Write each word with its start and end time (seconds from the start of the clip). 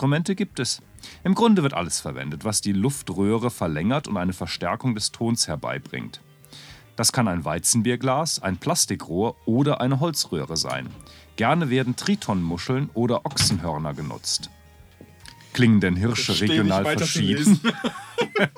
Welche 0.00 0.08
Lockinstrumente 0.08 0.34
gibt 0.34 0.60
es? 0.60 0.80
Im 1.24 1.34
Grunde 1.34 1.62
wird 1.62 1.74
alles 1.74 2.00
verwendet, 2.00 2.44
was 2.44 2.62
die 2.62 2.72
Luftröhre 2.72 3.50
verlängert 3.50 4.08
und 4.08 4.16
eine 4.16 4.32
Verstärkung 4.32 4.94
des 4.94 5.12
Tons 5.12 5.46
herbeibringt. 5.46 6.22
Das 6.96 7.12
kann 7.12 7.28
ein 7.28 7.44
Weizenbierglas, 7.44 8.42
ein 8.42 8.56
Plastikrohr 8.56 9.36
oder 9.44 9.80
eine 9.80 10.00
Holzröhre 10.00 10.56
sein. 10.56 10.88
Gerne 11.36 11.68
werden 11.68 11.96
Tritonmuscheln 11.96 12.88
oder 12.94 13.26
Ochsenhörner 13.26 13.92
genutzt. 13.92 14.50
Klingen 15.52 15.80
denn 15.80 15.96
Hirsche 15.96 16.40
regional 16.40 16.84
verschieden? 16.84 17.60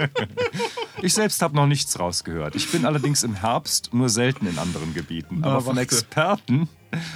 ich 1.03 1.15
selbst 1.15 1.43
habe 1.43 1.57
noch 1.57 1.67
nichts 1.67 1.99
rausgehört. 1.99 2.55
Ich 2.55 2.71
bin 2.71 2.85
allerdings 2.85 3.25
im 3.25 3.35
Herbst 3.35 3.93
nur 3.93 4.09
selten 4.09 4.47
in 4.47 4.59
anderen 4.59 4.95
Gebieten. 4.95 5.39
Na, 5.41 5.49
Aber 5.49 5.61
von 5.63 5.77
warte. 5.77 5.81
Experten 5.81 6.69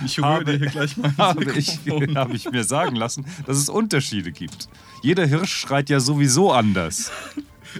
Ich 0.05 0.19
höre 0.19 0.45
dir 0.45 0.59
hier 0.59 0.69
gleich 0.69 0.97
mal 0.97 1.13
habe 1.19 1.45
ich, 1.45 1.79
habe 2.15 2.35
ich 2.35 2.51
mir 2.51 2.65
sagen 2.65 2.97
lassen, 2.97 3.27
dass 3.47 3.59
es 3.59 3.69
Unterschiede 3.69 4.33
gibt. 4.33 4.69
Jeder 5.03 5.27
Hirsch 5.27 5.55
schreit 5.55 5.91
ja 5.91 6.01
sowieso 6.01 6.53
anders. 6.53 7.11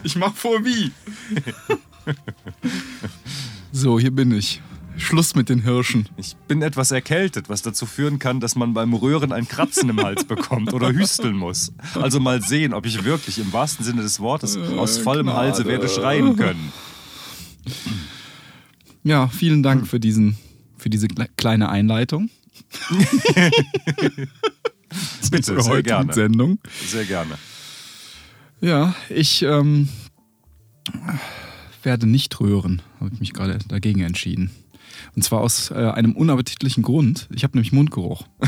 Ich 0.03 0.17
mach 0.17 0.35
vor 0.35 0.65
wie. 0.65 0.93
So, 3.73 3.99
hier 4.01 4.11
bin 4.11 4.31
ich. 4.33 4.63
Schluss 4.97 5.35
mit 5.35 5.51
den 5.51 5.61
Hirschen. 5.61 6.09
Ich 6.17 6.35
bin 6.49 6.63
etwas 6.63 6.93
erkältet, 6.93 7.51
was 7.51 7.61
dazu 7.61 7.85
führen 7.85 8.19
kann, 8.19 8.41
dass 8.41 8.57
man 8.57 8.73
beim 8.73 8.95
Röhren 8.95 9.33
ein 9.33 9.47
Kratzen 9.47 9.91
im 9.91 10.01
Hals 10.01 10.25
bekommt 10.25 10.73
oder 10.73 10.93
hüsteln 10.93 11.37
muss. 11.37 11.73
Also 11.95 12.19
mal 12.19 12.41
sehen, 12.41 12.73
ob 12.73 12.87
ich 12.87 13.05
wirklich 13.05 13.39
im 13.39 13.53
wahrsten 13.53 13.85
Sinne 13.85 14.01
des 14.01 14.21
Wortes 14.21 14.57
aus 14.57 14.97
vollem 14.97 15.27
Gnade. 15.27 15.39
Halse 15.39 15.67
werde 15.67 15.91
schreien 15.91 16.37
können. 16.37 16.73
Ja, 19.05 19.29
vielen 19.29 19.63
Dank 19.63 19.87
für, 19.87 20.01
diesen, 20.01 20.39
für 20.77 20.91
diese 20.91 21.07
kle- 21.07 21.29
kleine 21.37 21.69
Einleitung 21.69 22.29
Bitte, 25.31 25.61
sehr 25.61 25.83
gerne. 25.83 26.13
Sendung. 26.13 26.59
Sehr 26.87 27.05
gerne. 27.05 27.35
Ja, 28.61 28.95
ich 29.11 29.43
ähm, 29.43 29.89
werde 31.83 32.07
nicht 32.07 32.41
röhren, 32.41 32.81
habe 33.01 33.11
ich 33.13 33.21
mich 33.21 33.33
gerade 33.35 33.59
dagegen 33.69 34.01
entschieden. 34.01 34.51
Und 35.15 35.23
zwar 35.23 35.41
aus 35.41 35.71
äh, 35.71 35.75
einem 35.75 36.13
unappetitlichen 36.13 36.83
Grund. 36.83 37.29
Ich 37.35 37.43
habe 37.45 37.57
nämlich 37.57 37.73
Mundgeruch. 37.73 38.27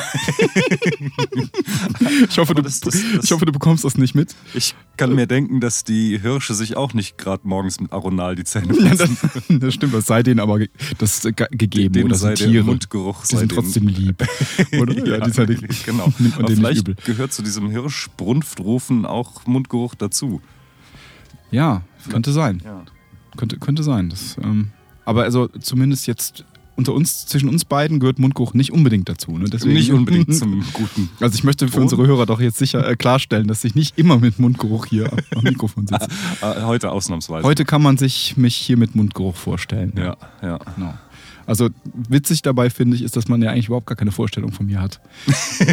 ich, 2.30 2.38
hoffe, 2.38 2.54
du, 2.54 2.62
das- 2.62 2.80
das- 2.80 2.94
ich 3.22 3.30
hoffe, 3.30 3.44
du 3.46 3.52
bekommst 3.52 3.84
das 3.84 3.96
nicht 3.96 4.14
mit. 4.14 4.34
Ich 4.54 4.74
kann 4.96 5.14
mir 5.14 5.26
denken, 5.26 5.60
dass 5.60 5.84
die 5.84 6.18
Hirsche 6.18 6.54
sich 6.54 6.76
auch 6.76 6.94
nicht 6.94 7.18
gerade 7.18 7.46
morgens 7.46 7.80
mit 7.80 7.92
Aronal 7.92 8.34
die 8.34 8.44
Zähne 8.44 8.74
Ja, 8.78 8.90
putzen. 8.90 9.18
das, 9.22 9.42
das 9.60 9.74
stimmt, 9.74 9.94
das 9.94 10.06
sei 10.06 10.22
denen 10.22 10.40
aber 10.40 10.58
ge- 10.58 10.70
das 10.98 11.24
äh, 11.24 11.32
ge- 11.32 11.46
gegeben. 11.50 11.92
Denen 11.94 12.06
oder 12.06 12.16
sei 12.16 12.34
Tiere. 12.34 12.64
Mundgeruch 12.64 13.22
Die 13.26 13.34
sei 13.34 13.38
sind 13.40 13.52
trotzdem 13.52 13.88
lieb. 13.88 14.16
Oder? 14.80 14.92
ja, 15.06 15.20
die 15.24 15.30
sind 15.30 15.48
halt, 15.48 15.84
genau. 15.86 16.12
Nimmt 16.18 16.38
Aber 16.38 16.48
vielleicht 16.48 17.04
gehört 17.04 17.32
zu 17.32 17.42
diesem 17.42 17.70
Hirschbrunftrufen 17.70 19.06
auch 19.06 19.46
Mundgeruch 19.46 19.94
dazu. 19.94 20.40
Ja, 21.50 21.82
könnte 22.10 22.32
sein. 22.32 22.60
Ja. 22.64 22.84
Könnte, 23.36 23.58
könnte 23.58 23.82
sein. 23.82 24.10
Das, 24.10 24.36
ähm, 24.42 24.70
aber 25.08 25.24
also 25.24 25.48
zumindest 25.60 26.06
jetzt 26.06 26.44
unter 26.76 26.94
uns, 26.94 27.26
zwischen 27.26 27.48
uns 27.48 27.64
beiden 27.64 27.98
gehört 27.98 28.20
Mundgeruch 28.20 28.54
nicht 28.54 28.70
unbedingt 28.72 29.08
dazu. 29.08 29.36
Ne? 29.36 29.46
Deswegen, 29.52 29.74
Nicht 29.74 29.90
unbedingt 29.90 30.32
zum 30.32 30.62
guten. 30.72 31.08
Also 31.18 31.34
ich 31.34 31.42
möchte 31.42 31.66
für 31.66 31.80
unsere 31.80 32.06
Hörer 32.06 32.24
doch 32.24 32.40
jetzt 32.40 32.56
sicher 32.58 32.88
äh, 32.88 32.94
klarstellen, 32.94 33.48
dass 33.48 33.64
ich 33.64 33.74
nicht 33.74 33.98
immer 33.98 34.18
mit 34.20 34.38
Mundgeruch 34.38 34.86
hier 34.86 35.12
am- 35.12 35.18
am 35.34 35.42
Mikrofon 35.42 35.88
sitze. 35.88 36.06
Äh, 36.40 36.62
Heute 36.62 36.92
ausnahmsweise. 36.92 37.44
Heute 37.44 37.64
kann 37.64 37.82
man 37.82 37.96
sich 37.96 38.36
mich 38.36 38.54
hier 38.54 38.76
mit 38.76 38.94
Mundgeruch 38.94 39.34
vorstellen. 39.34 39.92
Ja, 39.96 40.16
ja. 40.40 40.58
Genau. 40.76 40.94
Also 41.48 41.70
witzig 42.10 42.42
dabei 42.42 42.68
finde 42.68 42.94
ich, 42.94 43.02
ist, 43.02 43.16
dass 43.16 43.26
man 43.26 43.40
ja 43.40 43.50
eigentlich 43.50 43.68
überhaupt 43.68 43.86
gar 43.86 43.96
keine 43.96 44.12
Vorstellung 44.12 44.52
von 44.52 44.66
mir 44.66 44.82
hat. 44.82 45.00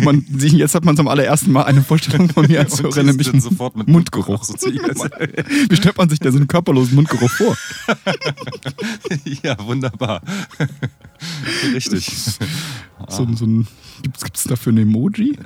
Man, 0.06 0.26
jetzt 0.40 0.74
hat 0.74 0.86
man 0.86 0.96
zum 0.96 1.10
allerersten 1.10 1.52
Mal 1.52 1.64
eine 1.64 1.82
Vorstellung 1.82 2.30
von 2.30 2.48
mir 2.48 2.62
als 2.62 2.82
Hörer, 2.82 3.04
nämlich 3.04 3.30
sofort 3.42 3.76
mit 3.76 3.90
Mundgeruch. 3.90 4.48
Wie 4.48 5.76
stellt 5.76 5.98
man 5.98 6.08
sich 6.08 6.20
denn 6.20 6.32
so 6.32 6.38
einen 6.38 6.48
körperlosen 6.48 6.96
Mundgeruch 6.96 7.30
vor? 7.30 7.58
ja, 9.44 9.58
wunderbar. 9.66 10.22
Richtig. 11.74 12.06
So, 13.10 13.28
so 13.36 13.46
ein, 13.46 13.68
Gibt 14.02 14.38
es 14.38 14.46
dafür 14.46 14.72
ein 14.72 14.78
Emoji? 14.78 15.38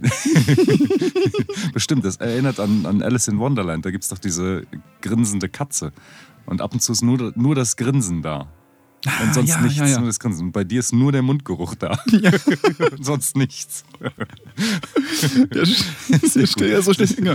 Bestimmt, 1.74 2.06
das 2.06 2.16
erinnert 2.16 2.58
an, 2.58 2.86
an 2.86 3.02
Alice 3.02 3.28
in 3.28 3.38
Wonderland. 3.38 3.84
Da 3.84 3.90
gibt 3.90 4.04
es 4.04 4.08
doch 4.08 4.18
diese 4.18 4.66
grinsende 5.02 5.50
Katze. 5.50 5.92
Und 6.46 6.62
ab 6.62 6.72
und 6.72 6.80
zu 6.80 6.92
ist 6.92 7.02
nur, 7.02 7.34
nur 7.36 7.54
das 7.54 7.76
Grinsen 7.76 8.22
da. 8.22 8.48
Und 9.22 9.34
sonst 9.34 9.48
ja, 9.50 9.60
nichts, 9.60 9.78
ja, 9.78 9.86
ja. 9.86 10.00
das 10.00 10.18
Grinsen. 10.20 10.46
Und 10.46 10.52
bei 10.52 10.64
dir 10.64 10.80
ist 10.80 10.92
nur 10.92 11.12
der 11.12 11.22
Mundgeruch 11.22 11.74
da. 11.74 11.98
Und 12.12 13.04
sonst 13.04 13.36
nichts. 13.36 13.84
Der, 15.54 15.64
der 15.64 16.46
steht 16.46 16.70
ja 16.70 16.82
so 16.82 16.92
steht, 16.92 17.18
ja, 17.24 17.34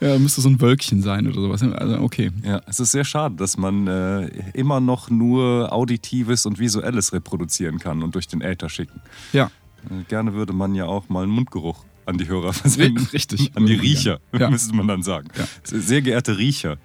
ja, 0.00 0.18
müsste 0.18 0.40
so 0.40 0.48
ein 0.48 0.60
Wölkchen 0.60 1.02
sein 1.02 1.26
oder 1.26 1.40
sowas. 1.40 1.62
Also 1.62 1.98
okay. 2.00 2.30
Ja, 2.44 2.60
es 2.66 2.80
ist 2.80 2.92
sehr 2.92 3.04
schade, 3.04 3.36
dass 3.36 3.56
man 3.56 3.86
äh, 3.86 4.26
immer 4.54 4.80
noch 4.80 5.10
nur 5.10 5.72
Auditives 5.72 6.46
und 6.46 6.58
Visuelles 6.58 7.12
reproduzieren 7.12 7.78
kann 7.78 8.02
und 8.02 8.14
durch 8.14 8.28
den 8.28 8.40
Äther 8.40 8.68
schicken. 8.68 9.00
Ja, 9.32 9.50
Äh, 9.90 10.04
Gerne 10.08 10.34
würde 10.34 10.52
man 10.52 10.74
ja 10.74 10.84
auch 10.86 11.08
mal 11.08 11.22
einen 11.22 11.32
Mundgeruch 11.32 11.84
an 12.06 12.18
die 12.18 12.28
Hörer 12.28 12.52
versenden. 12.52 13.06
richtig. 13.12 13.52
An 13.54 13.66
die 13.66 13.74
Riecher. 13.74 14.20
Ja. 14.36 14.50
müsste 14.50 14.74
man 14.74 14.88
dann 14.88 15.02
sagen. 15.02 15.28
Ja. 15.38 15.44
Sehr 15.64 16.02
geehrte 16.02 16.38
Riecher 16.38 16.76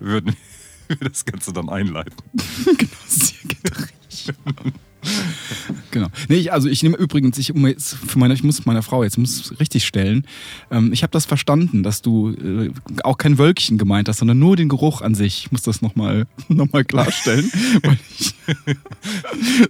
würden 0.00 0.34
wir 1.00 1.08
das 1.08 1.24
Ganze 1.24 1.52
dann 1.52 1.68
einleiten. 1.68 2.16
Sehr 3.06 3.38
gedreht. 3.42 4.74
Genau. 5.90 6.08
Nee, 6.28 6.36
ich, 6.36 6.52
also 6.52 6.68
ich 6.68 6.82
nehme 6.82 6.96
übrigens, 6.96 7.38
ich, 7.38 7.54
um 7.54 7.64
jetzt 7.68 7.94
für 7.94 8.18
meine, 8.18 8.34
ich 8.34 8.42
muss 8.42 8.66
meiner 8.66 8.82
Frau 8.82 9.04
jetzt 9.04 9.16
muss 9.16 9.54
richtig 9.60 9.84
stellen. 9.84 10.26
Ähm, 10.72 10.92
ich 10.92 11.04
habe 11.04 11.12
das 11.12 11.24
verstanden, 11.24 11.84
dass 11.84 12.02
du 12.02 12.30
äh, 12.30 12.72
auch 13.04 13.16
kein 13.16 13.38
Wölkchen 13.38 13.78
gemeint 13.78 14.08
hast, 14.08 14.18
sondern 14.18 14.40
nur 14.40 14.56
den 14.56 14.68
Geruch 14.68 15.02
an 15.02 15.14
sich. 15.14 15.44
Ich 15.44 15.52
muss 15.52 15.62
das 15.62 15.82
nochmal 15.82 16.26
noch 16.48 16.72
mal 16.72 16.84
klarstellen. 16.84 17.48
ich, 18.18 18.34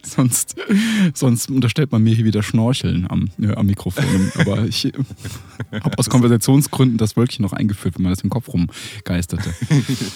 sonst, 0.03 0.57
sonst 1.13 1.51
unterstellt 1.51 1.93
man 1.93 2.03
mir 2.03 2.15
hier 2.15 2.25
wieder 2.25 2.43
Schnorcheln 2.43 3.07
am, 3.09 3.29
äh, 3.39 3.55
am 3.55 3.67
Mikrofon. 3.67 4.33
Aber 4.39 4.65
ich 4.65 4.87
äh, 4.87 4.93
habe 5.73 5.99
aus 5.99 6.09
Konversationsgründen 6.09 6.97
das 6.97 7.19
Wölkchen 7.19 7.43
noch 7.43 7.53
eingeführt, 7.53 7.97
wenn 7.97 8.05
man 8.05 8.13
das 8.13 8.23
im 8.23 8.31
Kopf 8.31 8.49
rumgeisterte. 8.49 9.55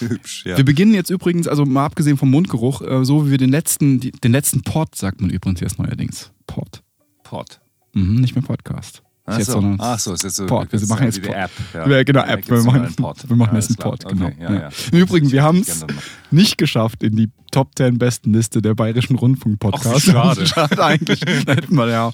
Hübsch, 0.01 0.45
ja. 0.47 0.57
Wir 0.57 0.65
beginnen 0.65 0.95
jetzt 0.95 1.11
übrigens, 1.11 1.49
also 1.49 1.67
mal 1.67 1.85
abgesehen 1.85 2.17
vom 2.17 2.31
Mundgeruch, 2.31 2.81
äh, 2.81 3.05
so 3.05 3.27
wie 3.27 3.33
wir 3.33 3.39
den 3.39 3.51
letzten, 3.51 4.01
den 4.01 4.33
letzten 4.33 4.63
Pod, 4.63 4.97
sagt 5.09 5.23
man 5.23 5.31
übrigens 5.31 5.61
jetzt 5.61 5.79
neuerdings. 5.79 6.31
Pod. 6.47 6.83
Pod. 7.25 7.61
Mhm, 7.95 8.17
nicht 8.17 8.35
mehr 8.35 8.45
Podcast. 8.45 9.03
Ach 9.25 9.41
so. 9.41 9.53
sondern 9.53 9.77
Ach 9.81 9.99
so, 9.99 10.13
ist 10.13 10.23
jetzt 10.23 10.37
so. 10.37 10.45
Pod. 10.45 10.71
Wir 10.71 10.87
machen 10.87 11.01
ja 11.01 11.07
jetzt 11.07 11.23
Pod. 11.23 11.35
App. 11.35 11.51
Ja, 11.73 12.03
genau, 12.03 12.21
Da 12.21 12.27
App. 12.29 12.47
Wir 12.47 12.59
noch 12.59 12.65
machen, 12.67 12.95
Pod. 12.95 13.17
wir 13.27 13.37
machen 13.37 13.55
Ja, 13.55 13.59
jetzt 13.59 13.71
einen. 13.71 13.91
Pod, 13.91 14.07
genau. 14.07 14.27
Okay, 14.27 14.37
ja, 14.39 14.53
ja. 14.53 14.61
ja. 14.61 14.69
Im 14.93 14.99
Übrigen, 14.99 15.33
wir 15.33 15.43
haben 15.43 15.61
es 15.61 15.87
nicht 16.31 16.59
geschafft 16.59 17.03
in 17.03 17.17
die 17.17 17.31
Top 17.51 17.71
10 17.75 17.97
besten 17.97 18.35
Liste 18.35 18.61
der 18.61 18.75
Bayerischen 18.75 19.17
Rundfunk-Podcasts. 19.17 20.03
Schade. 20.03 20.47
schade 20.47 20.85
eigentlich. 20.85 21.21
Da 21.21 21.55
hätten 21.55 21.75
wir 21.75 21.89
ja, 21.89 22.13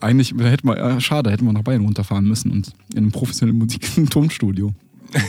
eigentlich, 0.00 0.32
da 0.36 0.44
hätten 0.44 0.68
wir, 0.68 0.76
ja, 0.76 1.00
schade, 1.00 1.32
hätten 1.32 1.46
wir 1.46 1.52
nach 1.52 1.62
Bayern 1.62 1.84
runterfahren 1.84 2.26
müssen 2.26 2.52
und 2.52 2.74
in 2.92 2.98
einem 2.98 3.10
professionellen 3.10 3.58
Musik- 3.58 3.88
und 3.96 4.08
Tonstudio 4.12 4.72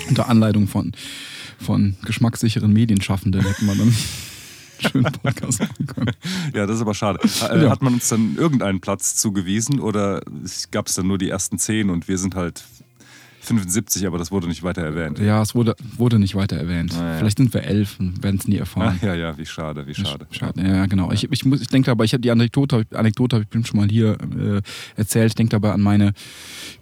unter 0.08 0.30
Anleitung 0.30 0.68
von, 0.68 0.92
von 1.58 1.96
geschmackssicheren 2.06 2.72
Medienschaffenden 2.72 3.42
hätten 3.42 3.66
wir 3.66 3.75
dann 3.75 3.94
schönen 4.81 5.12
Podcast 5.24 5.59
machen 5.59 5.88
können. 5.88 6.12
Ja, 6.53 6.65
das 6.65 6.75
ist 6.77 6.81
aber 6.81 6.94
schade. 6.94 7.19
Äh, 7.50 7.63
Ja. 7.63 7.69
Hat 7.69 7.81
man 7.81 7.94
uns 7.95 8.07
dann 8.09 8.35
irgendeinen 8.38 8.79
Platz 8.81 9.15
zugewiesen 9.15 9.79
oder 9.79 10.21
gab 10.71 10.88
es 10.88 10.95
dann 10.95 11.07
nur 11.07 11.18
die 11.18 11.29
ersten 11.29 11.57
zehn 11.59 11.89
und 11.89 12.07
wir 12.07 12.18
sind 12.18 12.35
halt 12.35 12.63
75, 13.41 14.06
aber 14.06 14.18
das 14.18 14.29
wurde 14.29 14.47
nicht 14.47 14.62
weiter 14.63 14.81
erwähnt? 14.81 15.19
Ja, 15.19 15.41
es 15.41 15.56
wurde, 15.56 15.74
wurde 15.95 16.19
nicht 16.19 16.35
weiter 16.35 16.57
erwähnt. 16.57 16.94
Ah, 17.00 17.13
ja. 17.13 17.18
Vielleicht 17.19 17.38
sind 17.38 17.53
wir 17.53 17.63
elf 17.63 17.97
und 17.97 18.21
werden 18.21 18.38
es 18.41 18.47
nie 18.47 18.57
erfahren. 18.57 18.95
Ach, 19.00 19.03
ja, 19.03 19.15
ja, 19.15 19.38
wie 19.38 19.45
schade, 19.45 19.88
wie 19.88 19.95
schade. 19.95 20.27
Schade. 20.31 20.62
Ja, 20.62 20.85
genau. 20.85 21.13
Ich, 21.13 21.31
ich, 21.31 21.45
muss- 21.45 21.62
ich 21.62 21.69
denke 21.69 21.85
dabei, 21.85 22.03
ich 22.03 22.12
habe 22.12 22.19
die 22.21 22.31
Anekdote, 22.31 22.83
Anekdote 22.94 23.38
habe 23.38 23.44
ich 23.44 23.50
bestimmt 23.50 23.68
schon 23.69 23.79
mal 23.79 23.88
hier 23.89 24.18
äh, 24.38 24.62
erzählt. 25.00 25.27
Ich 25.31 25.35
denke 25.35 25.51
dabei 25.51 25.71
an 25.71 25.79
meine 25.81 26.12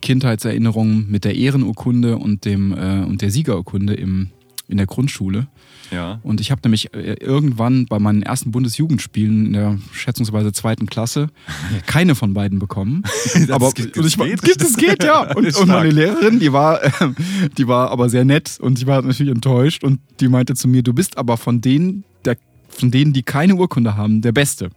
Kindheitserinnerungen 0.01 1.09
mit 1.11 1.23
der 1.25 1.35
Ehrenurkunde 1.35 2.17
und 2.17 2.45
dem 2.45 2.71
äh, 2.73 3.03
und 3.03 3.21
der 3.21 3.29
Siegerurkunde 3.31 3.93
im, 3.93 4.29
in 4.67 4.77
der 4.77 4.87
Grundschule. 4.87 5.47
Ja. 5.91 6.19
Und 6.23 6.41
ich 6.41 6.51
habe 6.51 6.61
nämlich 6.63 6.93
äh, 6.93 7.13
irgendwann 7.19 7.85
bei 7.85 7.99
meinen 7.99 8.23
ersten 8.23 8.51
Bundesjugendspielen 8.51 9.47
in 9.47 9.53
der 9.53 9.79
schätzungsweise 9.91 10.51
zweiten 10.53 10.85
Klasse 10.87 11.29
keine 11.85 12.15
von 12.15 12.33
beiden 12.33 12.59
bekommen. 12.59 13.03
aber 13.49 13.71
geht- 13.71 13.97
und 13.97 14.05
ich 14.05 14.17
geht? 14.17 14.41
geht, 14.41 14.61
es 14.61 14.77
geht, 14.77 15.03
ja. 15.03 15.33
Und, 15.35 15.55
und 15.55 15.67
meine. 15.67 15.89
Lehrerin, 15.89 16.39
die 16.39 16.51
war, 16.51 16.79
ähm, 17.01 17.15
die 17.57 17.67
war 17.67 17.91
aber 17.91 18.09
sehr 18.09 18.25
nett 18.25 18.57
und 18.59 18.79
ich 18.79 18.87
war 18.87 19.01
natürlich 19.01 19.31
enttäuscht 19.31 19.83
und 19.83 19.99
die 20.19 20.27
meinte 20.27 20.55
zu 20.55 20.67
mir, 20.67 20.83
du 20.83 20.93
bist 20.93 21.17
aber 21.17 21.37
von 21.37 21.61
denen, 21.61 22.03
der, 22.25 22.37
von 22.77 22.91
denen, 22.91 23.13
die 23.13 23.23
keine 23.23 23.55
Urkunde 23.55 23.95
haben, 23.95 24.21
der 24.21 24.31
Beste. 24.31 24.69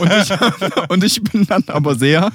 Und 0.00 0.10
ich, 0.12 0.30
und 0.88 1.04
ich 1.04 1.22
bin 1.22 1.46
dann 1.46 1.64
aber 1.68 1.94
sehr 1.94 2.32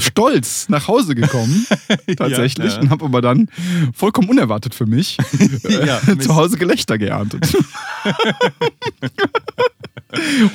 stolz 0.00 0.68
nach 0.68 0.88
Hause 0.88 1.14
gekommen, 1.14 1.66
tatsächlich, 2.16 2.74
ja. 2.74 2.80
und 2.80 2.90
habe 2.90 3.04
aber 3.04 3.20
dann 3.20 3.48
vollkommen 3.94 4.28
unerwartet 4.28 4.74
für 4.74 4.86
mich 4.86 5.16
Ja, 5.68 6.00
äh, 6.06 6.18
zu 6.18 6.34
Hause 6.34 6.56
Gelächter 6.56 6.98
geerntet. 6.98 7.56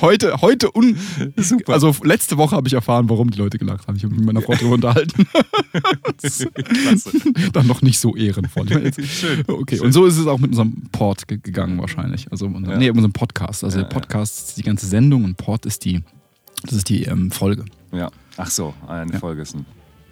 heute, 0.00 0.40
heute 0.40 0.74
un 0.74 0.96
Also 1.66 1.94
letzte 2.02 2.36
Woche 2.36 2.56
habe 2.56 2.68
ich 2.68 2.74
erfahren, 2.74 3.08
warum 3.08 3.30
die 3.30 3.38
Leute 3.38 3.58
gelacht 3.58 3.86
haben. 3.86 3.96
Ich 3.96 4.04
habe 4.04 4.14
mich 4.14 4.24
mit 4.24 4.34
meiner 4.34 4.42
Frau 4.42 4.54
darüber 4.54 4.74
unterhalten. 4.74 5.26
Dann 7.52 7.66
noch 7.66 7.82
nicht 7.82 7.98
so 7.98 8.14
ehrenvoll. 8.16 8.66
Schön. 9.04 9.42
Okay, 9.46 9.80
und 9.80 9.92
so 9.92 10.06
ist 10.06 10.18
es 10.18 10.26
auch 10.26 10.38
mit 10.38 10.50
unserem 10.50 10.82
Port 10.92 11.28
ge- 11.28 11.38
gegangen 11.42 11.78
wahrscheinlich. 11.78 12.30
Also 12.30 12.46
unser, 12.46 12.72
Ja. 12.72 12.78
nee, 12.78 12.90
unserem 12.90 13.12
Podcast. 13.12 13.64
Also 13.64 13.78
Ja, 13.78 13.84
der 13.84 13.90
Podcast 13.94 14.48
ist 14.50 14.58
die 14.58 14.62
ganze 14.62 14.86
Sendung 14.86 15.24
und 15.24 15.36
Port 15.36 15.66
ist 15.66 15.84
die, 15.84 16.00
das 16.64 16.74
ist 16.74 16.88
die 16.88 17.04
ähm, 17.04 17.30
Folge. 17.30 17.64
Ja. 17.92 18.10
Ach 18.36 18.50
so, 18.50 18.74
eine 18.88 19.12
Ja. 19.12 19.18
Folge 19.18 19.42
ist 19.42 19.54
ein, 19.54 19.66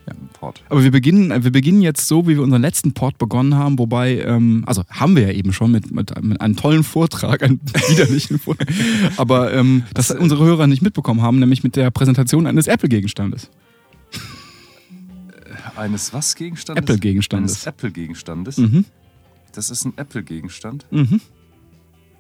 Ja. 0.06 0.14
Port. 0.32 0.62
Aber 0.68 0.82
wir 0.82 0.90
beginnen, 0.90 1.30
äh, 1.30 1.44
wir 1.44 1.52
beginnen 1.52 1.82
jetzt 1.82 2.08
so, 2.08 2.26
wie 2.26 2.34
wir 2.36 2.42
unseren 2.42 2.62
letzten 2.62 2.92
Port 2.92 3.18
begonnen 3.18 3.54
haben, 3.54 3.78
wobei, 3.78 4.18
ähm, 4.22 4.64
also 4.66 4.82
haben 4.90 5.14
wir 5.16 5.22
ja 5.24 5.32
eben 5.32 5.52
schon 5.52 5.70
mit, 5.70 5.90
mit, 5.90 6.22
mit 6.22 6.40
einem 6.40 6.56
tollen 6.56 6.82
Vortrag, 6.84 7.42
einem 7.42 7.60
widerlichen 7.88 8.38
Vortrag, 8.38 8.68
aber 9.16 9.52
ähm, 9.54 9.84
das 9.94 10.10
unsere 10.10 10.44
Hörer 10.44 10.66
nicht 10.66 10.82
mitbekommen 10.82 11.22
haben, 11.22 11.38
nämlich 11.38 11.62
mit 11.62 11.76
der 11.76 11.90
Präsentation 11.90 12.46
eines 12.46 12.66
Apple-Gegenstandes. 12.66 13.50
Eines 15.80 16.12
was 16.12 16.34
Gegenstandes? 16.34 16.82
Apple-Gegenstandes. 16.84 17.52
Eines 17.52 17.66
Apple-Gegenstandes. 17.66 18.58
Mhm. 18.58 18.84
Das 19.52 19.70
ist 19.70 19.84
ein 19.86 19.94
Apple-Gegenstand. 19.96 20.84
Mhm. 20.90 21.20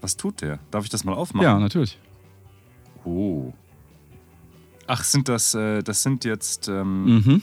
Was 0.00 0.16
tut 0.16 0.40
der? 0.40 0.58
Darf 0.70 0.84
ich 0.84 0.90
das 0.90 1.04
mal 1.04 1.12
aufmachen? 1.14 1.44
Ja, 1.44 1.58
natürlich. 1.58 1.98
Oh. 3.04 3.52
Ach, 4.86 5.04
sind 5.04 5.28
das, 5.28 5.54
äh, 5.54 5.82
das 5.82 6.02
sind 6.02 6.24
jetzt, 6.24 6.68
ähm, 6.68 7.04
Mhm. 7.18 7.42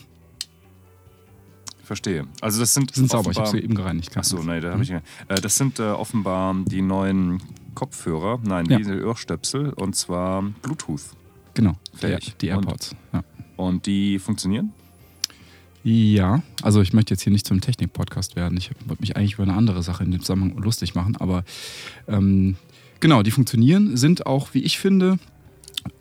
verstehe. 1.83 2.25
Also 2.41 2.59
das 2.59 2.73
sind, 2.73 2.95
Die 2.95 2.99
sind 2.99 3.11
sauber, 3.11 3.29
ich 3.31 3.37
habe 3.37 3.49
sie 3.49 3.59
eben 3.59 3.75
gereinigt. 3.75 4.11
Ach 4.15 4.23
so, 4.23 4.37
nee, 4.41 4.59
da 4.59 4.69
Mhm. 4.69 4.73
habe 4.73 4.83
ich 4.83 4.89
nicht. 4.89 5.03
Äh, 5.27 5.39
das 5.39 5.55
sind 5.55 5.79
äh, 5.79 5.83
offenbar 5.83 6.55
die 6.65 6.81
neuen 6.81 7.41
Kopfhörer, 7.75 8.39
nein, 8.43 8.65
Ja. 8.65 8.77
diese 8.79 9.05
Ohrstöpsel 9.05 9.71
und 9.73 9.95
zwar 9.95 10.41
Bluetooth. 10.63 11.01
Genau, 11.53 11.75
die, 11.93 11.97
Fähig. 11.97 12.35
die 12.41 12.49
Und- 12.49 12.65
AirPods. 12.65 12.95
Ja. 13.13 13.23
Und 13.55 13.85
die 13.85 14.19
funktionieren? 14.19 14.73
Ja, 15.89 16.41
also 16.63 16.81
ich 16.81 16.91
möchte 16.91 17.13
jetzt 17.13 17.21
hier 17.23 17.31
nicht 17.31 17.47
zum 17.47 17.61
Technik-Podcast 17.61 18.35
werden. 18.35 18.57
Ich 18.57 18.71
wollte 18.87 19.01
mich 19.01 19.15
eigentlich 19.15 19.35
über 19.35 19.43
eine 19.43 19.53
andere 19.53 19.81
Sache 19.83 20.03
in 20.03 20.11
dem 20.11 20.19
Zusammenhang 20.19 20.57
lustig 20.61 20.95
machen, 20.95 21.15
aber 21.15 21.45
ähm, 22.09 22.57
genau, 22.99 23.23
die 23.23 23.31
funktionieren, 23.31 23.95
sind 23.95 24.25
auch, 24.25 24.53
wie 24.53 24.59
ich 24.63 24.79
finde, 24.79 25.17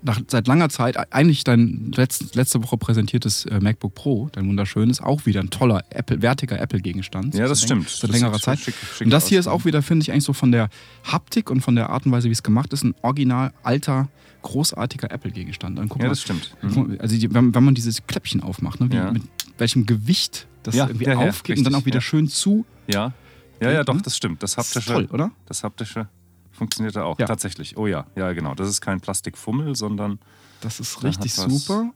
nach, 0.02 0.20
seit 0.26 0.48
langer 0.48 0.70
Zeit, 0.70 1.12
eigentlich 1.14 1.44
dein 1.44 1.92
letzt, 1.94 2.34
letzte 2.34 2.64
Woche 2.64 2.76
präsentiertes 2.76 3.44
äh, 3.44 3.60
MacBook 3.60 3.94
Pro, 3.94 4.28
dein 4.32 4.48
wunderschönes, 4.48 5.00
auch 5.00 5.24
wieder 5.24 5.38
ein 5.38 5.50
toller 5.50 5.84
Apple, 5.90 6.20
wertiger 6.20 6.58
Apple-Gegenstand. 6.60 7.36
Ja, 7.36 7.46
das 7.46 7.62
stimmt. 7.62 7.88
Seit 7.88 8.10
Das 8.10 8.20
längerer 8.20 8.40
Zeit. 8.40 8.58
schick- 8.58 8.74
schick 8.96 9.04
Und 9.06 9.10
das 9.12 9.28
hier 9.28 9.38
ist 9.38 9.46
auch 9.46 9.64
wieder, 9.66 9.82
finde 9.82 10.02
ich, 10.02 10.10
eigentlich 10.10 10.24
so 10.24 10.32
von 10.32 10.50
der 10.50 10.68
Haptik 11.04 11.48
und 11.48 11.60
von 11.60 11.76
der 11.76 11.90
Art 11.90 12.06
und 12.06 12.10
Weise, 12.10 12.26
wie 12.28 12.32
es 12.32 12.42
gemacht 12.42 12.72
ist, 12.72 12.82
ein 12.82 12.96
original 13.02 13.52
alter, 13.62 14.08
großartiger 14.42 15.12
Apple-Gegenstand. 15.12 15.78
Ja, 15.78 15.84
mal, 15.84 16.08
das 16.08 16.22
stimmt. 16.22 16.56
Mhm. 16.62 16.96
also 16.98 17.16
die, 17.16 17.32
wenn, 17.32 17.54
wenn 17.54 17.62
man 17.62 17.76
dieses 17.76 18.04
Kläppchen 18.08 18.42
aufmacht, 18.42 18.80
ne, 18.80 18.90
wie, 18.90 18.96
Ja. 18.96 19.12
mit 19.12 19.22
welchem 19.58 19.86
Gewicht 19.86 20.46
das 20.62 20.74
Ja, 20.74 20.86
irgendwie 20.86 21.06
ja, 21.06 21.20
ja, 21.20 21.28
aufgeht 21.28 21.58
und 21.58 21.64
dann 21.64 21.74
auch 21.74 21.84
wieder 21.86 21.98
ja. 21.98 22.00
schön 22.02 22.28
zu. 22.28 22.64
Ja, 22.86 23.12
ja, 23.60 23.72
ja, 23.72 23.84
doch, 23.84 24.00
das 24.00 24.16
stimmt. 24.16 24.42
Das 24.42 24.54
Das 24.54 24.68
ist 24.68 24.76
haptische, 24.76 24.92
toll, 24.92 25.08
oder? 25.12 25.30
das 25.46 25.62
haptische 25.64 26.08
funktioniert 26.52 26.96
da 26.96 27.04
auch. 27.04 27.18
Ja. 27.18 27.26
Tatsächlich. 27.26 27.76
Oh 27.76 27.86
ja, 27.86 28.06
ja, 28.16 28.32
genau. 28.32 28.54
Das 28.54 28.68
ist 28.68 28.80
kein 28.80 29.00
Plastikfummel, 29.00 29.76
sondern 29.76 30.18
Das 30.60 30.80
ist 30.80 31.02
richtig 31.04 31.34
super. 31.34 31.90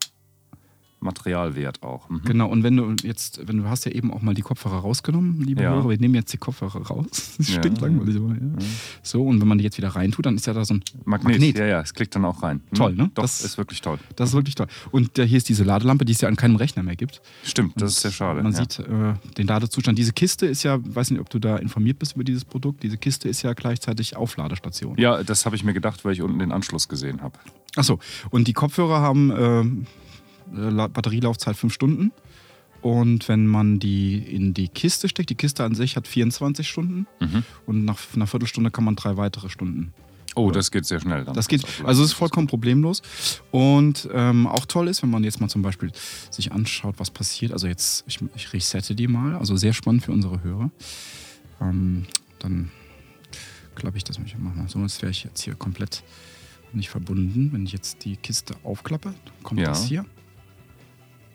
Materialwert 1.00 1.82
auch. 1.82 2.08
Mhm. 2.08 2.22
Genau, 2.24 2.48
und 2.48 2.62
wenn 2.62 2.76
du 2.76 2.94
jetzt, 3.02 3.40
wenn 3.46 3.56
du 3.58 3.64
hast 3.68 3.84
ja 3.86 3.92
eben 3.92 4.12
auch 4.12 4.22
mal 4.22 4.34
die 4.34 4.42
Kopfhörer 4.42 4.78
rausgenommen, 4.78 5.40
liebe 5.42 5.62
Ja. 5.62 5.70
Hörer, 5.70 5.88
wir 5.88 5.98
nehmen 5.98 6.14
jetzt 6.14 6.32
die 6.32 6.38
Kopfhörer 6.38 6.82
raus. 6.86 7.06
Das 7.38 7.48
stinkt 7.50 7.80
ja. 7.80 7.86
langweilig, 7.86 8.16
aber 8.16 8.34
ja. 8.34 8.66
So, 9.02 9.22
und 9.24 9.40
wenn 9.40 9.48
man 9.48 9.58
die 9.58 9.64
jetzt 9.64 9.78
wieder 9.78 9.88
reintut, 9.88 10.26
dann 10.26 10.36
ist 10.36 10.46
ja 10.46 10.52
da 10.52 10.64
so 10.64 10.74
ein 10.74 10.82
Magnet. 11.04 11.32
Magnet. 11.32 11.58
Ja, 11.58 11.66
ja, 11.66 11.80
es 11.80 11.94
klickt 11.94 12.14
dann 12.14 12.24
auch 12.24 12.42
rein. 12.42 12.60
Mhm. 12.70 12.74
Toll, 12.76 12.92
ne? 12.94 13.10
Doch, 13.14 13.22
Das- 13.22 13.42
ist 13.44 13.56
wirklich 13.58 13.80
toll. 13.80 13.98
Das 14.16 14.30
ist 14.30 14.34
wirklich 14.34 14.54
toll. 14.54 14.66
Und 14.90 15.18
äh, 15.18 15.26
hier 15.26 15.38
ist 15.38 15.48
diese 15.48 15.64
Ladelampe, 15.64 16.04
die 16.04 16.12
es 16.12 16.20
ja 16.20 16.28
an 16.28 16.36
keinem 16.36 16.56
Rechner 16.56 16.82
mehr 16.82 16.96
gibt. 16.96 17.20
Stimmt, 17.44 17.80
das 17.80 17.92
ist 17.92 18.00
sehr 18.00 18.10
schade. 18.12 18.42
Man 18.42 18.52
sieht 18.52 18.78
äh, 18.80 19.14
den 19.38 19.46
Ladezustand. 19.46 19.98
Diese 19.98 20.12
Kiste 20.12 20.46
ist 20.46 20.62
ja, 20.62 20.78
weiß 20.82 21.10
nicht, 21.10 21.20
ob 21.20 21.30
du 21.30 21.38
da 21.38 21.56
informiert 21.56 21.98
bist 21.98 22.14
über 22.14 22.24
dieses 22.24 22.44
Produkt. 22.44 22.82
Diese 22.82 22.98
Kiste 22.98 23.28
ist 23.28 23.42
ja 23.42 23.52
gleichzeitig 23.54 24.16
Aufladestation. 24.16 24.96
Ja, 24.98 25.22
das 25.22 25.46
habe 25.46 25.56
ich 25.56 25.64
mir 25.64 25.72
gedacht, 25.72 26.04
weil 26.04 26.12
ich 26.12 26.22
unten 26.22 26.38
den 26.38 26.52
Anschluss 26.52 26.88
gesehen 26.88 27.22
habe. 27.22 27.38
Achso, 27.76 27.98
und 28.30 28.48
die 28.48 28.52
Kopfhörer 28.52 29.00
haben 29.00 29.32
ähm, 29.36 29.86
äh, 30.54 30.68
La- 30.70 30.88
Batterielaufzeit 30.88 31.56
5 31.56 31.72
Stunden. 31.72 32.12
Und 32.82 33.28
wenn 33.28 33.46
man 33.46 33.78
die 33.78 34.16
in 34.18 34.54
die 34.54 34.68
Kiste 34.68 35.08
steckt, 35.08 35.28
die 35.28 35.34
Kiste 35.34 35.64
an 35.64 35.74
sich 35.74 35.96
hat 35.96 36.08
24 36.08 36.66
Stunden 36.66 37.06
Mhm. 37.20 37.42
und 37.66 37.84
nach 37.84 37.98
einer 38.14 38.26
Viertelstunde 38.26 38.70
kann 38.70 38.84
man 38.84 38.96
drei 38.96 39.16
weitere 39.18 39.50
Stunden. 39.50 39.92
Oh, 40.36 40.50
das 40.52 40.70
geht 40.70 40.86
sehr 40.86 41.00
schnell. 41.00 41.24
Dann. 41.24 41.34
Das 41.34 41.48
geht, 41.48 41.64
ist 41.64 41.84
also 41.84 42.02
es 42.04 42.10
ist 42.10 42.14
vollkommen 42.14 42.46
problemlos. 42.46 43.02
Und 43.50 44.08
ähm, 44.14 44.46
auch 44.46 44.64
toll 44.64 44.88
ist, 44.88 45.02
wenn 45.02 45.10
man 45.10 45.24
jetzt 45.24 45.40
mal 45.40 45.48
zum 45.48 45.60
Beispiel 45.60 45.90
sich 46.30 46.52
anschaut, 46.52 46.94
was 46.98 47.10
passiert. 47.10 47.52
Also 47.52 47.66
jetzt, 47.66 48.04
ich, 48.06 48.20
ich 48.36 48.52
resette 48.52 48.94
die 48.94 49.08
mal, 49.08 49.34
also 49.36 49.56
sehr 49.56 49.72
spannend 49.72 50.04
für 50.04 50.12
unsere 50.12 50.42
Hörer. 50.42 50.70
Ähm, 51.60 52.06
dann 52.38 52.70
klappe 53.74 53.96
ich 53.98 54.04
das 54.04 54.18
mal. 54.18 54.26
Mal 54.38 54.68
so, 54.68 54.78
als 54.78 55.02
wäre 55.02 55.10
ich 55.10 55.24
jetzt 55.24 55.42
hier 55.42 55.54
komplett 55.56 56.02
nicht 56.72 56.88
verbunden. 56.90 57.50
Wenn 57.52 57.64
ich 57.66 57.72
jetzt 57.72 58.04
die 58.04 58.16
Kiste 58.16 58.54
aufklappe, 58.62 59.12
kommt 59.42 59.60
Ja. 59.60 59.66
das 59.66 59.84
hier. 59.84 60.06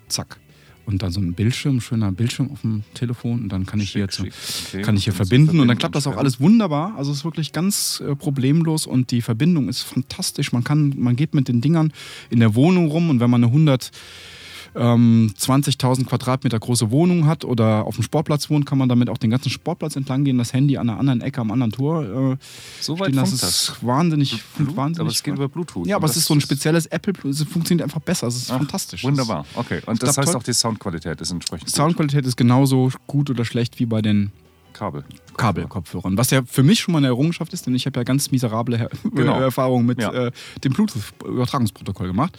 Zack. 0.08 0.38
Und 0.86 1.02
dann 1.02 1.12
so 1.12 1.20
ein 1.20 1.34
Bildschirm, 1.34 1.82
schöner 1.82 2.12
Bildschirm 2.12 2.52
auf 2.52 2.62
dem 2.62 2.84
Telefon. 2.94 3.42
Und 3.42 3.50
dann 3.50 3.66
kann 3.66 3.80
ich 3.80 3.92
hier 3.92 4.04
Schick, 4.04 4.14
so 4.14 4.24
schick. 4.24 4.34
Okay, 4.68 4.82
kann 4.84 4.96
ich 4.96 5.06
hier 5.06 5.14
ist 5.14 5.18
verbinden 5.18 5.60
und 5.60 5.68
dann 5.68 5.78
verbinden 5.78 5.80
klappt 5.80 5.96
das 5.96 6.06
auch 6.06 6.18
alles 6.18 6.40
wunderbar. 6.40 6.94
Also 6.96 7.12
es 7.12 7.20
ist 7.20 7.26
wirklich 7.26 7.54
ganz 7.54 8.04
äh, 8.06 8.16
problemlos 8.16 8.86
und 8.86 9.10
die 9.10 9.24
Verbindung 9.24 9.68
ist 9.68 9.82
fantastisch. 9.82 10.52
Man 10.52 10.64
kann, 10.64 10.94
man 10.98 11.16
geht 11.16 11.34
mit 11.34 11.48
den 11.48 11.60
Dingern 11.60 11.92
in 12.30 12.40
der 12.40 12.54
Wohnung 12.54 12.88
rum 12.88 13.10
und 13.10 13.20
wenn 13.20 13.32
man 13.32 13.44
eine 13.44 13.52
100 13.52 13.90
ähm, 14.76 15.34
20.000 15.40 16.06
Quadratmeter 16.06 16.60
große 16.60 16.92
Wohnung 16.92 17.26
hat 17.28 17.46
oder 17.46 17.86
auf 17.86 17.96
dem 17.96 18.04
Sportplatz 18.04 18.50
wohnt, 18.50 18.66
kann 18.66 18.78
man 18.78 18.90
damit 18.90 19.10
auch 19.10 19.18
den 19.18 19.30
ganzen 19.32 19.50
Sportplatz 19.50 19.96
entlang 19.96 20.24
gehen, 20.26 20.38
das 20.38 20.52
Handy 20.54 20.78
an 20.78 20.90
einer 20.90 21.00
anderen 21.00 21.22
Ecke 21.22 21.40
am 21.42 21.52
anderen 21.52 21.72
Tor 21.72 22.04
äh, 22.34 22.38
So 22.82 23.00
weit 23.00 23.08
stehen. 23.08 23.16
Das 23.18 23.32
ist 23.34 23.44
das. 23.44 23.76
wahnsinnig, 23.82 24.44
Blut, 24.58 24.76
wahnsinnig. 24.76 25.00
aber 25.00 25.10
es 25.10 25.24
geht 25.24 25.36
über 25.36 25.48
Bluetooth. 25.48 25.88
ja, 25.88 25.96
aber 25.96 26.06
es 26.08 26.18
ist 26.18 26.26
so 26.26 26.34
ein 26.34 26.42
spezielles 26.42 26.86
Apple, 26.88 27.14
es 27.30 27.42
funktioniert 27.44 27.84
einfach 27.84 28.02
besser. 28.02 28.28
Es 28.28 28.36
ist 28.36 28.52
Ach, 28.52 28.58
fantastisch. 28.58 29.04
Wunderbar, 29.04 29.46
okay. 29.56 29.82
Und 29.86 30.04
das 30.04 30.18
heißt 30.18 30.36
auch, 30.36 30.44
die 30.44 30.54
Soundqualität 30.54 31.22
ist 31.22 31.32
entsprechend 31.32 31.68
Die 31.70 31.74
Soundqualität 31.74 32.26
ist 32.26 32.36
genauso 32.36 32.92
gut 33.08 33.30
oder 33.30 33.46
schlecht 33.46 33.80
wie 33.80 33.86
bei 33.86 34.02
den 34.02 34.26
gut. 34.26 34.32
Kabel. 34.74 35.06
Kabelkopfhörern. 35.38 36.18
Was 36.18 36.32
ja 36.32 36.42
für 36.46 36.64
mich 36.64 36.82
schon 36.82 36.92
mal 36.92 36.98
eine 36.98 37.08
Errungenschaft 37.08 37.54
ist, 37.54 37.66
denn 37.66 37.76
ich 37.76 37.86
habe 37.86 37.98
ja 38.00 38.04
ganz 38.04 38.32
miserable 38.32 38.78
Her 38.78 38.90
Genau. 39.14 39.40
Erfahrungen 39.40 39.86
mit 39.86 40.02
Ja. 40.02 40.12
äh, 40.12 40.32
dem 40.66 40.74
Bluetooth-Übertragungsprotokoll 40.74 42.08
gemacht. 42.08 42.38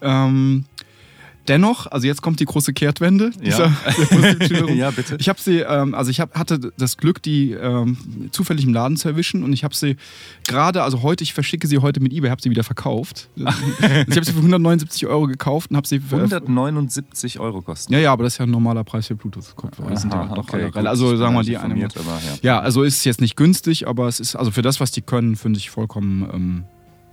Ähm, 0.00 0.64
dennoch, 1.48 1.86
also 1.86 2.06
jetzt 2.06 2.22
kommt 2.22 2.40
die 2.40 2.44
große 2.44 2.72
Kehrtwende. 2.72 3.30
Ja. 3.42 3.42
dieser 3.42 3.72
Musikstörung. 4.12 4.76
Ja, 4.76 4.90
bitte. 4.90 5.16
Ich 5.18 5.28
habe 5.28 5.40
sie, 5.40 5.60
ähm, 5.60 5.94
also 5.94 6.10
ich 6.10 6.20
hab, 6.20 6.36
hatte 6.36 6.72
das 6.76 6.96
Glück, 6.96 7.22
die 7.22 7.52
ähm, 7.52 7.96
zufällig 8.30 8.64
im 8.64 8.74
Laden 8.74 8.96
zu 8.96 9.08
erwischen 9.08 9.42
und 9.42 9.52
ich 9.52 9.64
habe 9.64 9.74
sie 9.74 9.96
gerade, 10.46 10.82
also 10.82 11.02
heute, 11.02 11.24
ich 11.24 11.34
verschicke 11.34 11.66
sie 11.66 11.78
heute 11.78 12.00
mit 12.00 12.12
eBay, 12.12 12.30
habe 12.30 12.42
sie 12.42 12.50
wieder 12.50 12.64
verkauft. 12.64 13.28
ich 13.36 13.44
habe 13.44 14.24
sie 14.24 14.32
für 14.32 14.38
179 14.38 15.06
Euro 15.06 15.26
gekauft 15.26 15.70
und 15.70 15.76
habe 15.76 15.86
sie 15.86 16.00
für, 16.00 16.16
179 16.16 17.40
Euro 17.40 17.62
kosten. 17.62 17.92
ja, 17.92 17.98
ja, 17.98 18.12
aber 18.12 18.24
das 18.24 18.34
ist 18.34 18.38
ja 18.38 18.46
ein 18.46 18.50
normaler 18.50 18.84
Preis 18.84 19.06
für 19.06 19.16
Bluetooth-Kopfhörer. 19.16 19.92
Ja 19.92 20.30
okay, 20.36 20.70
gut. 20.70 20.86
also 20.86 21.16
sagen 21.16 21.34
wir 21.34 21.42
die 21.42 21.56
eine. 21.56 21.74
aber 21.74 21.84
ja. 21.84 22.38
Ja, 22.42 22.60
also 22.60 22.82
ist 22.82 23.04
jetzt 23.04 23.20
nicht 23.20 23.36
günstig, 23.36 23.86
aber 23.88 24.08
es 24.08 24.20
ist, 24.20 24.36
also 24.36 24.50
für 24.50 24.62
das, 24.62 24.80
was 24.80 24.90
die 24.90 25.02
können, 25.02 25.36
finde 25.36 25.58
ich 25.58 25.70
vollkommen 25.70 26.28
ähm, 26.32 26.64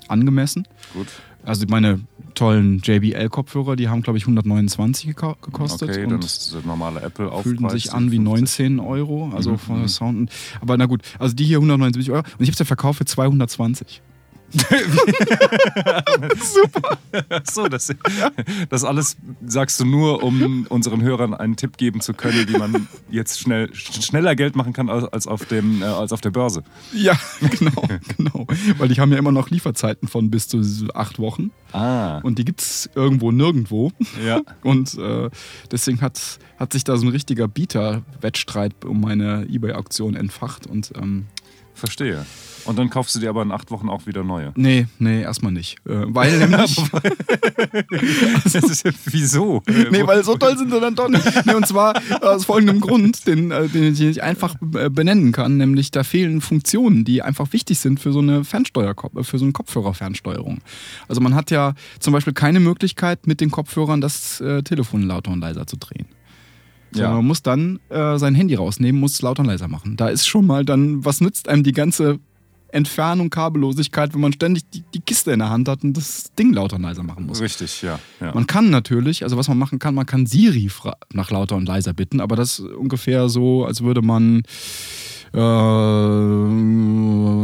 angemessen. 0.07 0.67
Gut. 0.93 1.07
Also 1.45 1.65
meine 1.67 1.99
tollen 2.33 2.79
JBL-Kopfhörer, 2.83 3.75
die 3.75 3.89
haben, 3.89 4.01
glaube 4.01 4.17
ich, 4.17 4.23
129 4.25 5.09
gekau- 5.09 5.35
gekostet 5.41 5.89
Okay, 5.89 6.03
dann 6.03 6.13
und 6.15 6.25
ist 6.25 6.53
der 6.53 6.61
normale 6.65 7.01
Apple 7.01 7.25
Aufpreis. 7.27 7.43
fühlten 7.43 7.69
sich 7.69 7.93
an 7.93 8.11
wie 8.11 8.19
19 8.19 8.79
Euro, 8.79 9.31
also 9.35 9.51
Mhm, 9.51 9.57
von 9.57 9.81
mhm. 9.81 9.87
Sound. 9.87 10.31
Aber 10.61 10.77
na 10.77 10.85
gut, 10.85 11.01
also 11.19 11.35
die 11.35 11.43
hier 11.45 11.57
179 11.57 12.11
Euro 12.11 12.19
und 12.37 12.41
ich 12.43 12.49
habe 12.49 12.57
sie 12.57 12.65
verkauft 12.65 12.97
für 12.99 13.05
220. 13.05 14.01
so, 17.51 17.67
das, 17.67 17.93
das 18.69 18.83
alles 18.83 19.17
sagst 19.45 19.79
du 19.79 19.85
nur, 19.85 20.23
um 20.23 20.65
unseren 20.69 21.01
Hörern 21.01 21.33
einen 21.33 21.55
Tipp 21.55 21.77
geben 21.77 22.01
zu 22.01 22.13
können, 22.13 22.47
wie 22.47 22.57
man 22.57 22.87
jetzt 23.09 23.39
schnell, 23.39 23.73
schneller 23.73 24.35
Geld 24.35 24.55
machen 24.55 24.73
kann 24.73 24.89
als, 24.89 25.05
als, 25.05 25.27
auf, 25.27 25.45
dem, 25.45 25.81
äh, 25.81 25.85
als 25.85 26.11
auf 26.11 26.21
der 26.21 26.31
Börse. 26.31 26.63
Ja, 26.93 27.17
genau, 27.59 27.87
genau. 28.17 28.47
Weil 28.77 28.89
die 28.89 28.99
haben 28.99 29.11
ja 29.11 29.17
immer 29.17 29.31
noch 29.31 29.49
Lieferzeiten 29.49 30.07
von 30.07 30.29
bis 30.29 30.47
zu 30.47 30.61
acht 30.93 31.19
Wochen 31.19 31.51
Ah, 31.73 32.19
und 32.19 32.37
die 32.37 32.45
gibt 32.45 32.61
es 32.61 32.89
irgendwo 32.93 33.31
nirgendwo. 33.31 33.91
ja. 34.23 34.41
Und 34.63 34.95
äh, 34.97 35.29
deswegen 35.71 36.01
hat, 36.01 36.39
hat 36.57 36.71
sich 36.71 36.83
da 36.83 36.95
so 36.97 37.07
ein 37.07 37.09
richtiger 37.09 37.47
Bieter-Wettstreit 37.47 38.85
um 38.85 39.01
meine 39.01 39.47
Ebay-Auktion 39.49 40.15
entfacht. 40.15 40.67
Und 40.67 40.93
ähm, 40.95 41.25
Verstehe. 41.73 42.25
Und 42.65 42.79
dann 42.79 42.89
kaufst 42.89 43.15
du 43.15 43.19
dir 43.19 43.29
aber 43.29 43.41
in 43.41 43.51
acht 43.51 43.71
Wochen 43.71 43.89
auch 43.89 44.05
wieder 44.05 44.23
neue. 44.23 44.53
Nee, 44.55 44.87
nee, 44.99 45.21
erstmal 45.21 45.51
nicht. 45.51 45.77
Äh, 45.85 46.05
weil 46.07 46.37
nämlich. 46.37 46.81
Das 48.43 48.55
ist 48.55 48.83
ja, 48.85 48.91
wieso? 49.05 49.61
nee, 49.67 50.05
weil 50.05 50.23
so 50.23 50.37
toll 50.37 50.57
sind 50.57 50.71
sie 50.71 50.79
dann 50.79 50.95
doch 50.95 51.09
nicht. 51.09 51.45
Nee, 51.45 51.53
und 51.53 51.67
zwar 51.67 51.93
aus 52.21 52.45
folgendem 52.45 52.79
Grund, 52.79 53.27
den, 53.27 53.51
äh, 53.51 53.67
den 53.67 53.93
ich 53.93 54.23
einfach 54.23 54.55
äh, 54.75 54.89
benennen 54.89 55.31
kann, 55.31 55.57
nämlich 55.57 55.91
da 55.91 56.03
fehlen 56.03 56.41
Funktionen, 56.41 57.03
die 57.03 57.21
einfach 57.21 57.51
wichtig 57.53 57.79
sind 57.79 57.99
für 57.99 58.13
so 58.13 58.19
eine 58.19 58.43
Fernsteuer, 58.43 58.95
für 59.21 59.37
so 59.37 59.45
eine 59.45 59.51
Kopfhörerfernsteuerung. 59.51 60.61
Also 61.07 61.21
man 61.21 61.35
hat 61.35 61.51
ja 61.51 61.73
zum 61.99 62.13
Beispiel 62.13 62.33
keine 62.33 62.59
Möglichkeit, 62.59 63.27
mit 63.27 63.41
den 63.41 63.51
Kopfhörern 63.51 64.01
das 64.01 64.39
äh, 64.41 64.63
Telefon 64.63 65.03
lauter 65.03 65.31
und 65.31 65.41
leiser 65.41 65.67
zu 65.67 65.77
drehen. 65.77 66.05
Ja. 67.01 67.11
man 67.11 67.25
muss 67.25 67.41
dann 67.41 67.79
äh, 67.89 68.17
sein 68.17 68.35
Handy 68.35 68.55
rausnehmen, 68.55 68.99
muss 68.99 69.13
es 69.13 69.21
lauter 69.21 69.41
und 69.41 69.47
leiser 69.47 69.67
machen. 69.67 69.97
Da 69.97 70.09
ist 70.09 70.27
schon 70.27 70.45
mal 70.45 70.65
dann, 70.65 71.03
was 71.05 71.21
nützt 71.21 71.47
einem 71.49 71.63
die 71.63 71.71
ganze 71.71 72.19
Entfernung, 72.73 73.29
Kabellosigkeit, 73.29 74.13
wenn 74.13 74.21
man 74.21 74.33
ständig 74.33 74.63
die, 74.71 74.83
die 74.93 74.99
Kiste 74.99 75.31
in 75.31 75.39
der 75.39 75.49
Hand 75.51 75.67
hat 75.69 75.83
und 75.83 75.95
das 75.95 76.33
Ding 76.33 76.53
lauter 76.53 76.77
und 76.77 76.81
leiser 76.81 77.03
machen 77.03 77.27
muss. 77.27 77.39
Richtig, 77.39 77.83
ja. 77.83 77.99
ja. 78.19 78.33
Man 78.33 78.47
kann 78.47 78.71
natürlich, 78.71 79.23
also 79.23 79.37
was 79.37 79.47
man 79.47 79.59
machen 79.59 79.77
kann, 79.77 79.93
man 79.93 80.07
kann 80.07 80.25
Siri 80.25 80.69
nach 81.13 81.29
lauter 81.29 81.55
und 81.55 81.67
leiser 81.67 81.93
bitten, 81.93 82.19
aber 82.19 82.35
das 82.35 82.59
ist 82.59 82.65
ungefähr 82.65 83.29
so, 83.29 83.63
als 83.65 83.83
würde 83.83 84.01
man, 84.01 84.41
äh, 85.33 85.37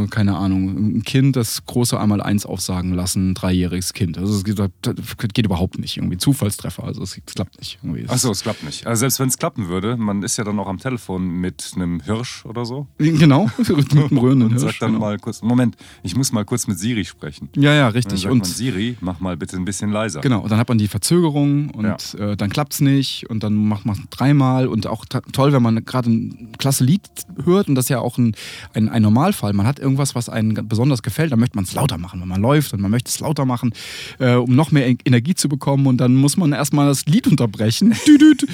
keine 0.08 0.36
Ahnung, 0.36 0.98
ein 0.98 1.02
Kind 1.02 1.36
das 1.36 1.64
große 1.66 1.98
einmal 1.98 2.20
eins 2.20 2.46
aufsagen 2.46 2.92
lassen, 2.92 3.30
ein 3.30 3.34
dreijähriges 3.34 3.92
Kind. 3.92 4.18
Also 4.18 4.34
es 4.34 4.44
geht, 4.44 5.34
geht 5.34 5.46
überhaupt 5.46 5.78
nicht, 5.78 5.96
irgendwie 5.96 6.18
Zufallstreffer, 6.18 6.84
also 6.84 7.02
es, 7.02 7.18
es 7.26 7.34
klappt 7.34 7.58
nicht. 7.58 7.78
Irgendwie. 7.82 8.08
Achso, 8.08 8.30
es 8.30 8.42
klappt 8.42 8.62
nicht. 8.64 8.86
Also 8.86 9.00
selbst 9.00 9.20
wenn 9.20 9.28
es 9.28 9.38
klappen 9.38 9.68
würde, 9.68 9.96
man 9.96 10.22
ist 10.22 10.36
ja 10.36 10.44
dann 10.44 10.58
auch 10.58 10.68
am 10.68 10.78
Telefon 10.78 11.26
mit 11.28 11.72
einem 11.74 12.00
Hirsch 12.00 12.44
oder 12.46 12.64
so. 12.64 12.86
Genau, 12.98 13.50
mit 13.58 13.92
einem 13.92 14.18
rührenden 14.18 14.48
Und 14.48 14.54
Hirsch. 14.54 14.62
sagt 14.62 14.82
dann 14.82 14.92
genau. 14.92 15.06
mal 15.06 15.18
kurz, 15.18 15.42
Moment, 15.42 15.76
ich 16.02 16.16
muss 16.16 16.32
mal 16.32 16.44
kurz 16.44 16.66
mit 16.66 16.78
Siri 16.78 17.04
sprechen. 17.04 17.48
Ja, 17.56 17.74
ja, 17.74 17.88
Und 17.88 17.94
richtig. 17.94 18.26
Und 18.26 18.38
man, 18.38 18.44
Siri, 18.44 18.96
mach 19.00 19.20
mal 19.20 19.36
bitte 19.36 19.56
ein 19.56 19.64
bisschen 19.64 19.90
leiser. 19.90 20.20
Genau, 20.20 20.40
und 20.40 20.50
dann 20.50 20.58
hat 20.58 20.68
man 20.68 20.78
die 20.78 20.88
Verzögerung 20.88 21.70
und 21.70 22.14
äh, 22.14 22.36
dann 22.36 22.50
klappt 22.50 22.74
es 22.74 22.80
nicht 22.80 23.28
und 23.28 23.42
dann 23.42 23.54
macht 23.54 23.86
man 23.86 23.96
es 23.96 24.02
dreimal 24.10 24.66
und 24.66 24.86
auch 24.86 25.04
toll, 25.06 25.52
wenn 25.52 25.62
man 25.62 25.84
gerade 25.84 26.10
ein 26.10 26.52
klasse 26.58 26.84
Lied 26.84 27.02
hört 27.44 27.68
und 27.68 27.74
das 27.74 27.86
ist 27.86 27.88
ja 27.90 28.00
auch 28.00 28.18
ein, 28.18 28.34
ein, 28.74 28.88
ein 28.88 29.02
Normalfall. 29.02 29.52
Man 29.52 29.66
hat 29.66 29.78
irgendwas, 29.90 30.14
was 30.14 30.28
einem 30.28 30.54
besonders 30.68 31.02
gefällt, 31.02 31.32
dann 31.32 31.40
möchte 31.40 31.56
man 31.56 31.64
es 31.64 31.74
lauter 31.74 31.98
machen, 31.98 32.20
wenn 32.20 32.28
man 32.28 32.40
läuft 32.40 32.72
und 32.72 32.80
man 32.80 32.90
möchte 32.90 33.08
es 33.08 33.20
lauter 33.20 33.44
machen, 33.44 33.72
äh, 34.18 34.34
um 34.34 34.54
noch 34.54 34.70
mehr 34.70 34.86
En- 34.86 34.98
Energie 35.04 35.34
zu 35.34 35.48
bekommen 35.48 35.86
und 35.86 35.98
dann 35.98 36.14
muss 36.14 36.36
man 36.36 36.52
erstmal 36.52 36.86
das 36.86 37.06
Lied 37.06 37.26
unterbrechen. 37.26 37.94
Düdüt. 38.06 38.46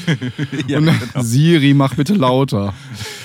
Ja, 0.66 0.78
und 0.78 0.86
dann, 0.86 0.98
genau. 0.98 1.22
Siri, 1.24 1.74
mach 1.74 1.94
bitte 1.94 2.14
lauter. 2.14 2.74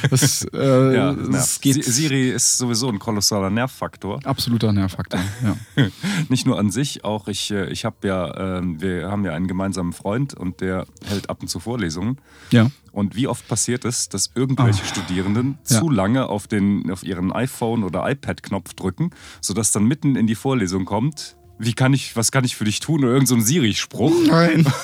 Das, 0.10 0.46
äh, 0.54 0.96
Ja, 0.96 1.14
das 1.14 1.56
Siri 1.62 2.30
ist 2.32 2.58
sowieso 2.58 2.90
ein 2.90 3.00
kolossaler 3.00 3.50
Nervfaktor. 3.50 4.20
absoluter 4.26 4.72
Nervfaktor. 4.74 5.20
Ja. 5.44 5.88
Nicht 6.30 6.46
nur 6.46 6.60
an 6.60 6.70
sich, 6.72 7.04
auch 7.04 7.28
ich, 7.28 7.52
äh, 7.52 7.70
ich 7.72 7.86
habe 7.86 7.96
ja, 8.08 8.58
ähm, 8.60 8.82
wir 8.82 9.10
haben 9.10 9.26
ja 9.26 9.34
einen 9.34 9.48
gemeinsamen 9.48 9.94
Freund 9.94 10.34
und 10.34 10.62
der 10.62 10.86
hält 11.06 11.30
ab 11.30 11.42
und 11.42 11.48
zu 11.48 11.60
Vorlesungen. 11.60 12.18
ja. 12.52 12.70
Und 12.92 13.16
wie 13.16 13.28
oft 13.28 13.48
passiert 13.48 13.86
es, 13.86 14.10
dass 14.10 14.32
irgendwelche 14.36 14.84
Studierenden 14.86 15.58
Ah. 15.70 15.74
Ja. 15.74 15.80
zu 15.80 15.90
lange 15.90 16.28
auf, 16.28 16.48
den, 16.48 16.92
auf 16.92 17.04
ihren 17.04 17.32
iPhone 17.32 17.84
oder 17.84 18.10
iPad-Knopf 18.10 18.74
drücken, 18.74 19.12
sodass 19.40 19.72
dann 19.72 19.86
mitten 19.86 20.16
in 20.16 20.28
die 20.28 20.36
Vorlesung 20.36 20.86
kommt, 20.86 21.38
wie 21.58 21.74
kann 21.74 21.94
ich, 21.94 22.16
was 22.16 22.32
kann 22.32 22.44
ich 22.44 22.56
für 22.56 22.66
dich 22.66 22.80
tun? 22.80 23.04
Oder 23.04 23.14
irgendein 23.14 23.40
so 23.40 23.46
Siri-Spruch. 23.46 24.14
Nein. 24.28 24.66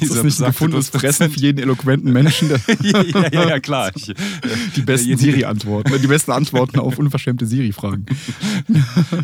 Ist 0.00 0.14
das 0.14 0.22
nicht 0.22 0.40
ein 0.40 0.46
gefundenes 0.46 0.88
Fressen 0.90 1.30
für 1.30 1.40
jeden 1.40 1.58
eloquenten 1.62 2.12
Menschen, 2.12 2.50
ja, 2.82 3.02
ja, 3.32 3.48
ja, 3.48 3.60
klar. 3.60 3.90
Ich, 3.94 4.08
äh, 4.10 4.14
die 4.76 4.82
besten 4.82 5.08
derjenige- 5.08 5.16
Siri-Antworten, 5.16 6.00
die 6.00 6.06
besten 6.06 6.32
Antworten 6.32 6.78
auf 6.78 6.98
unverschämte 6.98 7.46
Siri-Fragen. 7.46 8.06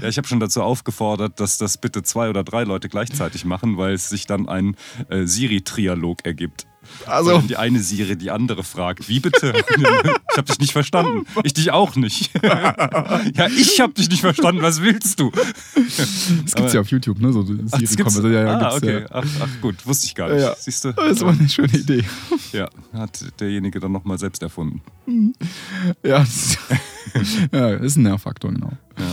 Ja, 0.03 0.09
ich 0.09 0.17
habe 0.17 0.27
schon 0.27 0.41
dazu 0.41 0.63
aufgefordert, 0.63 1.41
dass 1.41 1.59
das 1.59 1.79
bitte 1.79 2.03
zwei 2.03 2.31
oder 2.31 2.45
drei 2.45 2.65
Leute 2.65 2.89
gleichzeitig 2.89 3.45
machen, 3.45 3.77
weil 3.77 3.95
es 3.95 4.09
sich 4.09 4.27
dann 4.27 4.49
ein 4.49 4.77
äh, 5.09 5.27
Siri-Trialog 5.27 6.25
ergibt. 6.25 6.67
Also- 7.07 7.33
Weil 7.33 7.43
die 7.43 7.57
eine 7.57 7.81
Siri 7.81 8.17
die 8.17 8.31
andere 8.31 8.63
fragt, 8.65 9.09
wie 9.09 9.21
bitte? 9.21 9.53
Ich 10.33 10.37
habe 10.39 10.47
dich 10.47 10.61
nicht 10.61 10.73
verstanden. 10.73 11.27
Ich 11.43 11.55
dich 11.55 11.71
auch 11.73 11.97
nicht. 11.97 12.31
Ja, 12.43 13.47
ich 13.49 13.81
habe 13.81 13.93
dich 13.95 14.09
nicht 14.09 14.21
verstanden. 14.21 14.63
Was 14.63 14.81
willst 14.81 15.19
du? 15.19 15.31
Das 15.31 16.55
gibt's 16.55 16.73
ja 16.73 16.81
auf 16.81 16.89
YouTube, 16.89 17.21
ne? 17.21 17.33
So? 17.33 17.43
Siri-Kommentare. 17.43 18.33
Ja, 18.33 18.43
ja, 18.43 18.59
ah, 18.59 18.59
gibt's, 18.59 18.77
okay. 18.77 19.01
ja. 19.01 19.07
Ach, 19.11 19.25
ach 19.43 19.61
gut, 19.61 19.87
wusste 19.87 20.07
ich 20.07 20.15
gar 20.15 20.29
nicht. 20.33 20.43
Ja. 20.43 20.55
Siehst 20.57 20.85
du? 20.85 20.93
Das 20.93 21.21
war 21.21 21.31
eine 21.33 21.49
schöne 21.49 21.77
Idee. 21.77 22.05
Ja, 22.53 22.69
hat 22.93 23.25
derjenige 23.41 23.79
dann 23.81 23.93
nochmal 23.93 24.19
selbst 24.19 24.43
erfunden. 24.43 24.83
Ja, 26.05 26.19
das 26.21 26.59
ja, 27.53 27.69
ist 27.75 27.97
ein 27.97 28.03
Nervfaktor, 28.03 28.53
genau. 28.53 28.73
Ja. 28.99 29.05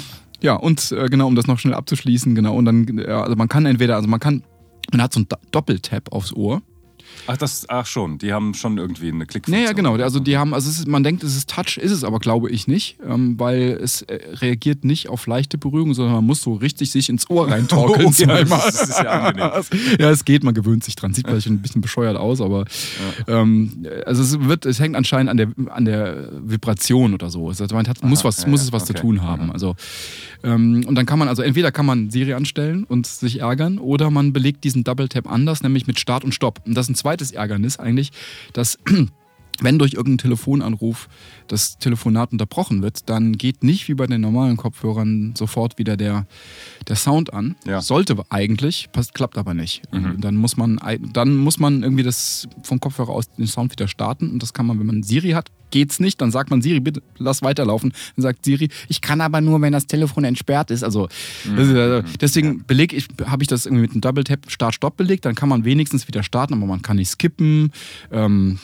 Ja, 0.41 0.53
und 0.55 0.91
äh, 0.91 1.07
genau, 1.07 1.27
um 1.27 1.35
das 1.35 1.47
noch 1.47 1.59
schnell 1.59 1.73
abzuschließen, 1.73 2.33
genau, 2.35 2.55
und 2.55 2.65
dann, 2.65 2.97
äh, 2.99 3.05
also 3.07 3.35
man 3.35 3.47
kann 3.47 3.65
entweder, 3.65 3.95
also 3.95 4.07
man 4.07 4.19
kann, 4.19 4.43
man 4.91 5.01
hat 5.01 5.13
so 5.13 5.19
einen 5.19 5.27
Do- 5.29 5.37
Doppeltap 5.51 6.11
aufs 6.11 6.33
Ohr. 6.33 6.61
Ach, 7.25 7.37
das, 7.37 7.67
ach 7.69 7.85
schon, 7.85 8.17
die 8.17 8.33
haben 8.33 8.53
schon 8.53 8.77
irgendwie 8.77 9.09
eine 9.09 9.25
Klickfunktion. 9.25 9.63
Ja, 9.63 9.69
ja, 9.69 9.73
genau. 9.73 9.95
Also 9.95 10.19
die 10.19 10.37
haben, 10.37 10.53
also 10.53 10.69
ist, 10.69 10.87
man 10.87 11.03
denkt, 11.03 11.23
es 11.23 11.35
ist 11.35 11.49
Touch, 11.49 11.77
ist 11.77 11.91
es 11.91 12.03
aber 12.03 12.19
glaube 12.19 12.49
ich 12.49 12.67
nicht, 12.67 12.97
ähm, 13.05 13.39
weil 13.39 13.79
es 13.81 14.03
äh, 14.03 14.19
reagiert 14.33 14.85
nicht 14.85 15.09
auf 15.09 15.27
leichte 15.27 15.57
Berührung, 15.57 15.93
sondern 15.93 16.15
man 16.15 16.25
muss 16.25 16.41
so 16.41 16.53
richtig 16.53 16.91
sich 16.91 17.09
ins 17.09 17.29
Ohr 17.29 17.47
reintorkeln 17.51 18.07
Oh, 18.07 18.11
ja, 18.17 18.43
das 18.43 18.89
ist 18.89 18.99
ja 18.99 19.21
angenehm. 19.21 19.63
ja, 19.99 20.09
es 20.09 20.25
geht, 20.25 20.43
man 20.43 20.53
gewöhnt 20.53 20.83
sich 20.83 20.95
dran. 20.95 21.13
Sieht 21.13 21.27
vielleicht 21.27 21.47
ein 21.47 21.61
bisschen 21.61 21.81
bescheuert 21.81 22.17
aus, 22.17 22.41
aber 22.41 22.65
ähm, 23.27 23.85
also 24.05 24.21
es 24.21 24.39
wird, 24.41 24.65
es 24.65 24.79
hängt 24.79 24.95
anscheinend 24.95 25.29
an 25.29 25.37
der 25.37 25.47
an 25.69 25.85
der 25.85 26.29
Vibration 26.41 27.13
oder 27.13 27.29
so. 27.29 27.47
Also 27.47 27.65
man 27.73 27.87
hat, 27.87 28.03
muss 28.03 28.23
was, 28.23 28.43
ja, 28.43 28.49
muss 28.49 28.61
ja, 28.61 28.67
es 28.67 28.73
was 28.73 28.83
okay. 28.83 28.93
zu 28.93 29.01
tun 29.01 29.21
haben. 29.21 29.51
Also 29.51 29.75
ähm, 30.43 30.83
und 30.87 30.95
dann 30.95 31.05
kann 31.05 31.19
man 31.19 31.27
also 31.27 31.41
entweder 31.41 31.71
kann 31.71 31.85
man 31.85 32.09
Siri 32.09 32.33
anstellen 32.33 32.83
und 32.83 33.07
sich 33.07 33.39
ärgern 33.39 33.79
oder 33.79 34.11
man 34.11 34.33
belegt 34.33 34.63
diesen 34.63 34.83
Double 34.83 35.09
Tap 35.09 35.31
anders, 35.31 35.63
nämlich 35.63 35.87
mit 35.87 35.99
Start 35.99 36.23
und 36.23 36.33
Stopp. 36.33 36.61
Und 36.65 36.75
das 36.75 36.85
ist 36.85 36.89
ein 36.91 36.95
zweites 36.95 37.31
Ärgernis 37.31 37.79
eigentlich, 37.79 38.11
dass 38.53 38.77
wenn 39.61 39.79
durch 39.79 39.93
irgendeinen 39.93 40.17
Telefonanruf 40.19 41.09
das 41.47 41.77
Telefonat 41.77 42.31
unterbrochen 42.31 42.81
wird, 42.81 43.09
dann 43.09 43.37
geht 43.37 43.63
nicht 43.63 43.87
wie 43.87 43.93
bei 43.93 44.07
den 44.07 44.21
normalen 44.21 44.57
Kopfhörern 44.57 45.33
sofort 45.37 45.77
wieder 45.77 45.97
der, 45.97 46.25
der 46.87 46.95
Sound 46.95 47.33
an. 47.33 47.55
Ja. 47.65 47.81
Sollte 47.81 48.17
eigentlich, 48.29 48.89
passt, 48.91 49.13
klappt 49.13 49.37
aber 49.37 49.53
nicht. 49.53 49.83
Dann, 50.17 50.35
muss 50.35 50.57
man, 50.57 50.79
dann 51.13 51.37
muss 51.37 51.59
man 51.59 51.83
irgendwie 51.83 52.03
das 52.03 52.47
vom 52.63 52.79
Kopfhörer 52.79 53.09
aus 53.09 53.31
den 53.31 53.47
Sound 53.47 53.71
wieder 53.71 53.87
starten 53.87 54.31
und 54.31 54.43
das 54.43 54.53
kann 54.53 54.65
man, 54.65 54.79
wenn 54.79 54.87
man 54.87 55.03
Siri 55.03 55.31
hat, 55.31 55.51
geht's 55.71 55.99
nicht. 55.99 56.21
Dann 56.21 56.31
sagt 56.31 56.49
man 56.49 56.61
Siri, 56.61 56.79
bitte 56.79 57.01
lass 57.17 57.41
weiterlaufen. 57.41 57.93
Dann 58.15 58.23
sagt 58.23 58.45
Siri, 58.45 58.69
ich 58.87 59.01
kann 59.01 59.21
aber 59.21 59.41
nur, 59.41 59.61
wenn 59.61 59.73
das 59.73 59.87
Telefon 59.87 60.23
entsperrt 60.23 60.71
ist. 60.71 60.83
Also 60.83 61.07
äh, 61.57 62.03
deswegen 62.21 62.63
beleg 62.65 62.93
ich, 62.93 63.07
habe 63.25 63.43
ich 63.43 63.47
das 63.47 63.65
irgendwie 63.65 63.83
mit 63.83 63.91
einem 63.91 64.01
Double 64.01 64.23
Tap 64.23 64.49
Start-Stopp 64.49 64.97
belegt. 64.97 65.25
Dann 65.25 65.35
kann 65.35 65.49
man 65.49 65.65
wenigstens 65.65 66.07
wieder 66.07 66.23
starten, 66.23 66.53
aber 66.53 66.65
man 66.65 66.81
kann 66.81 66.97
nicht 66.97 67.09
skippen. 67.09 67.71
Ähm, 68.11 68.59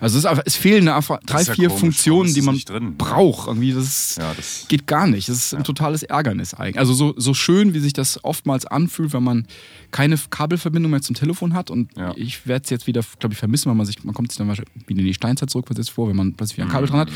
also 0.00 0.18
es, 0.18 0.24
ist 0.24 0.42
es 0.44 0.56
fehlen 0.56 0.88
einfach 0.88 1.18
drei, 1.24 1.42
ja 1.42 1.54
vier 1.54 1.68
komisch. 1.68 1.80
Funktionen, 1.80 2.34
die 2.34 2.42
man 2.42 2.58
drin? 2.58 2.96
braucht. 2.96 3.46
Irgendwie 3.48 3.72
das, 3.72 4.16
Ja, 4.18 4.32
das- 4.34 4.66
geht 4.68 4.86
gar 4.86 5.06
nicht. 5.06 5.28
Das 5.28 5.36
ist 5.36 5.54
ein 5.54 5.64
totales 5.64 6.02
Ärgernis 6.02 6.54
eigentlich. 6.54 6.78
Also 6.78 6.92
so, 6.94 7.14
so 7.16 7.34
schön, 7.34 7.74
wie 7.74 7.80
sich 7.80 7.92
das 7.92 8.22
oftmals 8.24 8.66
anfühlt, 8.66 9.12
wenn 9.12 9.22
man 9.22 9.46
keine 9.90 10.16
Kabelverbindung 10.30 10.90
mehr 10.90 11.00
zum 11.02 11.14
Telefon 11.16 11.54
hat. 11.54 11.70
Und 11.70 11.90
ich 12.16 12.46
werde 12.46 12.64
es 12.64 12.70
jetzt 12.70 12.86
wieder, 12.86 13.02
glaube 13.18 13.32
ich, 13.32 13.38
vermissen, 13.38 13.68
weil 13.68 13.76
man 13.76 13.86
sich, 13.86 14.02
man 14.04 14.14
kommt 14.14 14.30
sich 14.32 14.38
dann 14.38 14.48
wahrscheinlich 14.48 14.72
wieder 14.86 15.00
in 15.00 15.06
die 15.06 15.14
Steinzeit 15.14 15.48
zurückversetzt 15.50 15.90
vor, 15.90 16.08
wenn 16.08 16.16
man 16.16 16.34
plötzlich 16.34 16.58
wieder 16.58 16.66
ein 16.66 16.72
Kabel 16.72 16.88
dran 16.88 17.00
hat. 17.00 17.10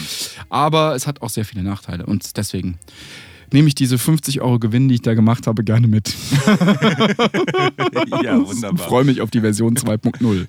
Aber 0.49 0.95
es 0.95 1.07
hat 1.07 1.21
auch 1.23 1.31
sehr 1.31 1.45
viele 1.45 1.63
Nachteile. 1.63 2.07
Und 2.07 2.37
deswegen 2.37 2.79
nehme 3.53 3.69
ich 3.69 3.75
diese 3.75 3.99
50 3.99 4.41
Euro 4.41 4.59
Gewinn, 4.59 4.89
die 4.89 4.97
ich 4.97 5.03
da 5.03 5.15
gemacht 5.15 5.47
habe, 5.47 5.65
gerne 5.65 5.87
mit. 5.87 6.09
ja, 8.23 8.37
Und 8.37 8.49
wunderbar. 8.49 8.87
freue 8.87 9.05
mich 9.05 9.21
auf 9.21 9.31
die 9.31 9.41
Version 9.41 9.77
2.0. 9.77 10.47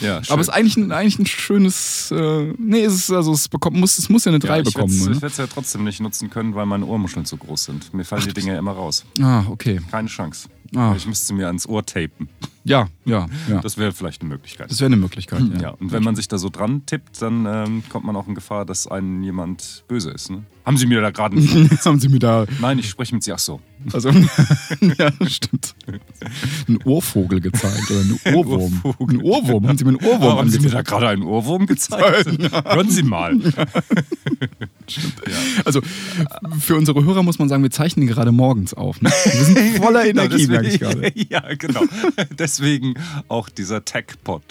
Ja, 0.00 0.22
schön. 0.22 0.32
Aber 0.32 0.40
es 0.40 0.48
ist 0.48 0.54
eigentlich 0.54 0.76
ein, 0.76 0.92
eigentlich 0.92 1.18
ein 1.18 1.26
schönes. 1.26 2.10
Äh, 2.10 2.52
nee, 2.58 2.84
es 2.84 2.94
ist, 2.94 3.10
also 3.10 3.32
es, 3.32 3.48
bekommt, 3.48 3.76
muss, 3.76 3.98
es 3.98 4.08
muss 4.08 4.24
ja 4.24 4.30
eine 4.30 4.38
3 4.38 4.58
ja, 4.58 4.62
bekommen. 4.62 4.92
Ich 4.92 4.98
nur, 5.00 5.08
werde 5.08 5.20
ne? 5.20 5.26
es 5.26 5.36
ja 5.36 5.46
trotzdem 5.46 5.84
nicht 5.84 6.00
nutzen 6.00 6.30
können, 6.30 6.54
weil 6.54 6.66
meine 6.66 6.86
Ohrmuscheln 6.86 7.24
zu 7.24 7.36
groß 7.36 7.64
sind. 7.64 7.94
Mir 7.94 8.04
fallen 8.04 8.22
die 8.24 8.32
Dinge 8.32 8.52
ja 8.52 8.58
immer 8.58 8.72
raus. 8.72 9.04
Ah, 9.20 9.44
okay. 9.48 9.80
Keine 9.90 10.08
Chance. 10.08 10.48
Ah. 10.74 10.94
Ich 10.96 11.06
müsste 11.06 11.34
mir 11.34 11.46
ans 11.48 11.66
Ohr 11.66 11.84
tapen. 11.84 12.28
Ja, 12.64 12.88
ja, 13.04 13.26
ja. 13.48 13.54
Das, 13.56 13.62
Das 13.62 13.78
wäre 13.78 13.92
vielleicht 13.92 14.22
eine 14.22 14.28
Möglichkeit. 14.28 14.70
wäre 14.70 14.86
eine 14.86 14.96
Möglichkeit. 14.96 15.42
ja. 15.60 15.70
und 15.70 15.92
wenn 15.92 16.02
man 16.02 16.16
sich 16.16 16.28
da 16.28 16.38
so 16.38 16.48
dran 16.48 16.86
tippt, 16.86 17.20
dann 17.20 17.44
ähm, 17.46 17.82
kommt 17.88 18.04
man 18.06 18.16
auch 18.16 18.28
in 18.28 18.34
Gefahr, 18.34 18.64
dass 18.64 18.86
einen 18.86 19.22
jemand 19.22 19.84
böse 19.88 20.10
ist. 20.10 20.30
Ne? 20.30 20.44
Haben 20.64 20.76
Sie 20.76 20.86
mir 20.86 21.00
da 21.00 21.10
gerade 21.10 21.36
einen... 21.36 21.70
haben 21.84 22.00
sie 22.00 22.08
mir 22.08 22.20
da. 22.20 22.46
Nein, 22.60 22.78
ich 22.78 22.88
spreche 22.88 23.14
mit 23.14 23.24
Sie. 23.24 23.32
Ach 23.32 23.38
so. 23.38 23.60
Also, 23.92 24.10
ja, 24.98 25.12
stimmt. 25.26 25.74
Ein 26.68 26.78
Ohrvogel 26.84 27.40
gezeigt 27.40 27.90
oder 27.90 28.00
ein 28.00 28.34
Ohrwurm. 28.34 28.80
Ohrvogel. 28.84 29.18
Ein 29.18 29.22
Ohrwurm. 29.22 29.68
Haben 29.68 29.78
sie 29.78 29.84
mir 29.84 29.90
einen 29.98 30.04
Ohrwurm 30.08 30.38
haben 30.38 30.50
Sie 30.50 30.60
mir 30.60 30.70
da 30.70 30.82
gerade 30.82 31.08
einen 31.08 31.22
Ohrwurm 31.22 31.66
gezeigt? 31.66 32.26
Hören 32.64 32.90
Sie 32.90 33.02
mal. 33.02 33.38
Also 35.64 35.80
für 36.58 36.76
unsere 36.76 37.04
Hörer 37.04 37.22
muss 37.22 37.38
man 37.38 37.48
sagen, 37.48 37.62
wir 37.62 37.70
zeichnen 37.70 38.06
gerade 38.06 38.32
morgens 38.32 38.74
auf. 38.74 39.00
Ne? 39.00 39.10
Wir 39.10 39.44
sind 39.44 39.76
voller 39.82 40.04
Energie, 40.04 40.46
merke 40.48 40.68
ich 40.68 40.80
gerade. 40.80 41.12
ja, 41.14 41.42
genau. 41.54 41.82
Deswegen 42.38 42.94
auch 43.28 43.48
dieser 43.48 43.84
Tech-Pod. 43.84 44.42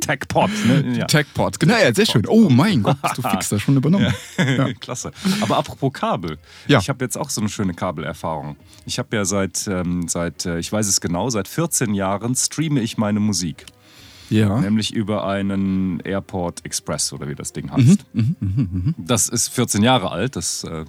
Tech-Pod, 0.00 0.50
ne? 0.66 0.98
Ja. 0.98 1.06
Tech-Pod, 1.06 1.58
genau, 1.58 1.76
ja, 1.78 1.92
sehr 1.92 2.06
schön. 2.06 2.26
Oh 2.28 2.48
mein 2.48 2.82
Gott, 2.82 2.96
du 3.16 3.22
fix 3.22 3.48
da 3.48 3.58
schon 3.58 3.76
übernommen. 3.76 4.12
Ja. 4.36 4.72
Klasse. 4.74 5.10
Aber 5.40 5.56
apropos 5.56 5.92
Kabel. 5.92 6.38
Ja. 6.66 6.78
Ich 6.78 6.88
habe 6.88 7.04
jetzt 7.04 7.16
auch 7.16 7.30
so 7.30 7.40
eine 7.40 7.50
schöne 7.50 7.74
Kabelerfahrung. 7.74 8.56
Ich 8.88 8.98
habe 8.98 9.14
ja 9.16 9.24
seit, 9.24 9.68
ähm, 9.68 10.08
seit, 10.08 10.46
äh, 10.46 10.58
ich 10.58 10.72
weiß 10.72 10.88
es 10.88 11.00
genau, 11.00 11.28
seit 11.30 11.46
14 11.46 11.94
Jahren 11.94 12.34
streame 12.34 12.80
ich 12.80 12.96
meine 12.98 13.20
Musik. 13.20 13.66
Ja. 14.30 14.60
Nämlich 14.60 14.92
über 14.92 15.26
einen 15.26 16.00
Airport 16.00 16.64
Express 16.66 17.12
oder 17.14 17.28
wie 17.28 17.34
das 17.34 17.52
Ding 17.54 17.66
Mhm, 17.66 17.70
heißt. 17.72 18.04
Das 18.98 19.28
ist 19.28 19.48
14 19.48 19.82
Jahre 19.82 20.10
alt, 20.10 20.36
das 20.36 20.64
äh, 20.64 20.84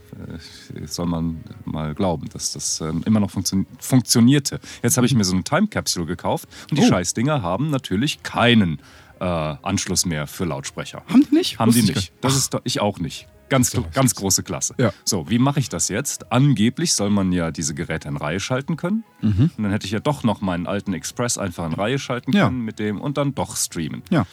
soll 0.85 1.05
man 1.05 1.41
mal 1.65 1.93
glauben, 1.95 2.27
dass 2.33 2.51
das 2.53 2.81
äh, 2.81 2.91
immer 3.05 3.19
noch 3.21 3.31
funktio 3.31 3.65
funktionierte. 3.79 4.59
Jetzt 4.83 4.97
habe 4.97 5.07
ich 5.07 5.13
mir 5.13 5.23
so 5.23 5.33
eine 5.33 5.43
Time 5.43 5.67
Capsule 5.67 6.05
gekauft 6.05 6.49
und 6.69 6.77
die 6.79 6.83
Oh. 6.83 6.87
Scheißdinger 6.87 7.41
haben 7.41 7.69
natürlich 7.69 8.23
keinen 8.23 8.79
äh, 9.21 9.23
Anschluss 9.25 10.05
mehr 10.05 10.27
für 10.27 10.43
Lautsprecher. 10.45 11.03
Haben 11.07 11.25
die 11.29 11.35
nicht? 11.35 11.59
Haben 11.59 11.71
die 11.71 11.77
Wusste 11.79 11.91
ich 11.91 11.95
nicht. 11.97 12.13
Das 12.21 12.35
ist 12.35 12.53
doch, 12.53 12.61
ich 12.65 12.79
auch 12.81 12.99
nicht. 12.99 13.27
Ganz, 13.49 13.75
ganz 13.93 14.15
große 14.15 14.43
Klasse. 14.43 14.75
Ja. 14.77 14.93
So, 15.03 15.29
wie 15.29 15.39
mache 15.39 15.59
ich 15.59 15.69
das 15.69 15.89
jetzt? 15.89 16.31
Angeblich 16.31 16.93
soll 16.93 17.09
man 17.09 17.31
ja 17.31 17.51
diese 17.51 17.73
Geräte 17.73 18.07
in 18.07 18.17
Reihe 18.17 18.39
schalten 18.39 18.77
können. 18.77 19.03
Mhm. 19.21 19.51
Und 19.57 19.63
dann 19.63 19.71
hätte 19.71 19.85
ich 19.85 19.91
ja 19.91 19.99
doch 19.99 20.23
noch 20.23 20.41
meinen 20.41 20.67
alten 20.67 20.93
Express 20.93 21.37
einfach 21.37 21.65
in 21.65 21.73
Reihe 21.73 21.99
schalten 21.99 22.31
Ja. 22.31 22.45
können 22.45 22.61
mit 22.61 22.79
dem 22.79 23.01
und 23.01 23.17
dann 23.17 23.33
doch 23.35 23.55
streamen. 23.57 24.03
Ja. 24.09 24.25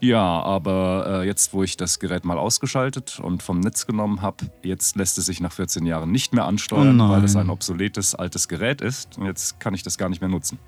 Ja, 0.00 0.20
aber 0.20 1.20
äh, 1.22 1.26
jetzt, 1.28 1.52
wo 1.52 1.62
ich 1.62 1.76
das 1.76 2.00
Gerät 2.00 2.24
mal 2.24 2.36
ausgeschaltet 2.36 3.20
und 3.22 3.40
vom 3.40 3.60
Netz 3.60 3.86
genommen 3.86 4.20
habe, 4.20 4.46
jetzt 4.64 4.96
lässt 4.96 5.16
es 5.18 5.26
sich 5.26 5.40
nach 5.40 5.52
14 5.52 5.86
Jahren 5.86 6.10
nicht 6.10 6.32
mehr 6.34 6.44
ansteuern, 6.44 7.00
Oh 7.00 7.10
weil 7.10 7.22
es 7.22 7.36
ein 7.36 7.48
obsoletes 7.50 8.16
altes 8.16 8.48
Gerät 8.48 8.80
ist. 8.80 9.16
Und 9.16 9.26
jetzt 9.26 9.60
kann 9.60 9.74
ich 9.74 9.84
das 9.84 9.98
gar 9.98 10.08
nicht 10.08 10.20
mehr 10.20 10.28
nutzen. 10.28 10.58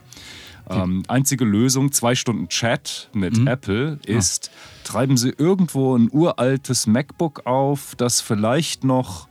Ähm, 0.71 1.03
einzige 1.09 1.45
Lösung, 1.45 1.93
zwei 1.93 2.15
Stunden 2.15 2.49
Chat 2.49 3.11
mit 3.13 3.37
Mhm. 3.39 3.47
Apple, 3.47 3.99
ist, 4.07 4.51
treiben 4.85 5.17
Sie 5.17 5.31
irgendwo 5.31 5.97
ein 5.97 6.09
uraltes 6.11 6.87
MacBook 6.87 7.45
auf, 7.47 7.95
das 7.97 8.21
vielleicht 8.21 8.83
noch, 8.85 9.29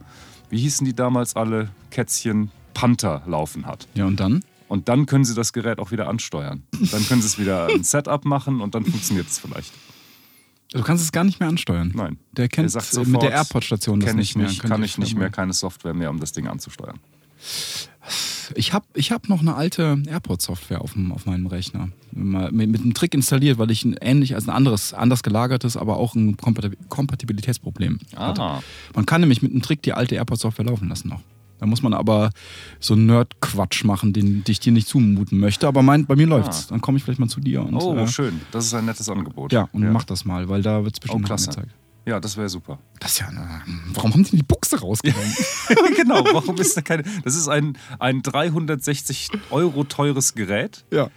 wie 0.50 0.60
hießen 0.60 0.86
die 0.86 0.94
damals 0.94 1.36
alle, 1.36 1.70
Kätzchen, 1.90 2.52
Panther 2.74 3.22
laufen 3.25 3.66
hat. 3.66 3.88
Ja, 3.96 4.06
und 4.06 4.20
dann? 4.20 4.44
Und 4.68 4.90
dann 4.90 5.06
können 5.06 5.25
Sie 5.25 5.36
das 5.36 5.54
Gerät 5.54 5.80
auch 5.80 5.92
wieder 5.92 6.08
ansteuern. 6.08 6.63
Dann 6.92 7.06
können 7.08 7.22
Sie 7.22 7.28
es 7.28 7.38
wieder 7.40 7.68
ein 7.68 7.84
Setup 7.84 8.25
machen 8.25 8.62
und 8.62 8.74
dann 8.75 8.84
funktioniert 8.86 9.28
es 9.28 9.38
vielleicht. 9.40 9.72
Du 10.72 10.82
kannst 10.82 11.04
es 11.04 11.12
gar 11.12 11.24
nicht 11.24 11.40
mehr 11.40 11.50
ansteuern. 11.50 11.92
Nein. 11.96 12.18
Der 12.32 12.48
kennt 12.48 12.74
äh, 12.74 12.78
mit 12.78 12.84
sofort, 12.86 13.24
der 13.24 13.32
AirPod-Station 13.32 14.00
das 14.00 14.16
ich 14.16 14.36
mehr. 14.36 14.48
nicht, 14.48 14.63
kann 14.63 14.82
ich 14.82 14.98
nicht 14.98 15.16
mehr, 15.16 15.30
keine 15.30 15.54
Software 15.54 15.94
mehr, 15.94 16.10
um 16.10 16.20
das 16.20 16.32
Ding 16.32 16.48
anzusteuern. 16.48 17.00
Ich 18.56 18.74
habe 18.74 18.86
ich 18.94 19.12
hab 19.12 19.30
noch 19.30 19.42
eine 19.42 19.56
alte 19.56 20.02
AirPod-Software 20.08 20.82
auf, 20.82 20.94
dem- 20.94 21.12
auf 21.12 21.26
meinem 21.26 21.48
Rechner. 21.48 21.90
Mit, 22.12 22.70
mit 22.70 22.82
einem 22.82 22.94
Trick 22.94 23.14
installiert, 23.14 23.58
weil 23.58 23.72
ich 23.72 23.84
ein 23.86 23.94
ähnlich 24.02 24.36
als 24.36 24.48
ein 24.48 24.52
anderes, 24.56 24.94
anders 24.94 25.24
gelagertes, 25.24 25.78
aber 25.78 25.98
auch 25.98 26.16
ein 26.16 26.38
Kompatib- 26.38 26.78
Kompatibilitätsproblem 26.90 28.00
hatte. 28.16 28.42
Ah. 28.42 28.64
Man 28.96 29.06
kann 29.06 29.22
nämlich 29.22 29.42
mit 29.42 29.52
einem 29.52 29.62
Trick 29.62 29.82
die 29.82 29.94
alte 29.94 30.16
AirPod-Software 30.16 30.66
laufen 30.66 30.90
lassen 30.90 31.10
noch. 31.10 31.22
Da 31.60 31.66
muss 31.68 31.82
man 31.82 31.94
aber 31.94 32.32
so 32.82 32.94
einen 32.94 33.06
Nerd-Quatsch 33.06 33.86
machen, 33.86 34.12
den, 34.12 34.44
den 34.44 34.52
ich 34.52 34.60
dir 34.60 34.74
nicht 34.74 34.88
zumuten 34.88 35.40
möchte. 35.40 35.66
Aber 35.68 35.82
mein, 35.82 36.06
bei 36.06 36.16
mir 36.18 36.28
läuft's. 36.28 36.68
Dann 36.68 36.82
komme 36.82 36.98
ich 36.98 37.04
vielleicht 37.06 37.20
mal 37.22 37.30
zu 37.30 37.40
dir 37.40 37.64
und, 37.64 37.76
Oh, 37.76 37.96
äh, 37.96 38.08
schön. 38.08 38.42
Das 38.52 38.66
ist 38.66 38.74
ein 38.74 38.86
nettes 38.86 39.08
Angebot. 39.08 39.54
ja, 39.54 39.70
und 39.72 39.90
mach 39.92 40.04
das 40.04 40.26
mal, 40.26 40.50
weil 40.50 40.62
da 40.62 40.84
wird's 40.84 41.00
Oh, 41.00 41.04
bestimmt 41.04 41.22
noch 41.22 41.28
klasse. 41.30 41.50
angezeigt. 41.52 41.72
Ja, 42.06 42.20
das 42.20 42.36
wäre 42.36 42.50
super. 42.50 42.80
Das 43.00 43.14
ist 43.14 43.20
ja 43.20 43.28
eine, 43.28 43.62
Warum 43.94 44.14
haben 44.14 44.24
die 44.24 44.36
die 44.36 44.44
Buchse 44.44 44.80
rausgenommen? 44.80 45.34
genau, 45.96 46.24
warum 46.34 46.58
ist 46.58 46.76
da 46.76 46.82
keine. 46.82 47.04
Das 47.24 47.36
ist 47.36 47.48
ein, 47.48 47.78
ein 48.00 48.22
360 48.22 49.30
Euro 49.52 49.86
teures 49.86 50.34
Gerät, 50.36 50.86
ja. 50.92 51.10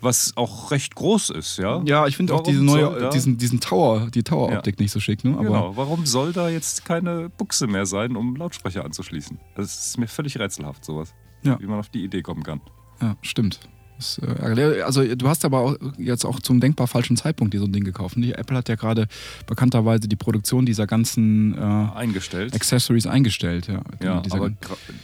was 0.00 0.36
auch 0.36 0.70
recht 0.70 0.94
groß 0.94 1.30
ist, 1.30 1.56
ja? 1.56 1.82
Ja, 1.86 2.06
ich 2.06 2.18
finde 2.18 2.34
auch 2.34 2.42
diese 2.42 2.62
neue, 2.62 3.08
diesen, 3.10 3.38
diesen 3.38 3.60
Tower, 3.60 4.10
die 4.10 4.22
Tower-Optik 4.22 4.78
nicht 4.78 4.92
so 4.92 5.00
schick, 5.00 5.24
ne? 5.24 5.32
Aber 5.32 5.44
Genau, 5.44 5.76
warum 5.76 6.04
soll 6.04 6.34
da 6.34 6.50
jetzt 6.50 6.84
keine 6.84 7.30
Buchse 7.30 7.66
mehr 7.66 7.86
sein, 7.86 8.14
um 8.14 8.36
Lautsprecher 8.36 8.84
anzuschließen? 8.84 9.38
Das 9.54 9.86
ist 9.86 9.98
mir 9.98 10.08
völlig 10.08 10.38
rätselhaft, 10.38 10.84
sowas. 10.84 11.14
Ja. 11.42 11.58
Wie 11.58 11.66
man 11.66 11.78
auf 11.78 11.88
die 11.88 12.04
Idee 12.04 12.22
kommen 12.22 12.42
kann. 12.42 12.60
ja, 13.00 13.16
stimmt. 13.22 13.60
Das 13.96 14.18
äh, 14.18 14.82
also 14.82 15.04
du 15.04 15.28
hast 15.28 15.44
aber 15.44 15.60
auch 15.60 15.76
jetzt 15.98 16.24
auch 16.24 16.40
zum 16.40 16.60
denkbar 16.60 16.86
falschen 16.86 17.16
Zeitpunkt 17.16 17.54
dir 17.54 17.60
so 17.60 17.66
ein 17.66 17.72
Ding 17.72 17.84
gekauft. 17.84 18.16
Die 18.16 18.32
Apple 18.32 18.56
hat 18.56 18.68
ja 18.68 18.74
gerade 18.74 19.06
bekannterweise 19.46 20.08
die 20.08 20.16
Produktion 20.16 20.66
dieser 20.66 20.86
ganzen 20.86 21.56
äh, 21.56 21.60
Eingestellt. 21.60 22.54
Accessories 22.54 23.06
eingestellt. 23.06 23.68
Ja, 23.68 23.82
Ja, 24.02 24.20
dieser, 24.20 24.36
aber 24.36 24.50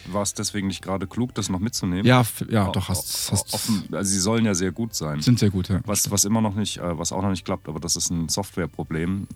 war 0.07 0.23
es 0.23 0.35
deswegen 0.35 0.67
nicht 0.67 0.83
gerade 0.83 1.07
klug, 1.07 1.35
das 1.35 1.49
noch 1.49 1.61
mitzunehmen? 1.61 2.05
ja, 2.05 2.25
ja, 2.49 2.71
doch, 2.71 2.89
hast, 2.89 3.31
hast, 3.33 3.55
Offen, 3.55 3.85
also 3.93 4.11
sie 4.11 4.21
sollen 4.21 4.45
ja 4.45 4.55
sehr 4.55 4.73
gut 4.73 4.95
sein. 4.95 5.21
sind 5.21 5.39
sehr 5.39 5.51
gut, 5.51 5.69
ja. 5.69 5.81
Was, 5.85 6.11
was 6.11 6.25
immer 6.25 6.41
noch 6.41 6.55
nicht, 6.55 6.79
äh, 6.79 6.99
was 6.99 7.13
auch 7.13 7.23
noch 7.23 7.31
nicht 7.31 7.45
klappt, 7.45 7.69
aber 7.69 7.81
das 7.81 7.97
ist 7.97 8.11
ein 8.11 8.29
Softwareproblem, 8.29 9.27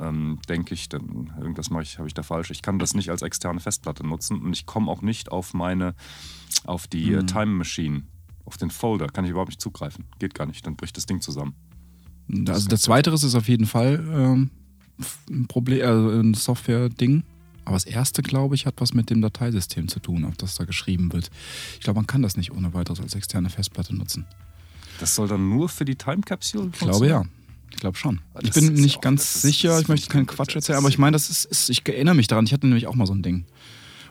ähm, 0.00 0.38
denke 0.48 0.74
ich. 0.74 0.88
Denn 0.88 1.30
irgendwas 1.38 1.70
mache 1.70 1.82
ich, 1.82 1.98
habe 1.98 2.08
ich 2.08 2.14
da 2.14 2.22
falsch. 2.22 2.50
Ich 2.50 2.62
kann 2.62 2.78
das 2.78 2.94
nicht 2.94 3.10
als 3.10 3.22
externe 3.22 3.60
Festplatte 3.60 4.06
nutzen 4.06 4.40
und 4.42 4.52
ich 4.52 4.66
komme 4.66 4.90
auch 4.90 5.02
nicht 5.02 5.32
auf 5.32 5.54
meine, 5.54 5.94
auf 6.64 6.86
die 6.86 7.12
äh, 7.12 7.24
Time 7.24 7.46
Machine, 7.46 8.02
auf 8.50 8.56
den 8.56 8.70
Folder, 8.70 9.06
kann 9.06 9.24
ich 9.24 9.30
überhaupt 9.30 9.50
nicht 9.50 9.60
zugreifen. 9.60 10.06
Geht 10.18 10.34
gar 10.34 10.44
nicht, 10.44 10.66
dann 10.66 10.74
bricht 10.74 10.96
das 10.96 11.06
Ding 11.06 11.20
zusammen. 11.20 11.54
Also 12.48 12.68
das 12.68 12.82
Zweite 12.82 13.10
ist 13.10 13.34
auf 13.36 13.48
jeden 13.48 13.66
Fall 13.66 14.04
ähm, 14.12 14.50
ein 15.30 15.46
Problem, 15.46 15.86
also 15.86 16.08
ein 16.10 16.34
Software-Ding. 16.34 17.22
Aber 17.64 17.76
das 17.76 17.84
erste, 17.84 18.22
glaube 18.22 18.56
ich, 18.56 18.66
hat 18.66 18.74
was 18.78 18.92
mit 18.92 19.08
dem 19.08 19.20
Dateisystem 19.20 19.86
zu 19.86 20.00
tun, 20.00 20.24
auf 20.24 20.36
das 20.36 20.56
da 20.56 20.64
geschrieben 20.64 21.12
wird. 21.12 21.30
Ich 21.74 21.80
glaube, 21.80 21.98
man 21.98 22.08
kann 22.08 22.22
das 22.22 22.36
nicht 22.36 22.50
ohne 22.50 22.74
weiteres 22.74 23.00
als 23.00 23.14
externe 23.14 23.50
Festplatte 23.50 23.94
nutzen. 23.94 24.26
Das 24.98 25.14
soll 25.14 25.28
dann 25.28 25.48
nur 25.48 25.68
für 25.68 25.84
die 25.84 25.94
Time 25.94 26.22
Capsule 26.22 26.70
Ich 26.72 26.80
glaube 26.80 27.06
ja. 27.06 27.24
Ich 27.70 27.76
glaube 27.76 27.96
schon. 27.96 28.20
Das 28.34 28.42
Ich 28.44 28.52
bin 28.52 28.74
nicht 28.74 29.00
ganz 29.00 29.42
sicher, 29.42 29.78
ich 29.78 29.86
möchte 29.86 30.08
keinen 30.08 30.26
Quatsch 30.26 30.56
erzählen, 30.56 30.78
aber 30.78 30.88
ich 30.88 30.98
meine, 30.98 31.12
das 31.12 31.30
ist, 31.30 31.44
ist, 31.44 31.70
ich 31.70 31.86
erinnere 31.86 32.16
mich 32.16 32.26
daran, 32.26 32.44
ich 32.44 32.52
hatte 32.52 32.66
nämlich 32.66 32.88
auch 32.88 32.96
mal 32.96 33.06
so 33.06 33.14
ein 33.14 33.22
Ding. 33.22 33.44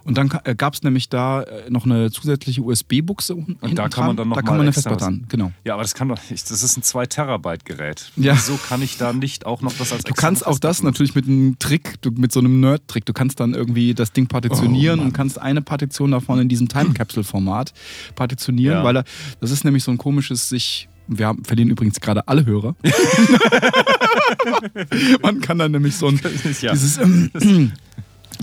Und 0.09 0.17
dann 0.17 0.27
gab 0.57 0.73
es 0.73 0.81
nämlich 0.81 1.07
da 1.09 1.43
äh, 1.43 1.69
noch 1.69 1.85
eine 1.85 2.09
zusätzliche 2.09 2.63
USB-Buchse 2.63 3.35
unten 3.35 3.57
Und 3.61 3.77
da 3.77 3.89
kann 3.89 4.07
man 4.07 4.17
dann 4.17 4.29
noch 4.29 4.37
Da 4.37 4.41
kann 4.41 4.53
man 4.57 4.61
eine 4.61 4.73
Festplatte 4.73 5.05
an, 5.05 5.25
genau. 5.29 5.51
Ja, 5.63 5.73
aber 5.75 5.83
das 5.83 5.93
kann 5.93 6.09
doch 6.09 6.17
nicht. 6.31 6.49
Das 6.49 6.63
ist 6.63 6.77
ein 6.77 6.81
2 6.81 7.05
Terabyte 7.05 7.63
Gerät. 7.63 8.11
Ja. 8.15 8.33
Wieso 8.33 8.57
kann 8.57 8.81
ich 8.81 8.97
da 8.97 9.13
nicht 9.13 9.45
auch 9.45 9.61
noch 9.61 9.71
das 9.77 9.93
als 9.93 10.03
Du 10.05 10.15
kannst 10.15 10.47
auch 10.47 10.57
das 10.57 10.81
natürlich 10.81 11.13
mit 11.13 11.27
einem 11.27 11.59
Trick, 11.59 12.01
du, 12.01 12.09
mit 12.09 12.31
so 12.31 12.39
einem 12.39 12.59
Nerd-Trick. 12.59 13.05
Du 13.05 13.13
kannst 13.13 13.39
dann 13.39 13.53
irgendwie 13.53 13.93
das 13.93 14.11
Ding 14.11 14.25
partitionieren 14.25 14.99
Oh, 14.99 15.03
und 15.03 15.13
kannst 15.13 15.39
eine 15.39 15.61
Partition 15.61 16.09
davon 16.09 16.39
in 16.39 16.49
diesem 16.49 16.67
Time-Capsule-Format 16.67 17.71
partitionieren, 18.15 18.77
Ja. 18.79 18.83
weil 18.83 18.95
da, 18.95 19.03
das 19.41 19.51
ist 19.51 19.63
nämlich 19.63 19.83
so 19.83 19.91
ein 19.91 19.99
komisches 19.99 20.49
sich. 20.49 20.89
Wir 21.07 21.27
haben, 21.27 21.45
verlieren 21.45 21.69
übrigens 21.69 21.99
gerade 21.99 22.27
alle 22.27 22.47
Hörer. 22.47 22.75
Man 25.21 25.39
kann 25.41 25.59
dann 25.59 25.71
nämlich 25.71 25.95
so 25.95 26.07
ein 26.07 26.19
Ja. 26.61 26.71
dieses, 26.73 26.97
ähm, 26.97 27.29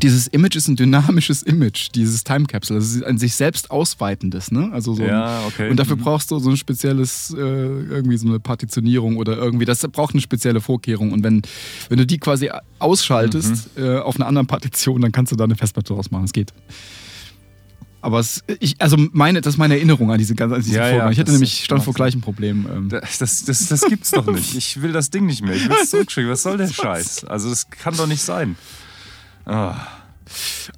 dieses 0.02 0.26
Image 0.26 0.56
ist 0.56 0.68
ein 0.68 0.76
dynamisches 0.76 1.42
Image, 1.42 1.88
dieses 1.94 2.22
Time 2.22 2.44
Capsule. 2.46 2.78
Das 2.78 2.90
ist 2.90 3.02
ein 3.02 3.16
sich 3.18 3.34
selbst 3.34 3.70
ausweitendes, 3.70 4.50
ne? 4.50 4.70
Also 4.72 4.94
so 4.94 5.02
Ja, 5.02 5.42
okay. 5.46 5.70
Und 5.70 5.76
dafür 5.78 5.96
Mhm. 5.96 6.00
brauchst 6.02 6.30
du 6.30 6.38
so 6.38 6.50
ein 6.50 6.56
spezielles, 6.56 7.32
äh, 7.34 7.38
irgendwie 7.40 8.16
so 8.18 8.28
eine 8.28 8.38
Partitionierung 8.38 9.16
oder 9.16 9.36
irgendwie, 9.36 9.64
das 9.64 9.80
braucht 9.88 10.14
eine 10.14 10.20
spezielle 10.20 10.60
Vorkehrung. 10.60 11.12
Und 11.12 11.22
wenn, 11.24 11.42
wenn 11.88 11.98
du 11.98 12.06
die 12.06 12.18
quasi 12.18 12.50
ausschaltest 12.78 13.76
Mhm. 13.76 13.82
äh, 13.84 13.98
auf 13.98 14.16
einer 14.16 14.26
anderen 14.26 14.46
Partition, 14.46 15.00
dann 15.00 15.12
kannst 15.12 15.32
du 15.32 15.36
da 15.36 15.44
eine 15.44 15.56
Festplatte 15.56 15.94
draus 15.94 16.10
machen. 16.10 16.24
Es 16.24 16.32
geht. 16.32 16.52
Aber 18.02 18.20
es, 18.20 18.44
ich, 18.60 18.76
also 18.80 18.96
meine, 19.12 19.40
das 19.40 19.54
ist 19.54 19.58
meine 19.58 19.74
Erinnerung 19.74 20.12
an 20.12 20.18
diese 20.18 20.34
ganze 20.34 20.54
an 20.56 20.62
diese 20.62 20.76
Ja, 20.76 20.82
Vorgang. 20.90 21.06
ja, 21.06 21.10
ich 21.12 21.18
hatte 21.18 21.26
das 21.26 21.34
nämlich 21.40 21.64
stand 21.64 21.82
vor 21.82 21.92
Sinn. 21.92 21.96
gleichen 21.96 22.20
Problem. 22.20 22.66
Ähm, 22.72 22.88
Das, 22.90 23.18
das, 23.18 23.44
das, 23.46 23.66
das 23.68 23.80
gibt's 23.88 24.10
doch 24.12 24.26
nicht. 24.26 24.54
Ich 24.54 24.80
will 24.82 24.92
das 24.92 25.10
Ding 25.10 25.26
nicht 25.26 25.42
mehr. 25.42 25.54
Ich 25.56 25.68
will 25.68 25.76
es 25.82 25.90
zurückschicken. 25.90 26.30
Was 26.30 26.42
soll 26.42 26.56
der 26.58 26.68
Scheiß? 26.68 27.24
Also, 27.24 27.48
das 27.50 27.68
kann 27.70 27.96
doch 27.96 28.06
nicht 28.06 28.22
sein. 28.22 28.54
Ah, 29.46 29.76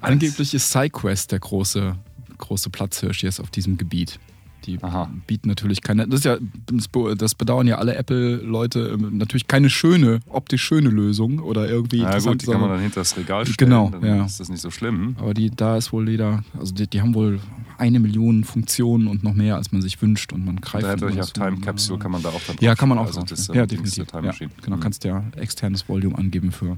Angeblich 0.01 0.53
ist 0.53 0.71
SideQuest 0.71 1.31
der 1.31 1.39
große, 1.39 1.95
große 2.37 2.69
Platzhirsch 2.69 3.23
jetzt 3.23 3.39
auf 3.39 3.49
diesem 3.49 3.77
Gebiet. 3.77 4.19
Die 4.65 4.77
Aha. 4.83 5.09
bieten 5.25 5.47
natürlich 5.47 5.81
keine, 5.81 6.05
das 6.07 6.19
ist 6.19 6.25
ja, 6.25 6.37
das 6.67 6.87
be- 6.89 7.15
das 7.15 7.33
bedauern 7.33 7.65
ja 7.65 7.77
alle 7.77 7.95
Apple-Leute, 7.95 8.89
ähm, 8.99 9.17
natürlich 9.17 9.47
keine 9.47 9.69
schöne, 9.69 10.19
optisch 10.27 10.61
schöne 10.63 10.89
Lösung 10.89 11.39
oder 11.39 11.67
irgendwie 11.67 12.01
na 12.01 12.07
interessant, 12.07 12.41
gut, 12.41 12.47
die 12.47 12.51
kann 12.51 12.61
man 12.61 12.69
dann 12.71 12.79
hinter 12.81 12.99
das 12.99 13.15
Regal 13.17 13.45
stellen. 13.45 13.55
Genau, 13.57 13.89
dann 13.89 14.03
ja. 14.05 14.25
ist 14.25 14.39
das 14.39 14.49
nicht 14.49 14.61
so 14.61 14.69
schlimm. 14.69 15.15
aber 15.17 15.33
die, 15.33 15.49
da 15.49 15.77
ist 15.77 15.91
wohl 15.93 16.09
jeder, 16.09 16.43
also 16.59 16.73
die, 16.73 16.87
die 16.87 17.01
haben 17.01 17.15
wohl 17.15 17.39
eine 17.77 17.99
Million 18.01 18.43
Funktionen 18.43 19.07
und 19.07 19.23
noch 19.23 19.33
mehr, 19.33 19.55
als 19.55 19.71
man 19.71 19.81
sich 19.81 19.99
wünscht 20.01 20.33
und 20.33 20.43
man 20.45 20.57
greift. 20.57 20.83
Da 20.83 20.89
hätte 20.91 21.05
auf 21.07 21.13
so- 21.27 21.31
Time 21.31 21.57
Capsule 21.61 21.97
kann 21.97 22.11
man 22.11 22.21
da 22.21 22.29
auch 22.29 22.41
dann 22.45 22.57
Ja, 22.59 22.75
kann 22.75 22.89
man 22.89 22.97
auch 22.99 23.05
Also 23.07 23.23
das, 23.23 23.47
ja, 23.47 23.55
ähm, 23.63 23.67
Dings 23.69 23.91
definitiv. 23.95 24.13
Ja, 24.41 24.47
genau, 24.61 24.75
Mhm. 24.75 24.81
kannst 24.81 25.05
ja 25.05 25.23
externes 25.37 25.87
Volume 25.87 26.17
angeben 26.17 26.51
für. 26.51 26.77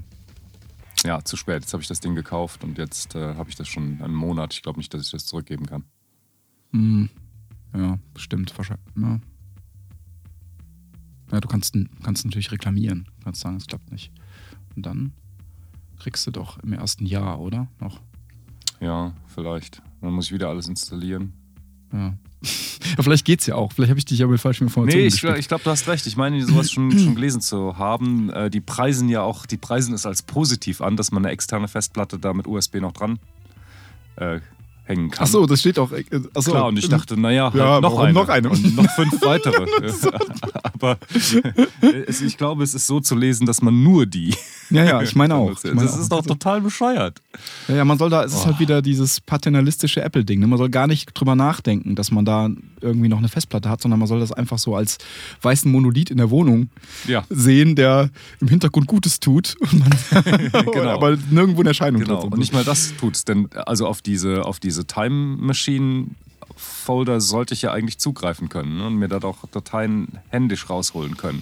Ja, 1.03 1.23
zu 1.23 1.35
spät. 1.35 1.61
Jetzt 1.61 1.73
habe 1.73 1.81
ich 1.81 1.87
das 1.87 1.99
Ding 1.99 2.15
gekauft 2.15 2.63
und 2.63 2.77
jetzt 2.77 3.15
äh, 3.15 3.35
habe 3.35 3.49
ich 3.49 3.55
das 3.55 3.67
schon 3.67 4.01
einen 4.01 4.13
Monat. 4.13 4.53
Ich 4.53 4.61
glaube 4.61 4.79
nicht, 4.79 4.93
dass 4.93 5.05
ich 5.05 5.11
das 5.11 5.25
zurückgeben 5.25 5.65
kann. 5.65 5.83
Hm, 6.71 7.09
ja, 7.75 7.97
stimmt, 8.15 8.55
wahrscheinlich. 8.57 8.85
Ja. 8.95 9.19
ja, 11.31 11.39
du 11.41 11.47
kannst, 11.47 11.75
kannst 12.03 12.25
natürlich 12.25 12.51
reklamieren. 12.51 13.05
Du 13.19 13.25
kannst 13.25 13.41
sagen, 13.41 13.57
es 13.57 13.67
klappt 13.67 13.91
nicht. 13.91 14.11
Und 14.75 14.85
dann 14.85 15.13
kriegst 15.99 16.25
du 16.27 16.31
doch 16.31 16.59
im 16.59 16.73
ersten 16.73 17.05
Jahr, 17.05 17.39
oder? 17.39 17.67
Noch. 17.79 18.01
Ja, 18.79 19.13
vielleicht. 19.27 19.81
Dann 20.01 20.13
muss 20.13 20.25
ich 20.25 20.31
wieder 20.31 20.49
alles 20.49 20.67
installieren. 20.67 21.33
Ja. 21.93 22.15
ja 22.97 23.03
vielleicht 23.03 23.25
geht's 23.25 23.45
ja 23.45 23.55
auch. 23.55 23.71
Vielleicht 23.73 23.89
habe 23.89 23.99
ich 23.99 24.05
dich 24.05 24.19
ja 24.19 24.27
mit 24.27 24.39
falschen 24.39 24.65
Informationen 24.65 25.01
Nee, 25.03 25.07
ich, 25.07 25.23
ich 25.23 25.47
glaube, 25.47 25.63
du 25.63 25.69
hast 25.69 25.87
recht. 25.87 26.05
Ich 26.07 26.17
meine, 26.17 26.45
sowas 26.45 26.71
schon, 26.71 26.91
schon 26.99 27.15
gelesen 27.15 27.41
zu 27.41 27.77
haben. 27.77 28.29
Äh, 28.31 28.49
die 28.49 28.61
preisen 28.61 29.09
ja 29.09 29.21
auch, 29.21 29.45
die 29.45 29.57
preisen 29.57 29.93
es 29.93 30.05
als 30.05 30.21
positiv 30.21 30.81
an, 30.81 30.97
dass 30.97 31.11
man 31.11 31.25
eine 31.25 31.33
externe 31.33 31.67
Festplatte 31.67 32.19
da 32.19 32.33
mit 32.33 32.47
USB 32.47 32.75
noch 32.75 32.91
dran 32.93 33.19
äh, 34.17 34.39
hängen 34.83 35.11
kann. 35.11 35.23
Ach 35.25 35.31
so, 35.31 35.45
das 35.45 35.59
steht 35.59 35.77
auch. 35.79 35.91
äh, 35.91 36.03
Ach 36.33 36.41
so, 36.41 36.51
Klar, 36.51 36.65
und 36.67 36.77
ich 36.77 36.89
dachte, 36.89 37.19
naja, 37.19 37.45
halt 37.45 37.55
Ja, 37.55 37.79
noch, 37.79 37.97
eine. 37.99 38.13
noch 38.13 38.27
eine? 38.29 38.49
Und 38.49 38.75
noch 38.75 38.89
fünf 38.91 39.21
weitere. 39.21 39.65
Aber 40.63 40.97
äh, 41.81 41.87
es, 42.07 42.21
ich 42.21 42.37
glaube, 42.37 42.63
es 42.63 42.73
ist 42.73 42.87
so 42.87 42.99
zu 42.99 43.15
lesen, 43.15 43.45
dass 43.45 43.61
man 43.61 43.83
nur 43.83 44.05
die. 44.05 44.35
Ja, 44.69 44.83
ja, 44.83 45.01
ich 45.01 45.15
meine 45.15 45.35
auch. 45.35 45.51
Das, 45.53 45.63
Ich 45.65 45.73
meine 45.73 45.85
das 45.87 45.95
auch. 45.97 46.01
ist 46.01 46.11
doch 46.11 46.25
total 46.25 46.61
bescheuert. 46.61 47.21
Ja, 47.67 47.75
ja, 47.75 47.85
man 47.85 47.97
soll 47.97 48.09
da, 48.09 48.23
es 48.23 48.33
ist 48.33 48.41
Oh. 48.41 48.45
halt 48.47 48.59
wieder 48.59 48.81
dieses 48.81 49.21
paternalistische 49.21 50.01
Apple-Ding. 50.01 50.39
Ne? 50.39 50.47
Man 50.47 50.57
soll 50.57 50.69
gar 50.69 50.87
nicht 50.87 51.11
drüber 51.13 51.35
nachdenken, 51.35 51.95
dass 51.95 52.11
man 52.11 52.25
da 52.25 52.49
irgendwie 52.81 53.07
noch 53.09 53.17
eine 53.19 53.29
Festplatte 53.29 53.69
hat, 53.69 53.81
sondern 53.81 53.99
man 53.99 54.07
soll 54.07 54.19
das 54.19 54.31
einfach 54.31 54.57
so 54.59 54.75
als 54.75 54.97
weißen 55.41 55.71
Monolith 55.71 56.09
in 56.11 56.17
der 56.17 56.29
Wohnung 56.29 56.69
Ja. 57.07 57.23
sehen, 57.29 57.75
der 57.75 58.09
im 58.39 58.47
Hintergrund 58.47 58.87
Gutes 58.87 59.19
tut, 59.19 59.55
und 59.59 59.71
Genau. 60.73 60.89
aber 60.89 61.17
nirgendwo 61.29 61.61
in 61.61 61.67
Erscheinung 61.67 62.01
Genau. 62.01 62.21
tritt. 62.21 62.33
Und 62.33 62.39
nicht 62.39 62.53
mal 62.53 62.63
das 62.63 62.93
tut's, 62.99 63.25
denn 63.25 63.47
also 63.65 63.87
auf 63.87 64.01
diese, 64.01 64.45
auf 64.45 64.59
diese 64.59 64.85
Time 64.85 65.37
Machine 65.37 66.07
Folder 66.55 67.21
sollte 67.21 67.53
ich 67.53 67.61
ja 67.63 67.71
eigentlich 67.71 67.97
zugreifen 67.97 68.49
können 68.49 68.77
ne? 68.77 68.87
und 68.87 68.95
mir 68.95 69.07
da 69.07 69.19
doch 69.19 69.47
Dateien 69.51 70.19
händisch 70.29 70.69
rausholen 70.69 71.17
können. 71.17 71.41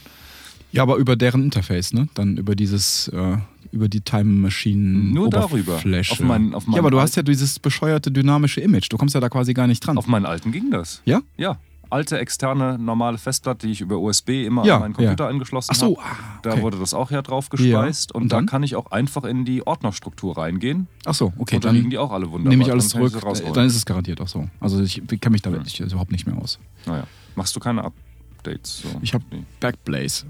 Ja, 0.71 0.83
aber 0.83 0.97
über 0.97 1.15
deren 1.15 1.43
Interface, 1.43 1.93
ne? 1.93 2.07
Dann 2.13 2.37
über 2.37 2.55
dieses, 2.55 3.07
äh, 3.07 3.37
über 3.71 3.87
die 3.89 4.01
Time 4.01 4.25
Machine. 4.25 4.99
Nur 5.13 5.29
darüber. 5.29 5.75
Auf 5.75 5.83
meinen- 6.19 6.53
auf 6.55 6.65
meinen 6.67 6.75
ja, 6.75 6.79
aber 6.79 6.91
du 6.91 6.99
hast 6.99 7.15
ja 7.15 7.23
dieses 7.23 7.59
bescheuerte 7.59 8.11
dynamische 8.11 8.61
Image. 8.61 8.87
Du 8.91 8.97
kommst 8.97 9.15
ja 9.15 9.21
da 9.21 9.29
quasi 9.29 9.53
gar 9.53 9.67
nicht 9.67 9.79
dran. 9.85 9.97
Auf 9.97 10.07
meinen 10.07 10.25
alten 10.25 10.51
ging 10.51 10.71
das. 10.71 11.01
ja? 11.05 11.21
Ja. 11.37 11.57
Alte 11.91 12.19
externe 12.19 12.77
normale 12.77 13.17
Festplatte, 13.17 13.65
die 13.65 13.73
ich 13.73 13.81
über 13.81 13.97
USB 13.97 14.45
immer 14.45 14.63
Ja, 14.63 14.75
an 14.75 14.81
meinen 14.81 14.93
Computer 14.93 15.23
ja. 15.23 15.29
angeschlossen 15.31 15.71
Ach 15.73 15.75
so, 15.75 15.97
habe. 15.97 16.05
ah, 16.21 16.39
Da 16.43 16.51
okay. 16.51 16.61
wurde 16.61 16.77
das 16.77 16.93
auch 16.93 17.09
ja 17.09 17.23
drauf 17.23 17.49
gespeist 17.49 18.11
Ja, 18.11 18.15
und, 18.15 18.23
und 18.25 18.31
da 18.31 18.35
dann? 18.35 18.45
kann 18.45 18.61
ich 18.61 18.75
auch 18.75 18.91
einfach 18.91 19.23
in 19.23 19.43
die 19.43 19.65
Ordnerstruktur 19.65 20.37
reingehen 20.37 20.85
Ach 21.05 21.15
so, 21.15 21.33
okay. 21.39 21.55
und 21.55 21.63
da 21.65 21.69
dann 21.69 21.77
liegen 21.77 21.89
die 21.89 21.97
auch 21.97 22.11
alle 22.11 22.29
wunderbar. 22.29 22.49
nehme 22.51 22.61
ich 22.63 22.71
alles 22.71 22.89
Dann 22.89 23.09
zurück. 23.09 23.53
Dann 23.55 23.65
ist 23.65 23.75
es 23.75 23.87
garantiert 23.87 24.21
auch 24.21 24.27
so. 24.27 24.47
Also 24.59 24.83
ich 24.83 25.01
kenne 25.07 25.31
mich 25.31 25.41
damit 25.41 25.63
nicht, 25.63 25.79
überhaupt 25.79 26.11
nicht 26.11 26.27
mehr 26.27 26.37
aus. 26.37 26.59
naja. 26.85 27.05
Machst 27.35 27.55
du 27.55 27.59
keine 27.59 27.83
Updates? 27.83 28.83
So? 28.83 28.89
Ich 29.01 29.15
habe 29.15 29.23
Nee. 29.31 29.43
Backblaze. 29.59 30.25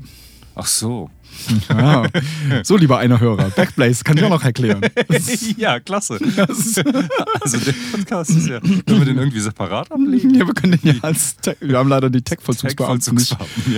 Ach 0.55 0.65
so. 0.65 1.09
Ja. 1.69 2.05
so, 2.63 2.77
lieber 2.77 2.97
einer 2.99 3.19
Hörer. 3.19 3.49
Backblaze 3.49 4.03
kann 4.03 4.17
ich 4.17 4.23
auch 4.23 4.29
noch 4.29 4.43
erklären. 4.43 4.81
ja, 5.57 5.79
klasse. 5.79 6.15
Ist, 6.17 6.83
Also 7.41 7.57
der 7.57 7.73
Podcast 7.91 8.31
ist 8.31 8.47
ja. 8.47 8.59
Können 8.59 8.83
wir 8.85 9.05
den 9.05 9.17
irgendwie 9.17 9.39
separat 9.39 9.91
ablegen? 9.91 10.33
ja, 10.35 10.45
wir 10.45 10.53
können 10.53 10.79
den 10.79 10.95
ja 10.95 11.01
als 11.01 11.37
Tech, 11.37 11.57
Wir 11.59 11.77
haben 11.77 11.89
leider 11.89 12.09
die 12.09 12.21
Tech-Vollzugsbeamten 12.21 13.15
nicht, 13.15 13.29
Tech-Vollzugsbeamten, 13.29 13.73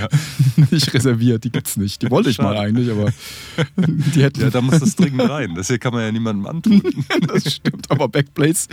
ja. 0.58 0.66
nicht 0.72 0.94
reserviert. 0.94 1.44
Die 1.44 1.52
gibt's 1.52 1.78
nicht. 1.78 2.02
Die 2.02 2.12
wollte 2.12 2.30
ich 2.30 2.38
mal 2.38 2.56
Schade. 2.56 2.60
eigentlich, 2.60 2.92
aber 2.92 3.12
die 3.78 4.24
hätten 4.24 4.42
ja, 4.42 4.50
da 4.50 4.62
muss 4.62 4.80
das 4.80 4.96
dringend 4.96 5.30
rein. 5.30 5.56
Das 5.56 5.68
hier 5.68 5.80
kann 5.80 5.94
man 5.94 6.04
ja 6.04 6.12
niemandem 6.12 6.48
antun. 6.48 6.82
das 7.28 7.56
stimmt, 7.56 7.90
aber 7.90 8.08
Backblaze 8.08 8.68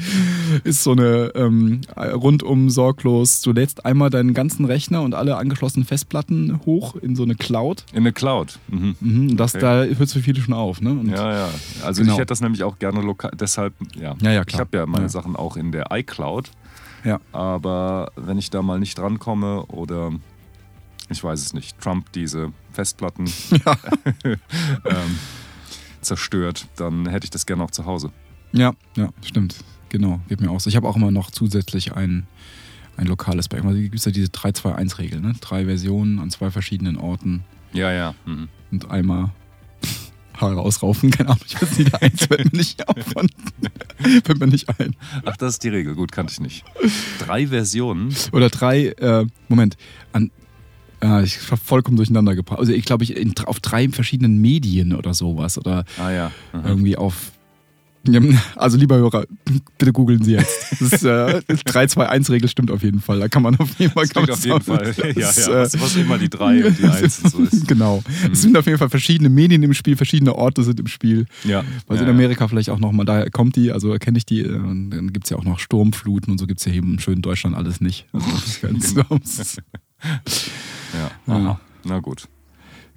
ist 0.65 0.83
so 0.83 0.93
eine 0.93 1.33
ähm, 1.35 1.83
rundum 1.97 2.71
sorglos. 2.71 3.41
Du 3.43 3.53
lädst 3.53 3.85
einmal 3.85 4.11
deinen 4.11 4.35
ganzen 4.35 4.65
Rechner 4.65 5.03
und 5.03 5.15
alle 5.15 5.37
angeschlossenen 5.37 5.87
Festplatten 5.87 6.61
hoch 6.67 6.97
in 6.97 7.17
so 7.17 7.23
eine 7.23 7.35
Cloud. 7.35 7.85
In 7.93 7.99
eine 7.99 8.13
Cloud. 8.13 8.59
Mhm. 8.71 8.97
Mhm, 9.01 9.37
das, 9.37 9.55
Okay. 9.55 9.63
da 9.63 9.85
hört 9.85 10.01
es 10.01 10.13
für 10.13 10.21
viele 10.21 10.41
schon 10.41 10.55
auf. 10.55 10.81
Ne? 10.81 10.91
Und 10.91 11.09
Ja, 11.09 11.33
ja. 11.33 11.49
Also 11.83 12.03
Genau. 12.03 12.15
ich 12.15 12.19
hätte 12.19 12.27
das 12.31 12.41
nämlich 12.41 12.63
auch 12.65 12.79
gerne 12.79 13.01
lokal. 13.01 13.31
Deshalb, 13.39 13.75
ja. 13.97 14.15
Ja, 14.21 14.31
ja, 14.33 14.43
Ich 14.47 14.59
habe 14.59 14.77
ja 14.77 14.87
meine 14.87 15.05
Ja. 15.05 15.09
Sachen 15.09 15.37
auch 15.37 15.57
in 15.57 15.73
der 15.73 15.87
iCloud. 15.91 16.51
ja. 17.05 17.21
Aber 17.33 18.13
wenn 18.17 18.39
ich 18.39 18.51
da 18.51 18.63
mal 18.63 18.79
nicht 18.79 18.99
drankomme 18.99 19.65
oder 19.67 20.13
ich 21.11 21.25
weiß 21.25 21.41
es 21.41 21.55
nicht, 21.55 21.81
Trump 21.81 22.13
diese 22.13 22.53
Festplatten 22.73 23.25
ähm, 24.25 24.39
zerstört, 26.01 26.67
dann 26.77 27.07
hätte 27.09 27.25
ich 27.25 27.31
das 27.31 27.47
gerne 27.47 27.65
auch 27.65 27.71
zu 27.71 27.87
Hause. 27.87 28.11
Ja, 28.53 28.73
ja, 28.97 29.09
stimmt. 29.25 29.57
Genau, 29.91 30.21
geht 30.29 30.41
mir 30.41 30.51
auch 30.51 30.61
so. 30.61 30.69
Ich 30.69 30.77
habe 30.77 30.87
auch 30.89 30.97
immer 30.97 31.11
noch 31.11 31.31
zusätzlich 31.31 31.95
ein, 31.95 32.27
ein 32.97 33.07
lokales 33.07 33.49
Backblaze. 33.49 33.75
Also 33.77 33.83
gibt 33.83 33.95
es 33.95 34.05
ja 34.05 34.13
diese 34.13 34.29
3-2-1-Regel, 34.29 35.21
ne? 35.21 35.33
Drei 35.41 35.65
Versionen 35.65 36.19
an 36.19 36.31
zwei 36.31 36.51
verschiedenen 36.51 36.97
Orten 36.97 37.43
Ja, 37.73 37.93
ja. 37.93 38.15
Mhm. 38.27 38.49
und 38.71 38.91
einmal 38.91 39.31
Haare 40.41 40.61
ausraufen. 40.61 41.11
Keine 41.17 41.31
Ahnung, 41.31 41.43
ich 41.47 41.61
weiß 41.61 41.79
nicht, 41.79 42.03
eins 42.03 42.27
fällt 42.27 42.53
mir 42.53 42.59
nicht 42.59 42.89
auf 42.89 43.17
und 43.17 43.31
fällt 44.25 44.39
mir 44.39 44.47
nicht 44.47 44.69
ein. 44.79 44.95
Ach, 45.25 45.37
das 45.37 45.55
ist 45.55 45.65
die 45.65 45.69
Regel. 45.69 45.95
Gut, 45.95 46.13
kannte 46.13 46.33
ich 46.33 46.41
nicht. 46.41 46.65
Drei 47.19 47.49
Versionen. 47.49 48.15
Oder 48.33 48.49
drei, 48.49 48.89
äh, 48.89 49.27
Moment, 49.49 49.77
an, 50.13 50.31
äh, 51.03 51.25
ich 51.25 51.51
war 51.51 51.59
vollkommen 51.59 51.97
durcheinander 51.97 52.35
gebracht. 52.35 52.59
Also 52.61 52.73
ich 52.73 52.85
glaube, 52.85 53.05
ich 53.05 53.17
in, 53.17 53.35
auf 53.47 53.61
drei 53.61 53.89
verschiedenen 53.89 54.41
Medien 54.41 54.95
oder 54.95 55.15
sowas. 55.15 55.59
Oder 55.59 55.85
Ah 55.99 56.11
ja. 56.11 56.33
Irgendwie 56.53 56.97
auf. 56.97 57.33
Ja, 58.13 58.21
Also, 58.57 58.77
lieber 58.79 58.97
Hörer, 58.97 59.25
bitte 59.79 59.93
googeln 59.93 60.23
Sie 60.23 60.33
jetzt. 60.33 60.73
Das 60.81 60.93
ist, 60.93 61.05
äh, 61.05 61.41
3-2-1-Regel 61.49 62.49
stimmt 62.49 62.71
auf 62.71 62.83
jeden 62.83 63.01
Fall. 63.01 63.21
Da 63.21 63.29
kann 63.29 63.43
man 63.43 63.57
auf 63.57 63.71
jeden 63.79 63.93
Fall. 63.93 64.07
Das 64.07 64.31
auf 64.31 64.45
jeden 64.45 64.61
Fall. 64.61 64.95
Ja, 64.97 65.13
das, 65.15 65.47
ja. 65.47 65.63
äh, 65.65 65.69
Was, 65.81 65.97
immer 65.97 66.19
die 66.19 66.29
drei 66.29 66.65
und 66.67 66.79
die 66.79 66.85
eins 66.85 67.21
und 67.21 67.31
so 67.31 67.43
ist. 67.43 67.69
Genau. 67.69 68.03
Mhm. 68.25 68.33
Es 68.33 68.43
sind 68.43 68.57
auf 68.57 68.67
jeden 68.67 68.79
Fall 68.79 68.89
verschiedene 68.91 69.29
Medien 69.29 69.63
im 69.63 69.75
Spiel, 69.75 69.97
verschiedene 69.97 70.35
Orte 70.35 70.63
sind 70.65 70.81
im 70.81 70.87
Spiel. 70.87 71.27
Ja. 71.45 71.65
Also 71.87 72.03
ja, 72.03 72.09
in 72.09 72.15
Amerika 72.15 72.49
vielleicht 72.49 72.71
auch 72.71 72.79
nochmal, 72.79 73.07
daher 73.07 73.31
kommt 73.31 73.57
die, 73.57 73.73
also 73.73 73.95
kenne 73.99 74.19
ich 74.19 74.27
die. 74.27 74.41
äh, 74.43 74.49
Und 74.55 74.91
dann 74.91 75.13
gibt 75.13 75.27
es 75.27 75.31
ja 75.31 75.37
auch 75.37 75.45
noch 75.45 75.59
Sturmfluten 75.59 76.33
und 76.33 76.39
so 76.39 76.47
gibt 76.47 76.61
es 76.61 76.67
ja 76.67 76.73
hier 76.73 76.83
im 76.83 76.99
schönen 76.99 77.23
Deutschland 77.23 77.57
alles 77.57 77.81
nicht. 77.81 78.07
Also 78.13 78.27
das 78.31 78.61
ganz, 78.61 78.95
Ja. 80.95 81.11
Ja. 81.27 81.61
Na 81.85 81.99
gut. 82.01 82.25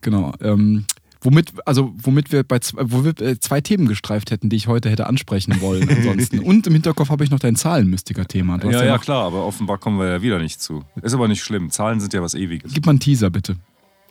Genau. 0.02 0.34
Ähm, 0.42 0.86
womit, 1.22 1.54
also 1.66 1.94
womit 1.98 2.32
wir 2.32 2.44
bei 2.44 2.60
zwei, 2.60 2.82
wo 2.86 3.04
wir 3.04 3.20
äh, 3.22 3.40
zwei 3.40 3.62
Themen 3.62 3.88
gestreift 3.88 4.32
hätten, 4.32 4.50
die 4.50 4.56
ich 4.56 4.68
heute 4.68 4.90
hätte 4.90 5.08
ansprechen 5.08 5.62
wollen. 5.62 5.88
Ansonsten. 5.96 6.40
Und 6.40 6.68
im 6.68 6.74
Hinterkopf 6.74 7.10
habe 7.10 7.24
ich 7.24 7.32
noch 7.32 7.40
dein 7.40 7.56
Zahlenmystiker-Thema. 7.56 8.60
Ja, 8.64 8.84
ja, 8.84 8.94
noch- 8.96 9.02
klar, 9.04 9.26
aber 9.26 9.46
offenbar 9.46 9.78
kommen 9.78 10.00
wir 10.00 10.08
ja 10.10 10.22
wieder 10.22 10.40
nicht 10.40 10.62
zu. 10.62 10.84
Ist 11.02 11.14
aber 11.14 11.28
nicht 11.28 11.44
schlimm. 11.44 11.70
Zahlen 11.72 12.00
sind 12.00 12.14
ja 12.14 12.22
was 12.22 12.34
Ewiges. 12.34 12.74
Gib 12.74 12.86
mal 12.86 12.92
einen 12.92 13.00
Teaser, 13.00 13.30
bitte. 13.30 13.56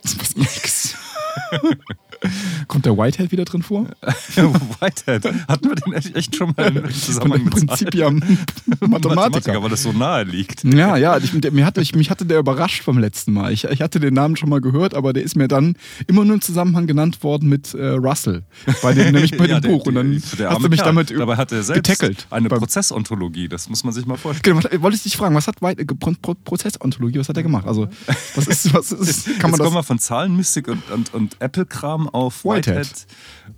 Das 0.02 0.12
ist 0.12 0.20
was 0.20 0.36
Ewiges. 0.36 0.96
Kommt 2.68 2.84
der 2.86 2.96
Whitehead 2.96 3.32
wieder 3.32 3.44
drin 3.44 3.62
vor? 3.62 3.86
Whitehead. 4.80 5.24
Hatten 5.48 5.68
wir 5.68 5.74
den 5.74 5.92
echt- 6.14 6.36
schon 6.36 6.52
mal 6.56 6.66
im 6.76 6.90
Zusammenhang 6.92 7.44
mit 7.44 7.52
Prinzip 7.54 7.94
ja 7.94 8.06
Zahlen? 8.08 8.38
Mathematiker. 8.80 9.62
weil 9.62 9.70
das 9.70 9.82
so 9.82 9.92
nahe 9.92 10.24
liegt. 10.24 10.64
Ja, 10.64 10.96
ja, 10.96 11.16
ich, 11.18 11.30
der, 11.40 11.50
mir 11.52 11.64
hatte, 11.66 11.80
ich, 11.80 11.94
mich 11.94 12.10
hatte 12.10 12.26
der 12.26 12.38
überrascht 12.38 12.82
vom 12.82 12.98
letzten 12.98 13.32
Mal. 13.32 13.52
Ich, 13.52 13.64
ich 13.64 13.80
hatte 13.82 14.00
den 14.00 14.14
Namen 14.14 14.36
schon 14.36 14.48
mal 14.48 14.60
gehört, 14.60 14.94
aber 14.94 15.12
der 15.12 15.22
ist 15.22 15.36
mir 15.36 15.48
dann 15.48 15.76
immer 16.06 16.24
nur 16.24 16.34
im 16.34 16.40
Zusammenhang 16.40 16.86
genannt 16.86 17.22
worden 17.22 17.48
mit 17.48 17.74
äh, 17.74 17.88
Russell. 17.90 18.42
Bei 18.82 18.92
dem, 18.92 19.12
nämlich 19.12 19.36
bei 19.36 19.46
Ja, 19.50 19.58
dem 19.58 19.62
der- 19.62 19.68
Buch. 19.70 19.86
Und 19.86 19.94
dann 19.94 20.10
der 20.10 20.20
hast 20.20 20.38
du 20.38 20.46
arme 20.48 20.68
mich 20.68 20.78
Kerl. 20.80 20.88
damit 20.94 21.10
Dabei 21.18 21.36
hat 21.36 21.52
er 21.52 21.62
selbst 21.62 21.88
getackelt. 21.88 22.26
eine 22.30 22.48
Prozessontologie. 22.48 23.48
Das 23.48 23.68
muss 23.68 23.82
man 23.84 23.92
sich 23.92 24.06
mal 24.06 24.16
vorstellen. 24.16 24.60
Genau, 24.60 24.82
wollte 24.82 24.96
ich 24.96 25.02
dich 25.02 25.16
fragen, 25.16 25.34
was 25.34 25.46
hat 25.46 25.60
White, 25.62 25.82
äh, 25.82 25.84
Pro, 25.86 26.12
Pro, 26.20 26.34
Prozessontologie, 26.34 27.18
was 27.18 27.28
hat 27.28 27.36
er 27.36 27.42
gemacht? 27.42 27.66
Also, 27.66 27.88
was 28.34 28.46
ist, 28.46 28.72
was 28.74 28.92
ist, 28.92 29.24
kann 29.38 29.50
man 29.50 29.52
Jetzt 29.52 29.58
kommen 29.58 29.58
das? 29.58 29.72
wir 29.74 29.82
von 29.82 29.98
Zahlenmystik 29.98 30.68
und, 30.68 30.90
und, 30.90 31.14
und 31.14 31.36
Apple-Kram 31.40 32.08
auf 32.12 32.44
Whitehead. 32.44 32.88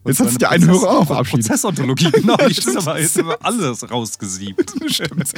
Jetzt 0.04 0.20
hat 0.20 0.28
sich 0.30 0.38
der 0.38 0.50
eine 0.50 0.66
Hörer 0.66 0.88
auch 1.00 1.06
verabschiedet. 1.06 1.46
Prozessontologie, 1.46 2.10
genau. 2.12 2.36
Ja, 2.38 2.50
stimmt. 2.50 2.76
aber, 2.78 2.98
jetzt 2.98 3.16
wir 3.16 3.36
alles 3.44 3.88
rausgesiebt. 3.88 4.72
Stimmt. 4.88 5.32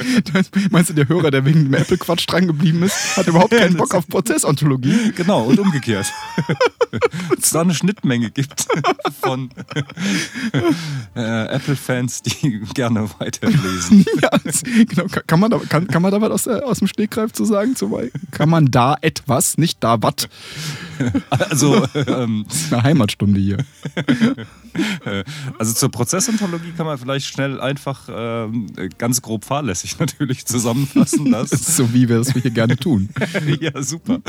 Meinst 0.71 0.89
du, 0.89 0.93
der 0.93 1.07
Hörer, 1.07 1.29
der 1.29 1.45
wegen 1.45 1.65
dem 1.65 1.73
Apple-Quatsch 1.73 2.25
dran 2.27 2.47
geblieben 2.47 2.81
ist, 2.83 3.17
hat 3.17 3.27
überhaupt 3.27 3.51
keinen 3.51 3.75
Bock 3.77 3.93
auf 3.93 4.07
Prozessontologie? 4.07 5.11
Genau, 5.15 5.43
und 5.43 5.59
umgekehrt. 5.59 6.11
es 7.41 7.49
da 7.51 7.61
eine 7.61 7.75
Schnittmenge 7.75 8.31
gibt 8.31 8.65
von 9.21 9.49
äh, 11.15 11.45
Apple-Fans, 11.47 12.21
die 12.23 12.61
gerne 12.73 13.07
weiterlesen. 13.19 14.05
Ja, 14.21 14.29
das- 14.43 14.63
genau. 14.63 15.05
Kann- 15.27 15.39
man 15.39 15.51
da, 15.51 15.59
kann, 15.69 15.87
kann 15.87 16.01
man 16.01 16.11
da 16.11 16.21
was 16.21 16.31
aus, 16.31 16.43
der, 16.43 16.65
aus 16.65 16.79
dem 16.79 16.87
Stegreif 16.87 17.33
zu 17.33 17.45
sagen? 17.45 17.75
Zu, 17.75 17.99
kann 18.31 18.49
man 18.49 18.71
da 18.71 18.95
etwas, 19.01 19.57
nicht 19.57 19.83
da 19.83 20.01
was? 20.01 20.27
Also, 21.29 21.85
ähm, 21.95 22.45
Das 22.47 22.73
eine 22.73 22.83
Heimatstunde 23.05 23.39
hier. 23.39 23.57
also 25.59 25.73
zur 25.73 25.89
Prozessontologie 25.89 26.71
kann 26.75 26.85
man 26.85 26.97
vielleicht 26.97 27.27
schnell 27.27 27.61
einfach 27.61 28.09
ähm, 28.11 28.67
ganz 28.97 29.21
grob 29.21 29.45
fahrlässig 29.45 29.99
natürlich 29.99 30.45
zusammenfassen, 30.45 31.31
Das 31.31 31.49
dass 31.49 31.75
so, 31.77 31.93
wie 31.93 32.09
wir 32.09 32.17
das 32.17 32.33
hier 32.33 32.51
gerne 32.51 32.77
tun. 32.77 33.09
ja, 33.59 33.81
super. 33.81 34.19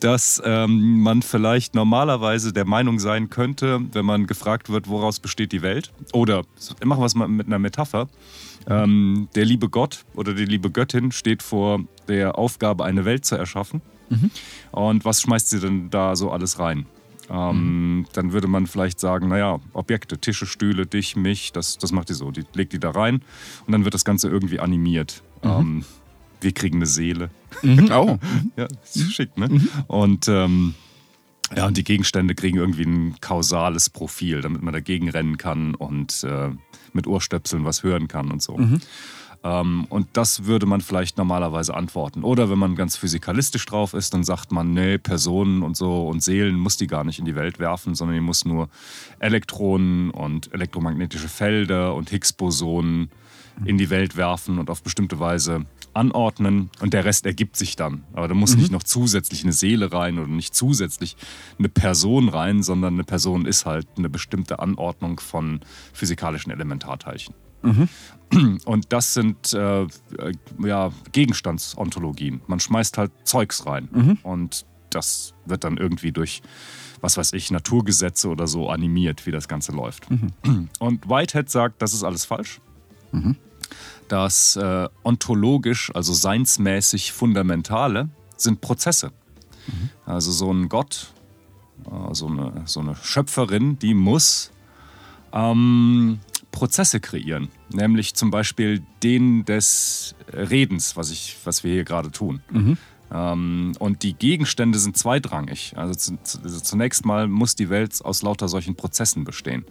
Dass 0.00 0.42
ähm, 0.44 1.00
man 1.00 1.22
vielleicht 1.22 1.74
normalerweise 1.74 2.52
der 2.52 2.64
Meinung 2.64 2.98
sein 2.98 3.30
könnte, 3.30 3.80
wenn 3.92 4.04
man 4.04 4.26
gefragt 4.26 4.70
wird, 4.70 4.88
woraus 4.88 5.20
besteht 5.20 5.52
die 5.52 5.62
Welt? 5.62 5.92
Oder 6.12 6.44
machen 6.84 7.00
wir 7.00 7.06
es 7.06 7.14
mal 7.14 7.28
mit 7.28 7.46
einer 7.46 7.58
Metapher. 7.58 8.08
Ähm, 8.66 9.28
der 9.34 9.44
liebe 9.44 9.68
Gott 9.68 10.04
oder 10.14 10.34
die 10.34 10.44
liebe 10.44 10.70
Göttin 10.70 11.12
steht 11.12 11.42
vor 11.42 11.80
der 12.08 12.38
Aufgabe, 12.38 12.84
eine 12.84 13.04
Welt 13.04 13.24
zu 13.24 13.36
erschaffen. 13.36 13.80
Und 14.72 15.04
was 15.04 15.20
schmeißt 15.20 15.50
sie 15.50 15.60
denn 15.60 15.90
da 15.90 16.16
so 16.16 16.30
alles 16.30 16.58
rein? 16.58 16.86
Ähm, 17.30 18.06
Dann 18.12 18.32
würde 18.32 18.48
man 18.48 18.66
vielleicht 18.66 19.00
sagen, 19.00 19.28
naja, 19.28 19.60
Objekte, 19.72 20.18
Tische, 20.18 20.46
Stühle, 20.46 20.86
dich, 20.86 21.16
mich, 21.16 21.52
das, 21.52 21.78
das 21.78 21.92
macht 21.92 22.08
die 22.08 22.14
so. 22.14 22.30
Die 22.30 22.44
legt 22.54 22.72
die 22.72 22.78
da 22.78 22.90
rein 22.90 23.22
und 23.66 23.72
dann 23.72 23.84
wird 23.84 23.94
das 23.94 24.04
Ganze 24.04 24.28
irgendwie 24.28 24.60
animiert. 24.60 25.22
Ähm, 25.42 25.84
wir 26.40 26.52
kriegen 26.52 26.76
eine 26.76 26.86
Seele. 26.86 27.30
Mhm. 27.62 27.90
Oh. 27.92 28.18
Ja, 28.56 28.66
ist 28.84 29.12
schick, 29.12 29.36
ne? 29.36 29.60
Und 29.86 30.28
ähm, 30.28 30.74
ja, 31.56 31.66
und 31.66 31.76
die 31.76 31.84
Gegenstände 31.84 32.34
kriegen 32.34 32.58
irgendwie 32.58 32.84
ein 32.84 33.16
kausales 33.20 33.88
Profil, 33.90 34.42
damit 34.42 34.62
man 34.62 34.74
dagegen 34.74 35.08
rennen 35.08 35.38
kann 35.38 35.74
und 35.74 36.22
äh, 36.24 36.50
mit 36.92 37.06
Ohrstöpseln 37.06 37.64
was 37.64 37.82
hören 37.82 38.06
kann 38.08 38.30
und 38.30 38.42
so. 38.42 38.58
Ähm, 39.44 39.86
und 39.88 40.08
das 40.14 40.44
würde 40.44 40.66
man 40.66 40.80
vielleicht 40.80 41.16
normalerweise 41.18 41.74
antworten. 41.74 42.24
Oder 42.24 42.50
wenn 42.50 42.58
man 42.58 42.74
ganz 42.74 42.96
physikalistisch 42.96 43.64
drauf 43.66 43.94
ist, 43.94 44.14
dann 44.14 44.24
sagt 44.24 44.52
man, 44.52 44.72
nee, 44.72 44.98
Personen 44.98 45.62
und 45.62 45.76
so 45.76 46.08
und 46.08 46.22
Seelen 46.22 46.56
muss 46.56 46.76
die 46.76 46.86
gar 46.86 47.04
nicht 47.04 47.18
in 47.18 47.24
die 47.24 47.36
Welt 47.36 47.58
werfen, 47.58 47.94
sondern 47.94 48.16
die 48.16 48.22
muss 48.22 48.44
nur 48.44 48.68
Elektronen 49.20 50.10
und 50.10 50.52
elektromagnetische 50.52 51.28
Felder 51.28 51.94
und 51.94 52.10
Higgs-Bosonen 52.10 53.10
in 53.64 53.78
die 53.78 53.90
Welt 53.90 54.16
werfen 54.16 54.58
und 54.58 54.70
auf 54.70 54.82
bestimmte 54.82 55.18
Weise 55.18 55.64
anordnen 55.94 56.70
und 56.80 56.94
der 56.94 57.04
Rest 57.04 57.26
ergibt 57.26 57.56
sich 57.56 57.74
dann. 57.74 58.04
Aber 58.12 58.28
da 58.28 58.34
muss 58.34 58.56
nicht 58.56 58.70
noch 58.70 58.84
zusätzlich 58.84 59.42
eine 59.42 59.52
Seele 59.52 59.92
rein 59.92 60.18
oder 60.18 60.28
nicht 60.28 60.54
zusätzlich 60.54 61.16
eine 61.58 61.68
Person 61.68 62.28
rein, 62.28 62.62
sondern 62.62 62.94
eine 62.94 63.04
Person 63.04 63.46
ist 63.46 63.66
halt 63.66 63.86
eine 63.96 64.08
bestimmte 64.08 64.60
Anordnung 64.60 65.18
von 65.18 65.60
physikalischen 65.92 66.52
Elementarteilchen. 66.52 67.34
Und 68.64 68.92
das 68.92 69.14
sind 69.14 69.52
äh, 69.54 69.82
äh, 69.82 69.88
ja, 70.62 70.92
Gegenstandsontologien. 71.12 72.42
Man 72.46 72.60
schmeißt 72.60 72.98
halt 72.98 73.10
Zeugs 73.24 73.66
rein 73.66 73.88
und 74.22 74.66
das 74.90 75.34
wird 75.46 75.64
dann 75.64 75.76
irgendwie 75.76 76.12
durch, 76.12 76.42
was 77.00 77.16
weiß 77.16 77.32
ich, 77.32 77.50
Naturgesetze 77.50 78.28
oder 78.28 78.46
so 78.46 78.68
animiert, 78.68 79.26
wie 79.26 79.30
das 79.30 79.48
Ganze 79.48 79.72
läuft. 79.72 80.06
Und 80.78 81.08
Whitehead 81.08 81.50
sagt, 81.50 81.80
das 81.82 81.92
ist 81.92 82.04
alles 82.04 82.24
falsch. 82.24 82.60
Das 84.08 84.56
äh, 84.56 84.88
ontologisch, 85.04 85.90
also 85.94 86.12
seinsmäßig 86.12 87.12
Fundamentale, 87.12 88.08
sind 88.36 88.60
Prozesse. 88.60 89.12
Also 90.06 90.32
so 90.32 90.50
ein 90.52 90.68
Gott, 90.68 91.12
äh, 91.86 92.14
so, 92.14 92.28
eine, 92.28 92.62
so 92.64 92.80
eine 92.80 92.96
Schöpferin, 92.96 93.78
die 93.78 93.94
muss 93.94 94.50
ähm, 95.32 96.20
Prozesse 96.58 96.98
kreieren. 96.98 97.48
Nämlich 97.72 98.14
zum 98.14 98.32
Beispiel 98.32 98.82
den 99.04 99.44
des 99.44 100.16
Redens, 100.32 100.96
was, 100.96 101.10
ich, 101.12 101.36
was 101.44 101.62
wir 101.62 101.72
hier 101.72 101.84
gerade 101.84 102.10
tun. 102.10 102.40
Ähm, 103.12 103.72
und 103.78 104.02
die 104.02 104.14
Gegenstände 104.14 104.78
sind 104.80 104.96
zweitrangig. 104.96 105.74
Also 105.76 105.94
zu, 105.94 106.18
also 106.42 106.60
zunächst 106.60 107.06
mal 107.06 107.28
muss 107.28 107.54
die 107.54 107.70
Welt 107.70 108.04
aus 108.04 108.22
lauter 108.22 108.48
solchen 108.48 108.74
Prozessen 108.74 109.22
bestehen. 109.22 109.64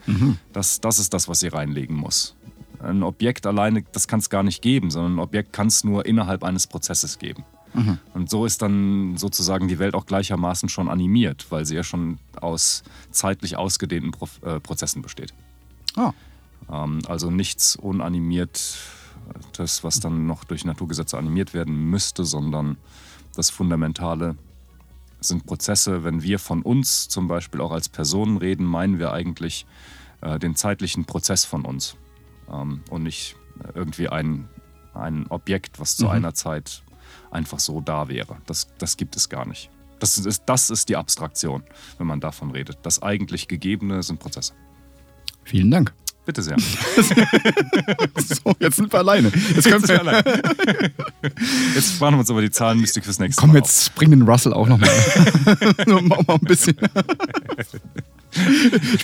Das, 0.54 0.80
das 0.80 0.98
ist 0.98 1.14
das, 1.14 1.28
was 1.28 1.42
sie 1.42 1.50
reinlegen 1.50 1.96
muss. 1.96 2.36
Ein 2.80 3.04
Objekt 3.04 3.46
alleine, 3.46 3.84
das 3.92 4.08
kann 4.08 4.20
es 4.20 4.30
gar 4.30 4.44
nicht 4.44 4.62
geben, 4.62 4.90
sondern 4.90 5.16
ein 5.16 5.20
Objekt 5.20 5.52
kann 5.52 5.68
es 5.68 5.84
nur 5.84 6.06
innerhalb 6.06 6.44
eines 6.44 6.68
Prozesses 6.68 7.20
geben. 7.20 7.44
Und 8.14 8.30
so 8.30 8.46
ist 8.46 8.62
dann 8.62 9.18
sozusagen 9.18 9.68
die 9.68 9.78
Welt 9.78 9.94
auch 9.94 10.06
gleichermaßen 10.06 10.70
schon 10.70 10.88
animiert, 10.88 11.48
weil 11.50 11.66
sie 11.66 11.76
ja 11.76 11.84
schon 11.84 12.18
aus 12.40 12.84
zeitlich 13.12 13.58
ausgedehnten 13.58 14.12
Pro 14.12 14.30
äh, 14.42 14.62
Prozessen 14.62 15.02
besteht. 15.02 15.34
Ah. 15.98 16.14
Ähm, 16.72 17.00
also 17.08 17.30
nichts 17.32 17.76
unanimiert, 17.76 18.78
das, 19.54 19.84
was 19.84 20.00
dann 20.00 20.26
noch 20.26 20.44
durch 20.44 20.66
Naturgesetze 20.66 21.18
animiert 21.18 21.54
werden 21.54 21.90
müsste, 21.90 22.24
sondern 22.24 22.78
das 23.36 23.50
Fundamentale 23.50 24.36
sind 25.20 25.46
Prozesse. 25.46 26.04
Wenn 26.04 26.22
wir 26.22 26.40
von 26.40 26.62
uns 26.62 27.10
zum 27.10 27.28
Beispiel 27.28 27.62
auch 27.62 27.72
als 27.72 27.90
Personen 27.90 28.38
reden, 28.38 28.66
meinen 28.66 29.00
wir 29.00 29.12
eigentlich 29.12 29.66
äh, 30.22 30.40
den 30.40 30.56
zeitlichen 30.56 31.06
Prozess 31.06 31.46
von 31.46 31.66
uns 31.66 31.96
ähm, 32.52 32.82
und 32.90 33.04
nicht 33.04 33.36
äh, 33.64 33.72
irgendwie 33.76 34.10
ein, 34.10 34.48
ein 34.94 35.28
Objekt, 35.28 35.80
was 35.80 35.98
zu 35.98 36.10
einer 36.10 36.34
Zeit 36.34 36.84
einfach 37.32 37.60
so 37.60 37.82
da 37.82 38.08
wäre. 38.08 38.38
Das, 38.46 38.68
das 38.78 38.98
gibt 38.98 39.16
es 39.16 39.30
gar 39.30 39.48
nicht. 39.48 39.70
Das 40.00 40.18
ist, 40.18 40.44
das 40.46 40.70
ist 40.70 40.90
die 40.90 40.96
Abstraktion, 40.96 41.64
wenn 41.98 42.08
man 42.08 42.20
davon 42.20 42.52
redet. 42.52 42.78
Das 42.84 43.02
eigentlich 43.02 43.48
Gegebene 43.48 44.04
sind 44.04 44.20
Prozesse. 44.20 44.54
Vielen 45.44 45.72
Dank. 45.72 45.94
Bitte 46.28 46.44
sehr. 46.44 46.58
So, 48.18 48.54
jetzt 48.60 48.76
sind 48.76 48.92
wir 48.92 49.00
alleine. 49.00 49.32
Jetzt, 49.56 49.70
können 49.70 49.88
wir, 49.88 49.96
Jetzt 51.76 51.96
sparen 51.96 52.16
wir 52.16 52.20
uns 52.20 52.30
aber 52.30 52.42
die 52.42 52.52
Zahlenmystik 52.52 53.06
fürs 53.06 53.20
nächste 53.20 53.40
komm, 53.40 53.52
Mal. 53.52 53.60
jetzt 53.60 53.96
bring 53.96 54.10
den 54.12 54.24
Russell 54.24 54.52
auch 54.54 54.68
noch 54.68 54.78
mal. 54.78 54.90
Nur 55.88 56.02
mal, 56.02 56.20
mal 56.28 56.34
ein 56.34 56.40
bisschen. 56.42 56.76
Brauchen 56.76 57.06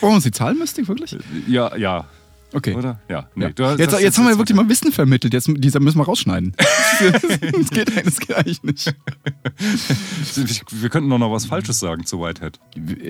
wir 0.02 0.10
uns 0.16 0.24
die 0.26 0.32
Zahlenmystik 0.32 0.88
wirklich? 0.90 1.16
Ja, 1.48 1.74
ja. 1.78 2.06
Okay. 2.52 2.76
Oder? 2.76 3.00
Ja. 3.08 3.28
Nee, 3.36 3.46
Ja. 3.46 3.50
du 3.52 3.64
Jetzt, 3.78 3.94
das- 3.94 4.02
jetzt 4.02 4.18
haben 4.18 4.28
wir 4.28 4.38
wirklich 4.38 4.56
mal 4.56 4.68
Wissen 4.68 4.92
vermittelt. 4.92 5.34
Jetzt, 5.34 5.48
dieser 5.50 5.80
müssen 5.80 5.98
wir 6.00 6.04
rausschneiden. 6.06 6.54
das, 7.00 7.70
geht, 7.72 8.06
das 8.06 8.20
geht 8.20 8.36
eigentlich 8.36 8.62
nicht. 8.64 8.94
Wir 10.72 10.90
könnten 10.90 11.10
doch 11.10 11.18
noch 11.18 11.32
was 11.32 11.46
Falsches 11.46 11.80
sagen 11.80 12.06
zu 12.06 12.20
Whitehead. 12.20 12.60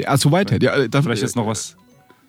Also 0.06 0.32
Whitehead. 0.32 0.62
Ja, 0.64 0.88
darf, 0.88 1.04
Vielleicht 1.04 1.24
jetzt 1.24 1.36
noch 1.36 1.48
was. 1.48 1.76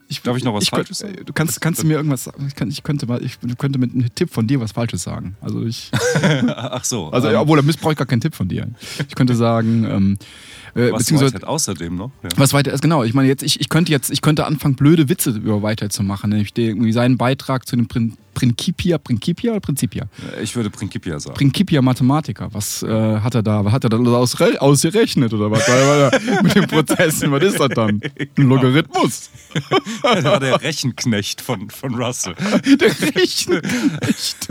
Ich, 0.08 0.22
darf 0.22 0.36
ich 0.36 0.44
noch 0.44 0.54
was 0.54 0.64
ich, 0.64 0.70
Falsches 0.70 0.98
sagen? 0.98 1.16
Du 1.24 1.32
kannst, 1.32 1.60
kannst 1.60 1.82
du 1.82 1.86
mir 1.86 1.94
irgendwas 1.94 2.24
sagen? 2.24 2.46
Ich, 2.46 2.54
kann, 2.54 2.68
ich, 2.68 2.82
könnte 2.82 3.06
mal, 3.06 3.22
ich 3.22 3.38
könnte 3.58 3.78
mit 3.78 3.92
einem 3.92 4.14
Tipp 4.14 4.30
von 4.30 4.46
dir 4.46 4.60
was 4.60 4.72
Falsches 4.72 5.02
sagen. 5.02 5.36
Also 5.40 5.64
ich. 5.64 5.90
Ach 6.46 6.84
so. 6.84 7.10
Also, 7.10 7.28
ähm, 7.28 7.36
obwohl, 7.36 7.60
da 7.60 7.72
brauche 7.80 7.92
ich 7.92 7.98
gar 7.98 8.06
keinen 8.06 8.20
Tipp 8.20 8.34
von 8.34 8.48
dir. 8.48 8.68
Ich 9.08 9.14
könnte 9.14 9.34
sagen, 9.34 9.84
ähm, 9.84 10.18
äh, 10.74 10.92
was 10.92 10.98
beziehungsweise. 11.00 11.34
Whitehead 11.34 11.48
außerdem 11.48 11.96
noch? 11.96 12.10
Ja. 12.22 12.28
Was 12.36 12.52
weiter 12.52 12.72
ist, 12.72 12.80
genau. 12.82 13.04
Ich 13.04 13.14
meine, 13.14 13.28
jetzt, 13.28 13.42
ich, 13.42 13.60
ich 13.60 13.68
könnte 13.68 13.92
jetzt, 13.92 14.10
ich 14.10 14.20
könnte 14.20 14.46
anfangen, 14.46 14.74
blöde 14.76 15.08
Witze 15.08 15.30
über 15.30 15.62
Weiter 15.62 15.90
zu 15.90 16.02
machen. 16.02 16.30
Nämlich 16.30 16.52
irgendwie 16.56 16.92
seinen 16.92 17.16
Beitrag 17.16 17.66
zu 17.66 17.76
dem 17.76 17.88
Prin 17.88 18.16
Principia, 18.34 18.98
Principia 18.98 19.52
oder 19.52 19.60
Principia? 19.60 20.06
Ich 20.42 20.54
würde 20.56 20.68
Principia 20.68 21.18
sagen. 21.20 21.36
Principia 21.36 21.80
Mathematica. 21.80 22.48
Was 22.52 22.82
äh, 22.82 22.88
hat 23.20 23.36
er 23.36 23.42
da? 23.44 23.70
Hat 23.70 23.84
er 23.84 23.90
da 23.90 23.96
aus, 23.96 24.34
ausgerechnet 24.40 25.32
oder 25.32 25.50
was? 25.52 25.62
Mit 26.42 26.54
den 26.54 26.66
Prozessen, 26.66 27.30
was 27.30 27.44
ist 27.44 27.60
das 27.60 27.68
dann? 27.68 28.00
Ein 28.36 28.48
Logarithmus. 28.48 29.30
Das 30.02 30.24
war 30.24 30.40
der 30.40 30.60
Rechenknecht 30.60 31.40
von, 31.40 31.70
von 31.70 31.94
Russell. 31.94 32.34
Der 32.80 32.90
Rechnen. 33.14 33.62
Echt. 34.00 34.48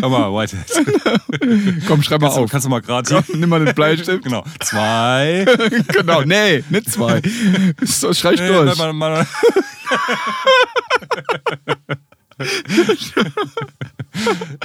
Aber 0.00 0.32
Whitehead. 0.34 1.84
Komm, 1.86 2.02
schreib 2.02 2.22
mal 2.22 2.28
Kannst, 2.28 2.38
du- 2.38 2.42
auf. 2.44 2.50
kannst 2.50 2.64
du 2.66 2.70
mal 2.70 2.80
gerade. 2.80 3.22
Nimm 3.34 3.48
mal 3.50 3.62
den 3.62 3.74
Bleistift. 3.74 4.24
Genau. 4.24 4.42
Zwei. 4.60 5.09
genau, 5.88 6.22
nee, 6.22 6.62
nicht 6.70 6.90
zwei. 6.90 7.20
So, 7.82 8.12
schreib 8.12 8.38
Nee, 8.38 8.48
durch. 8.48 8.76
mal, 8.76 8.92
mal, 8.92 9.26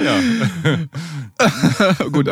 ja, 0.00 0.18
Gut, 2.10 2.28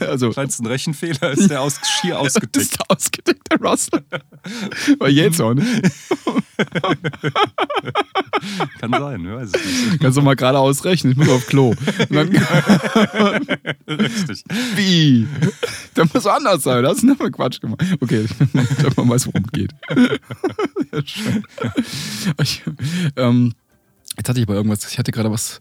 also. 0.00 0.30
kleinsten 0.30 0.66
Rechenfehler 0.66 1.30
ist 1.32 1.48
der 1.50 1.60
aus, 1.60 1.78
schier 2.00 2.14
Das 2.22 2.36
ausgetickt. 2.36 2.56
ist 2.56 2.78
der 2.78 2.90
ausgedeckte 2.90 3.56
Russell. 3.60 4.04
War 4.98 5.08
jetzt 5.08 5.40
auch, 5.40 5.54
ne? 5.54 5.64
Kann 8.80 8.90
sein, 8.90 9.24
ich 9.24 9.30
weiß 9.32 9.52
nicht. 9.52 10.00
Kannst 10.00 10.16
du 10.18 10.22
mal 10.22 10.36
gerade 10.36 10.58
ausrechnen, 10.58 11.12
ich 11.12 11.18
muss 11.18 11.28
auf 11.28 11.46
Klo. 11.46 11.74
Dann, 12.10 12.28
Richtig. 13.88 14.44
wie? 14.74 15.26
Der 15.96 16.06
muss 16.12 16.26
anders 16.26 16.62
sein, 16.62 16.82
das 16.82 16.98
ist 16.98 17.04
nur 17.04 17.16
Quatsch 17.30 17.60
gemacht. 17.60 17.82
Okay, 18.00 18.26
damit 18.52 18.96
man 18.96 19.08
weiß, 19.10 19.26
worum 19.26 19.44
es 19.44 19.52
geht. 19.52 19.72
Ja, 20.92 21.00
schön. 21.04 21.42
Ich, 22.40 22.62
ähm, 23.16 23.52
jetzt 24.16 24.28
hatte 24.28 24.40
ich 24.40 24.46
aber 24.46 24.54
irgendwas, 24.54 24.90
ich 24.90 24.98
hatte 24.98 25.12
gerade 25.12 25.30
was. 25.30 25.60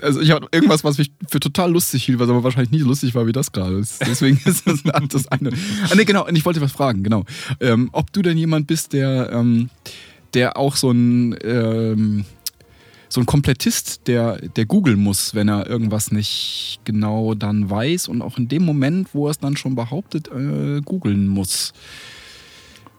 Also 0.00 0.20
ich 0.20 0.30
hatte 0.30 0.46
irgendwas, 0.52 0.84
was 0.84 0.98
mich 0.98 1.10
für 1.28 1.40
total 1.40 1.72
lustig 1.72 2.04
hielt, 2.04 2.20
was 2.20 2.28
aber 2.28 2.44
wahrscheinlich 2.44 2.70
nie 2.70 2.78
so 2.80 2.86
lustig 2.86 3.14
war 3.16 3.26
wie 3.26 3.32
das 3.32 3.50
gerade. 3.50 3.78
Das- 3.80 3.98
Deswegen 3.98 4.40
ist 4.44 4.66
das 4.66 4.82
das 5.08 5.28
eine. 5.28 5.50
Ah, 5.90 5.94
nee, 5.96 6.04
genau, 6.04 6.26
und 6.26 6.36
ich 6.36 6.44
wollte 6.44 6.60
was 6.60 6.72
fragen, 6.72 7.02
genau. 7.02 7.24
Ähm, 7.60 7.88
ob 7.92 8.12
du 8.12 8.22
denn 8.22 8.38
jemand 8.38 8.66
bist, 8.68 8.92
der, 8.92 9.32
ähm, 9.32 9.70
der 10.34 10.56
auch 10.56 10.76
so 10.76 10.90
ein, 10.92 11.36
ähm, 11.42 12.24
so 13.08 13.20
ein 13.20 13.26
Komplettist, 13.26 14.06
der, 14.06 14.36
der 14.40 14.64
googeln 14.66 14.98
muss, 15.00 15.34
wenn 15.34 15.48
er 15.48 15.66
irgendwas 15.66 16.12
nicht 16.12 16.80
genau 16.84 17.34
dann 17.34 17.68
weiß 17.68 18.08
und 18.08 18.22
auch 18.22 18.38
in 18.38 18.48
dem 18.48 18.64
Moment, 18.64 19.08
wo 19.14 19.26
er 19.26 19.32
es 19.32 19.38
dann 19.38 19.56
schon 19.56 19.74
behauptet, 19.74 20.28
äh, 20.28 20.80
googeln 20.82 21.26
muss. 21.28 21.72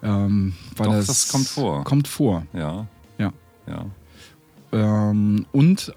Ähm, 0.02 0.52
weil 0.76 0.86
Doch, 0.86 1.06
das 1.06 1.28
kommt 1.28 1.48
vor. 1.48 1.82
Kommt 1.84 2.08
vor, 2.08 2.46
Ja, 2.52 2.86
ja. 3.18 3.32
ja. 3.66 3.86
Ähm, 4.74 5.46
und 5.52 5.94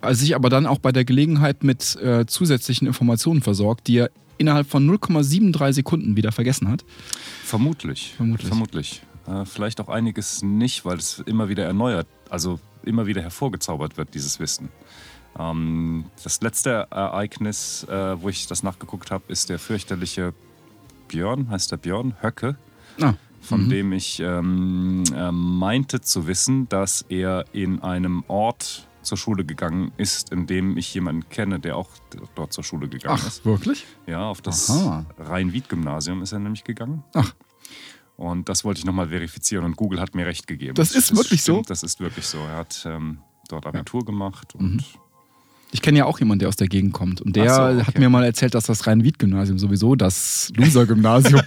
also 0.00 0.20
sich 0.20 0.34
aber 0.34 0.48
dann 0.48 0.66
auch 0.66 0.78
bei 0.78 0.92
der 0.92 1.04
Gelegenheit 1.04 1.62
mit 1.62 1.96
äh, 1.96 2.26
zusätzlichen 2.26 2.86
Informationen 2.86 3.42
versorgt, 3.42 3.86
die 3.86 3.98
er 3.98 4.10
innerhalb 4.38 4.66
von 4.66 4.88
0,73 4.90 5.72
Sekunden 5.74 6.16
wieder 6.16 6.32
vergessen 6.32 6.68
hat. 6.68 6.84
Vermutlich. 7.44 8.14
Vermutlich. 8.16 8.48
Vermutlich. 8.48 9.02
Äh, 9.26 9.44
vielleicht 9.44 9.80
auch 9.80 9.88
einiges 9.88 10.42
nicht, 10.42 10.84
weil 10.84 10.96
es 10.96 11.20
immer 11.26 11.48
wieder 11.48 11.64
erneuert, 11.64 12.06
also 12.30 12.58
immer 12.82 13.06
wieder 13.06 13.20
hervorgezaubert 13.22 13.98
wird, 13.98 14.14
dieses 14.14 14.40
Wissen. 14.40 14.70
Ähm, 15.38 16.06
das 16.24 16.40
letzte 16.40 16.86
Ereignis, 16.90 17.84
äh, 17.84 18.20
wo 18.20 18.30
ich 18.30 18.46
das 18.46 18.62
nachgeguckt 18.62 19.10
habe, 19.10 19.24
ist 19.28 19.50
der 19.50 19.58
fürchterliche 19.58 20.32
Björn, 21.08 21.50
heißt 21.50 21.70
der 21.70 21.76
Björn 21.76 22.14
Höcke, 22.22 22.56
Ah, 23.00 23.14
von 23.40 23.68
dem 23.68 23.92
ich 23.92 24.20
ähm, 24.20 25.02
äh, 25.14 25.32
meinte 25.32 26.00
zu 26.00 26.26
wissen, 26.26 26.68
dass 26.68 27.02
er 27.08 27.44
in 27.52 27.80
einem 27.82 28.24
Ort 28.28 28.86
zur 29.02 29.16
Schule 29.16 29.44
gegangen 29.44 29.92
ist, 29.96 30.30
in 30.30 30.46
dem 30.46 30.76
ich 30.76 30.92
jemanden 30.92 31.28
kenne, 31.30 31.58
der 31.58 31.76
auch 31.76 31.88
dort 32.34 32.52
zur 32.52 32.64
Schule 32.64 32.88
gegangen 32.88 33.18
Ach, 33.20 33.26
ist. 33.26 33.44
wirklich? 33.46 33.86
Ja, 34.06 34.28
auf 34.28 34.42
das. 34.42 34.70
Rhein-Wied-Gymnasium 35.18 36.22
ist 36.22 36.32
er 36.32 36.38
nämlich 36.38 36.64
gegangen. 36.64 37.02
Ach. 37.14 37.34
Und 38.16 38.50
das 38.50 38.64
wollte 38.64 38.80
ich 38.80 38.84
nochmal 38.84 39.08
verifizieren 39.08 39.64
und 39.64 39.76
Google 39.76 39.98
hat 40.00 40.14
mir 40.14 40.26
recht 40.26 40.46
gegeben. 40.46 40.74
Das 40.74 40.94
ist 40.94 41.16
wirklich 41.16 41.42
so? 41.42 41.54
stimmt, 41.54 41.70
Das 41.70 41.82
ist 41.82 42.00
wirklich 42.00 42.26
so. 42.26 42.36
Er 42.38 42.56
hat 42.56 42.82
ähm, 42.86 43.20
dort 43.48 43.64
Abitur 43.66 44.04
gemacht 44.04 44.54
und 44.54 44.84
Ich 45.72 45.82
kenne 45.82 45.98
ja 45.98 46.04
auch 46.04 46.18
jemanden, 46.18 46.40
der 46.40 46.48
aus 46.48 46.56
der 46.56 46.66
Gegend 46.68 46.92
kommt. 46.92 47.20
Und 47.20 47.36
der 47.36 47.54
so, 47.54 47.62
okay. 47.62 47.84
hat 47.84 47.98
mir 47.98 48.08
mal 48.10 48.24
erzählt, 48.24 48.54
dass 48.54 48.64
das 48.64 48.86
Rhein-Wied-Gymnasium 48.86 49.58
sowieso 49.58 49.94
das 49.94 50.50
Loser-Gymnasium. 50.56 51.40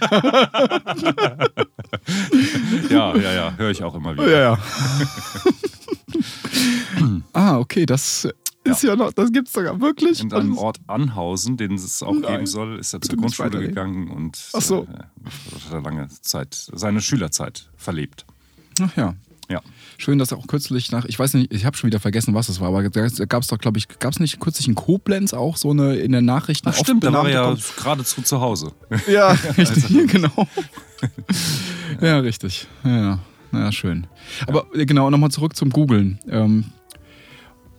ja, 2.90 3.16
ja, 3.16 3.32
ja, 3.32 3.54
höre 3.56 3.70
ich 3.70 3.82
auch 3.82 3.94
immer 3.94 4.14
wieder. 4.14 4.30
ja, 4.30 4.38
ja. 4.40 4.58
ah, 7.32 7.58
okay, 7.58 7.84
das 7.86 8.28
ist 8.64 8.82
ja, 8.82 8.96
noch, 8.96 9.12
das 9.12 9.30
gibt's 9.30 9.52
sogar 9.52 9.78
wirklich. 9.80 10.20
In 10.22 10.32
einem 10.32 10.56
Ort 10.56 10.78
Anhausen, 10.86 11.58
den 11.58 11.74
es 11.74 12.02
auch 12.02 12.14
Nein. 12.14 12.32
geben 12.32 12.46
soll, 12.46 12.78
ist 12.78 12.94
er 12.94 13.00
Bitte 13.00 13.10
zur 13.10 13.18
Grundschule 13.20 13.60
gegangen 13.60 14.10
und 14.10 14.38
Ach 14.54 14.62
so. 14.62 14.84
äh, 14.84 14.96
hat 15.66 15.72
er 15.72 15.82
lange 15.82 16.08
Zeit, 16.08 16.54
seine 16.72 17.02
Schülerzeit 17.02 17.68
verlebt. 17.76 18.24
Ach 18.80 18.96
ja. 18.96 19.14
Ja. 19.50 19.60
Schön, 19.98 20.18
dass 20.18 20.32
er 20.32 20.38
auch 20.38 20.46
kürzlich 20.46 20.90
nach, 20.92 21.04
ich 21.04 21.18
weiß 21.18 21.34
nicht, 21.34 21.52
ich 21.52 21.64
habe 21.64 21.76
schon 21.76 21.88
wieder 21.88 22.00
vergessen, 22.00 22.34
was 22.34 22.48
es 22.48 22.60
war, 22.60 22.68
aber 22.68 22.88
da 22.88 23.08
gab 23.26 23.42
es 23.42 23.48
doch, 23.48 23.58
glaube 23.58 23.78
ich, 23.78 23.88
gab 23.98 24.12
es 24.12 24.20
nicht 24.20 24.40
kürzlich 24.40 24.68
in 24.68 24.74
Koblenz 24.74 25.34
auch 25.34 25.56
so 25.56 25.70
eine 25.70 25.96
in 25.96 26.12
den 26.12 26.24
Nachrichten 26.24 26.68
Ach 26.68 26.74
stimmt, 26.74 27.04
da 27.04 27.12
war 27.12 27.28
ja 27.28 27.56
geradezu 27.76 28.22
zu 28.22 28.40
Hause. 28.40 28.72
Ja, 29.08 29.30
richtig, 29.58 30.08
genau. 30.08 30.48
ja, 32.00 32.18
richtig. 32.18 32.66
Ja, 32.82 33.18
naja, 33.52 33.72
schön. 33.72 34.06
Aber 34.46 34.66
äh, 34.74 34.86
genau, 34.86 35.10
nochmal 35.10 35.30
zurück 35.30 35.56
zum 35.56 35.70
Googlen. 35.70 36.18
Ähm, 36.28 36.64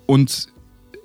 und 0.05 0.47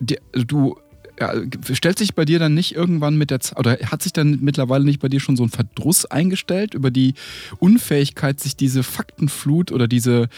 die, 0.00 0.18
du 0.32 0.76
ja, 1.20 1.34
stellt 1.72 1.98
sich 1.98 2.14
bei 2.14 2.24
dir 2.24 2.38
dann 2.38 2.54
nicht 2.54 2.74
irgendwann 2.74 3.16
mit 3.16 3.30
der 3.30 3.40
Zeit, 3.40 3.58
oder 3.58 3.76
hat 3.84 4.02
sich 4.02 4.12
dann 4.12 4.38
mittlerweile 4.40 4.84
nicht 4.84 5.00
bei 5.00 5.08
dir 5.08 5.20
schon 5.20 5.36
so 5.36 5.42
ein 5.42 5.50
Verdruss 5.50 6.06
eingestellt 6.06 6.72
über 6.72 6.90
die 6.90 7.14
Unfähigkeit, 7.58 8.40
sich 8.40 8.56
diese 8.56 8.82
Faktenflut 8.82 9.70
oder 9.70 9.86
diese 9.86 10.28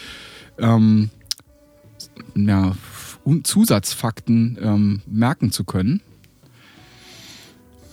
ähm, 0.63 1.11
ja, 2.35 2.75
Zusatzfakten 3.45 4.59
ähm, 4.61 5.03
merken 5.07 5.53
zu 5.53 5.65
können? 5.65 6.01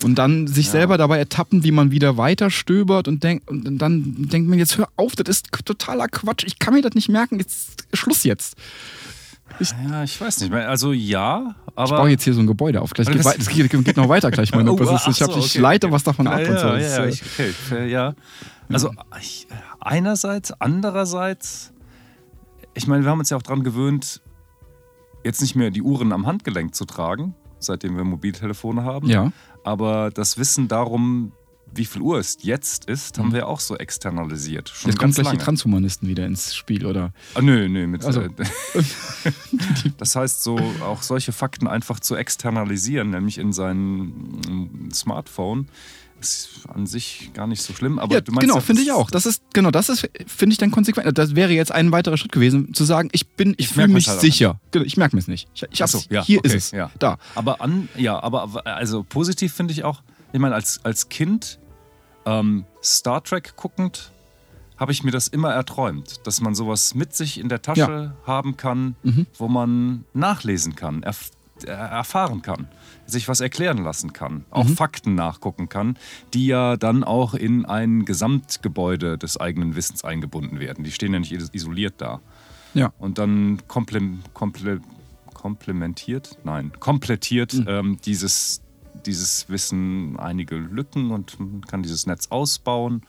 Und 0.02 0.14
dann 0.14 0.46
sich 0.46 0.66
Ja. 0.66 0.72
selber 0.72 0.96
dabei 0.96 1.18
ertappen, 1.18 1.62
wie 1.62 1.72
man 1.72 1.90
wieder 1.90 2.16
weiter 2.16 2.50
stöbert 2.50 3.06
und, 3.06 3.22
denk, 3.22 3.42
und 3.50 3.78
dann 3.78 4.28
denkt 4.30 4.48
man, 4.48 4.58
jetzt 4.58 4.78
hör 4.78 4.88
auf, 4.96 5.14
das 5.14 5.28
ist 5.28 5.48
totaler 5.66 6.08
Quatsch, 6.08 6.44
ich 6.46 6.58
kann 6.58 6.72
mir 6.72 6.80
das 6.80 6.94
nicht 6.94 7.10
merken, 7.10 7.38
jetzt 7.38 7.86
Schluss 7.92 8.24
jetzt. 8.24 8.56
Ja, 9.90 10.04
ich 10.04 10.18
weiß 10.18 10.40
nicht 10.40 10.52
mehr. 10.52 10.68
Also 10.70 10.92
ja, 10.92 11.54
Ich 11.66 11.72
aber. 11.76 11.96
baue 11.98 12.08
jetzt 12.10 12.22
hier 12.24 12.32
so 12.32 12.40
ein 12.40 12.46
Gebäude 12.46 12.80
auf. 12.80 12.90
Gleich 12.94 13.08
geht, 13.08 13.24
es 13.26 13.48
geht, 13.48 13.68
geht 13.84 13.96
noch 13.96 14.08
weiter 14.08 14.30
gleich, 14.30 14.52
meine 14.52 14.72
Oh, 14.72 14.76
ist, 14.78 15.08
ich, 15.08 15.16
so, 15.16 15.36
ich 15.36 15.50
okay, 15.50 15.58
leite 15.58 15.86
okay. 15.88 15.94
was 15.94 16.04
davon 16.04 16.28
ab. 16.28 16.40
ja, 16.40 16.50
und 16.50 16.58
so. 16.60 16.66
ja, 16.68 16.78
Das 16.78 16.96
ja, 16.96 17.04
ist, 17.04 17.22
ich, 17.22 17.22
okay, 17.32 17.52
äh, 17.74 17.90
ja. 17.90 18.14
Also 18.70 18.92
ich, 19.20 19.48
einerseits, 19.80 20.52
andererseits, 20.60 21.72
ich 22.74 22.86
meine, 22.86 23.04
wir 23.04 23.10
haben 23.10 23.18
uns 23.18 23.30
ja 23.30 23.36
auch 23.36 23.42
daran 23.42 23.62
gewöhnt, 23.64 24.20
jetzt 25.24 25.40
nicht 25.40 25.54
mehr 25.56 25.70
die 25.70 25.82
Uhren 25.82 26.12
am 26.12 26.26
Handgelenk 26.26 26.74
zu 26.74 26.84
tragen, 26.84 27.34
seitdem 27.58 27.96
wir 27.96 28.04
Mobiltelefone 28.04 28.84
haben. 28.84 29.08
ja. 29.08 29.32
Aber 29.62 30.10
das 30.10 30.38
Wissen 30.38 30.68
darum, 30.68 31.32
wie 31.74 31.84
viel 31.84 32.00
Uhr 32.00 32.18
es 32.18 32.38
jetzt 32.40 32.86
ist, 32.86 33.18
haben 33.18 33.32
wir 33.34 33.46
auch 33.46 33.60
so 33.60 33.76
externalisiert. 33.76 34.70
Schon 34.70 34.90
Jetzt 34.90 34.98
kommen 34.98 35.12
gleich 35.12 35.26
die 35.26 35.32
lange. 35.32 35.44
Transhumanisten 35.44 36.08
wieder 36.08 36.24
ins 36.26 36.54
Spiel, 36.54 36.86
oder? 36.86 37.12
Ah, 37.34 37.42
nö, 37.42 37.68
nö. 37.68 37.86
Mit, 37.86 38.04
Also. 38.04 38.22
äh, 38.22 38.30
das 39.98 40.16
heißt, 40.16 40.42
so 40.42 40.58
auch 40.82 41.02
solche 41.02 41.32
Fakten 41.32 41.68
einfach 41.68 42.00
zu 42.00 42.16
externalisieren, 42.16 43.10
nämlich 43.10 43.36
in 43.38 43.52
sein 43.52 44.06
mm, 44.08 44.90
Smartphone, 44.92 45.68
ist 46.20 46.60
an 46.68 46.86
sich 46.86 47.30
gar 47.34 47.46
nicht 47.46 47.62
so 47.62 47.72
schlimm. 47.74 47.98
Aber 47.98 48.14
ja, 48.14 48.20
du 48.20 48.32
meinst 48.32 48.42
genau, 48.42 48.56
ja, 48.56 48.60
finde 48.60 48.82
ich 48.82 48.92
auch. 48.92 49.10
Das 49.10 49.26
ist, 49.26 49.42
genau, 49.52 49.70
das 49.70 49.88
ist, 49.88 50.08
finde 50.26 50.52
ich 50.52 50.58
dann 50.58 50.70
konsequent. 50.70 51.16
Das 51.18 51.34
wäre 51.34 51.52
jetzt 51.52 51.72
ein 51.72 51.90
weiterer 51.92 52.16
Schritt 52.16 52.32
gewesen, 52.32 52.74
zu 52.74 52.84
sagen, 52.84 53.08
ich 53.12 53.26
bin, 53.28 53.52
ich, 53.52 53.66
Ich 53.66 53.68
fühle 53.68 53.88
mich 53.88 54.08
halt 54.08 54.20
sicher. 54.20 54.60
Genau, 54.70 54.84
ich 54.84 54.96
merke 54.96 55.16
mir 55.16 55.20
es 55.20 55.28
nicht. 55.28 55.48
Ich, 55.54 55.62
ich 55.70 55.86
so, 55.86 56.00
ja, 56.10 56.22
hier 56.24 56.38
okay, 56.38 56.48
ist 56.48 56.54
es. 56.54 56.70
ja. 56.72 56.90
Da. 56.98 57.18
Aber 57.34 57.60
an, 57.60 57.88
ja, 57.96 58.22
aber 58.22 58.64
also 58.66 59.02
positiv 59.02 59.52
finde 59.54 59.72
ich 59.72 59.84
auch, 59.84 60.02
ich 60.32 60.38
meine, 60.38 60.54
als, 60.54 60.84
als 60.84 61.08
Kind 61.08 61.58
ähm, 62.26 62.64
Star 62.82 63.22
Trek 63.24 63.54
guckend, 63.56 64.12
habe 64.76 64.92
ich 64.92 65.02
mir 65.04 65.10
das 65.10 65.28
immer 65.28 65.52
erträumt, 65.52 66.26
dass 66.26 66.40
man 66.40 66.54
sowas 66.54 66.94
mit 66.94 67.14
sich 67.14 67.38
in 67.38 67.48
der 67.50 67.60
Tasche 67.60 67.80
Ja. 67.80 68.14
haben 68.26 68.56
kann, 68.56 68.94
Mhm. 69.02 69.26
wo 69.36 69.46
man 69.48 70.04
nachlesen 70.14 70.74
kann, 70.74 71.02
erf 71.02 71.30
erfahren 71.64 72.42
kann, 72.42 72.68
sich 73.06 73.28
was 73.28 73.40
erklären 73.40 73.78
lassen 73.84 74.12
kann, 74.12 74.44
auch 74.50 74.64
Mhm. 74.68 74.76
Fakten 74.76 75.14
nachgucken 75.14 75.68
kann, 75.68 75.96
die 76.34 76.46
ja 76.46 76.76
dann 76.76 77.04
auch 77.04 77.34
in 77.34 77.64
ein 77.66 78.04
Gesamtgebäude 78.04 79.18
des 79.18 79.38
eigenen 79.40 79.76
Wissens 79.76 80.04
eingebunden 80.04 80.60
werden. 80.60 80.84
Die 80.84 80.92
stehen 80.92 81.12
ja 81.12 81.18
nicht 81.20 81.32
is- 81.32 81.50
isoliert 81.52 81.94
da. 81.98 82.20
Ja. 82.74 82.92
Und 82.98 83.18
dann 83.18 83.60
komple 83.68 84.00
komple 84.34 84.80
komplementiert, 85.34 86.38
nein, 86.44 86.70
komplettiert 86.80 87.54
Mhm. 87.54 87.64
ähm, 87.66 87.96
dieses, 88.04 88.60
dieses 89.06 89.48
Wissen 89.48 90.18
einige 90.18 90.56
Lücken 90.56 91.10
und 91.10 91.40
man 91.40 91.62
kann 91.62 91.82
dieses 91.82 92.06
Netz 92.06 92.26
ausbauen 92.28 93.02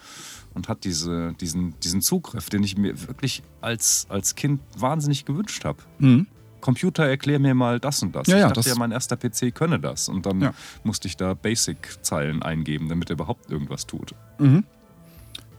und 0.54 0.70
hat 0.70 0.86
diese, 0.86 1.34
diesen, 1.34 1.78
diesen 1.82 2.02
Zugriff, 2.02 2.50
den 2.50 2.64
ich 2.64 2.78
mir 2.78 3.08
wirklich 3.08 3.44
als, 3.60 4.06
als 4.10 4.36
Kind 4.36 4.62
wahnsinnig 4.78 5.26
gewünscht 5.26 5.66
habe. 5.66 5.80
Mhm. 6.00 6.28
Computer, 6.62 7.06
erklär 7.08 7.40
mir 7.40 7.54
mal 7.54 7.80
das 7.80 8.02
und 8.04 8.16
das. 8.16 8.28
Ja, 8.28 8.36
ich 8.38 8.42
ja, 8.42 8.50
dachte 8.52 8.70
ja, 8.70 8.76
mein 8.76 8.92
erster 8.92 9.18
PC 9.18 9.54
könne 9.54 9.80
das. 9.80 10.08
Und 10.10 10.26
dann 10.26 10.40
Ja. 10.42 10.54
musste 10.84 11.08
ich 11.08 11.18
da 11.18 11.34
Basic-Zeilen 11.34 12.42
eingeben, 12.44 12.88
damit 12.90 13.10
er 13.10 13.16
überhaupt 13.16 13.50
irgendwas 13.52 13.86
tut. 13.88 14.14
Mhm. 14.40 14.64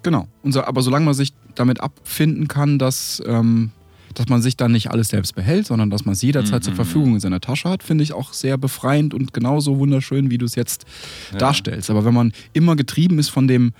Genau. 0.02 0.26
So, 0.44 0.64
aber 0.64 0.82
solange 0.82 1.04
man 1.04 1.14
sich 1.14 1.32
damit 1.54 1.80
abfinden 1.80 2.48
kann, 2.48 2.78
dass, 2.78 3.22
ähm, 3.26 3.70
dass 4.14 4.28
man 4.28 4.42
sich 4.42 4.56
dann 4.56 4.72
nicht 4.72 4.90
alles 4.90 5.08
selbst 5.08 5.34
behält, 5.34 5.66
sondern 5.66 5.90
dass 5.90 6.04
man 6.04 6.14
es 6.14 6.22
jederzeit 6.22 6.60
Mhm. 6.60 6.64
zur 6.64 6.74
Verfügung 6.74 7.14
in 7.14 7.20
seiner 7.20 7.40
Tasche 7.40 7.68
hat, 7.70 7.82
finde 7.82 8.02
ich 8.04 8.12
auch 8.12 8.32
sehr 8.32 8.58
befreiend 8.58 9.14
und 9.14 9.32
genauso 9.32 9.78
wunderschön, 9.78 10.30
wie 10.30 10.38
du 10.38 10.44
es 10.46 10.54
jetzt 10.54 10.84
darstellst. 11.38 11.88
Aber 11.90 12.04
wenn 12.04 12.14
man 12.14 12.32
immer 12.52 12.74
getrieben 12.76 13.18
ist 13.18 13.28
von 13.30 13.46
dem, 13.48 13.72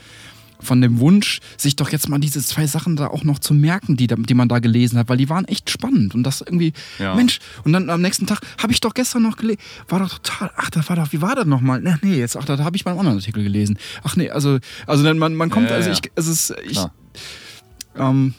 von 0.62 0.80
dem 0.80 0.98
Wunsch, 1.00 1.40
sich 1.56 1.76
doch 1.76 1.90
jetzt 1.90 2.08
mal 2.08 2.18
diese 2.18 2.42
zwei 2.42 2.66
Sachen 2.66 2.96
da 2.96 3.08
auch 3.08 3.24
noch 3.24 3.38
zu 3.38 3.54
merken, 3.54 3.96
die, 3.96 4.06
die 4.06 4.34
man 4.34 4.48
da 4.48 4.58
gelesen 4.58 4.98
hat, 4.98 5.08
weil 5.08 5.16
die 5.16 5.28
waren 5.28 5.46
echt 5.46 5.70
spannend 5.70 6.14
und 6.14 6.22
das 6.22 6.40
irgendwie, 6.40 6.72
Ja. 6.98 7.14
Mensch, 7.14 7.38
und 7.64 7.72
dann 7.72 7.90
am 7.90 8.00
nächsten 8.00 8.26
Tag 8.26 8.40
habe 8.62 8.72
ich 8.72 8.80
doch 8.80 8.94
gestern 8.94 9.22
noch 9.22 9.36
gelesen, 9.36 9.60
war 9.88 9.98
doch 9.98 10.18
total, 10.18 10.50
ach, 10.56 10.70
das 10.70 10.88
war 10.88 10.96
doch, 10.96 11.12
wie 11.12 11.20
war 11.20 11.34
das 11.34 11.46
nochmal? 11.46 11.82
Ach 11.86 11.98
nee, 12.02 12.16
jetzt, 12.16 12.36
ach, 12.36 12.44
da 12.44 12.58
habe 12.58 12.76
ich 12.76 12.84
beim 12.84 12.98
anderen 12.98 13.18
Artikel 13.18 13.42
gelesen. 13.42 13.78
Ach 14.02 14.16
nee, 14.16 14.30
also, 14.30 14.58
also 14.86 15.02
dann, 15.04 15.18
man, 15.18 15.34
man 15.34 15.50
kommt, 15.50 15.70
Ja, 15.70 15.76
also 15.76 15.90
ich, 15.90 16.00
es 16.14 16.26
ist, 16.26 16.54
ich, 16.68 16.78
ähm, 17.96 18.34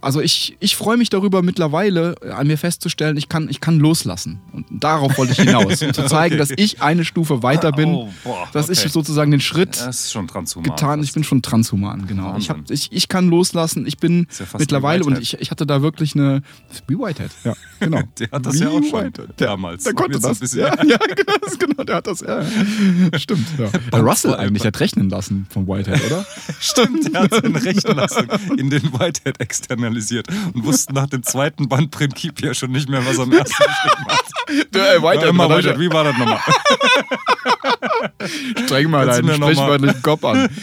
also 0.00 0.20
ich, 0.20 0.56
ich 0.60 0.76
freue 0.76 0.96
mich 0.96 1.10
darüber 1.10 1.42
mittlerweile, 1.42 2.14
äh, 2.22 2.30
an 2.30 2.46
mir 2.46 2.58
festzustellen, 2.58 3.16
ich 3.16 3.28
kann, 3.28 3.48
ich 3.48 3.60
kann 3.60 3.78
loslassen. 3.78 4.40
Und 4.52 4.66
darauf 4.70 5.16
wollte 5.18 5.32
ich 5.32 5.40
hinaus. 5.40 5.82
Um 5.82 5.92
zu 5.92 6.04
zeigen, 6.06 6.38
dass 6.38 6.50
ich 6.56 6.82
eine 6.82 7.04
Stufe 7.04 7.42
weiter 7.42 7.72
bin, 7.72 7.88
Oh, 7.94 8.08
boah, 8.24 8.48
dass 8.52 8.68
okay. 8.70 8.80
ich 8.86 8.92
sozusagen 8.92 9.30
den 9.30 9.40
Schritt 9.40 9.80
Das 9.80 10.00
ist 10.04 10.12
schon 10.12 10.28
transhuman. 10.28 10.70
getan. 10.70 11.02
Ich 11.02 11.12
bin 11.12 11.24
schon 11.24 11.42
transhuman, 11.42 12.06
genau. 12.06 12.36
Ich, 12.36 12.50
hab, 12.50 12.70
ich, 12.70 12.92
ich 12.92 13.08
kann 13.08 13.28
loslassen. 13.28 13.86
Ich 13.86 13.98
bin 13.98 14.26
ja 14.38 14.46
mittlerweile 14.58 15.04
und 15.04 15.18
ich, 15.18 15.34
ich 15.40 15.50
hatte 15.50 15.66
da 15.66 15.82
wirklich 15.82 16.14
eine. 16.14 16.42
Wie 16.88 16.98
Whitehead, 16.98 17.30
ja, 17.44 17.54
genau. 17.80 18.00
Der 18.18 18.30
hat 18.30 18.46
das 18.46 18.54
Wie 18.54 18.58
ja 18.60 18.68
auch 18.68 18.82
schon. 18.82 19.12
Der, 19.12 19.26
damals. 19.48 19.84
Der 19.84 19.94
konnte 19.94 20.14
Jetzt 20.14 20.24
ein 20.24 20.30
das. 20.30 20.38
bisschen- 20.40 20.60
Ja, 20.60 20.68
ja, 20.84 20.96
genau, 20.98 21.32
das- 21.40 21.58
genau, 21.58 21.84
der 21.84 21.96
hat 21.96 22.06
das. 22.06 22.20
Ja. 22.20 22.44
Stimmt. 23.18 23.46
Ja. 23.58 23.68
Der 23.92 24.00
Russell 24.00 24.34
eigentlich, 24.34 24.64
hat 24.64 24.78
rechnen 24.80 25.08
lassen 25.10 25.46
von 25.50 25.66
Whitehead, 25.66 26.00
oder? 26.06 26.24
Stimmt, 26.60 27.12
er 27.14 27.22
hat 27.22 27.34
seine 27.34 27.62
Rechenleistung 27.62 28.26
in 28.56 28.70
den 28.70 28.82
Whitehead 28.92 29.38
externalisiert 29.86 30.26
und 30.54 30.64
wusste 30.64 30.92
nach 30.92 31.06
dem 31.06 31.22
zweiten 31.22 31.68
Band 31.68 31.90
Principia 31.90 32.54
schon 32.54 32.72
nicht 32.72 32.88
mehr, 32.88 33.04
was 33.06 33.18
er 33.18 33.24
am 33.24 33.32
ersten 33.32 33.54
geschrieben 33.54 34.06
hat. 34.08 34.24
Der 34.74 35.00
Ja, 35.00 35.28
immer 35.28 35.48
Whitehead, 35.48 35.78
wie 35.78 35.92
war 35.92 36.04
das 36.04 36.16
nochmal? 36.16 36.40
Streng 38.64 38.90
mal 38.90 39.06
deinen 39.06 39.34
sprichwörtlichen 39.34 40.02
Kopf 40.02 40.24
an. 40.24 40.48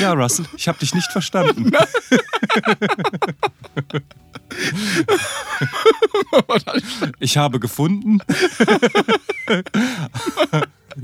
Ja, 0.00 0.12
Russell, 0.14 0.46
ich 0.56 0.66
habe 0.66 0.78
dich 0.78 0.94
nicht 0.94 1.10
verstanden. 1.12 1.70
Ich 7.20 7.36
habe 7.36 7.60
gefunden 7.60 8.20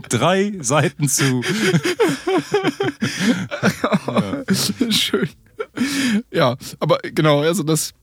drei 0.09 0.53
Seiten 0.61 1.09
zu. 1.09 1.43
Schön. 4.91 5.29
Ja, 6.31 6.57
aber 6.81 6.99
genau, 7.03 7.41
also 7.41 7.63
das. 7.63 7.95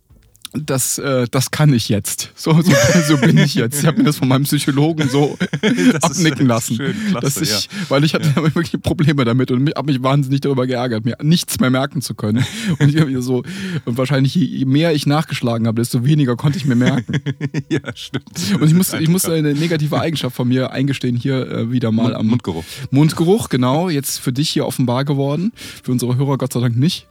Das, 0.55 0.97
äh, 0.97 1.27
das 1.29 1.51
kann 1.51 1.73
ich 1.73 1.89
jetzt. 1.89 2.31
So, 2.35 2.53
so, 2.61 2.71
so 3.07 3.17
bin 3.17 3.37
ich 3.37 3.55
jetzt. 3.55 3.79
Ich 3.81 3.85
habe 3.85 3.97
mir 3.97 4.03
das 4.05 4.17
von 4.17 4.27
meinem 4.27 4.43
Psychologen 4.43 5.09
so 5.09 5.37
abnicken 6.01 6.47
lassen. 6.47 6.75
schön, 6.75 6.95
klasse, 7.09 7.39
dass 7.39 7.41
ich, 7.41 7.69
Weil 7.89 8.03
ich 8.03 8.13
hatte 8.13 8.35
wirklich 8.55 8.81
Probleme 8.81 9.25
damit 9.25 9.51
und 9.51 9.69
habe 9.75 9.91
mich 9.91 10.01
wahnsinnig 10.01 10.41
darüber 10.41 10.67
geärgert, 10.67 11.05
mir 11.05 11.17
nichts 11.21 11.59
mehr 11.59 11.69
merken 11.69 12.01
zu 12.01 12.15
können. 12.15 12.45
Und 12.79 12.93
ich 12.93 13.23
so, 13.23 13.43
und 13.85 13.97
wahrscheinlich 13.97 14.35
je 14.35 14.45
je 14.45 14.65
mehr 14.65 14.93
ich 14.93 15.05
nachgeschlagen 15.05 15.67
habe, 15.67 15.81
desto 15.81 16.05
weniger 16.05 16.35
konnte 16.35 16.57
ich 16.57 16.65
mir 16.65 16.75
merken. 16.75 17.21
ja, 17.69 17.79
stimmt. 17.95 18.25
Und 18.59 18.67
ich 18.67 18.73
musste, 18.73 18.97
ich 18.99 19.09
musste 19.09 19.33
eine 19.33 19.53
negative 19.53 19.99
Eigenschaft 19.99 20.35
von 20.35 20.47
mir 20.47 20.71
eingestehen, 20.71 21.15
hier 21.15 21.47
äh, 21.49 21.71
wieder 21.71 21.91
mal 21.91 22.03
Mund- 22.03 22.15
am 22.15 22.27
Mundgeruch. 22.27 22.63
Mundgeruch, 22.91 23.49
genau, 23.49 23.89
jetzt 23.89 24.19
für 24.19 24.33
dich 24.33 24.49
hier 24.49 24.65
offenbar 24.65 25.05
geworden. 25.05 25.51
Für 25.83 25.91
unsere 25.91 26.17
Hörer 26.17 26.37
Gott 26.37 26.53
sei 26.53 26.59
Dank 26.59 26.75
nicht. 26.77 27.07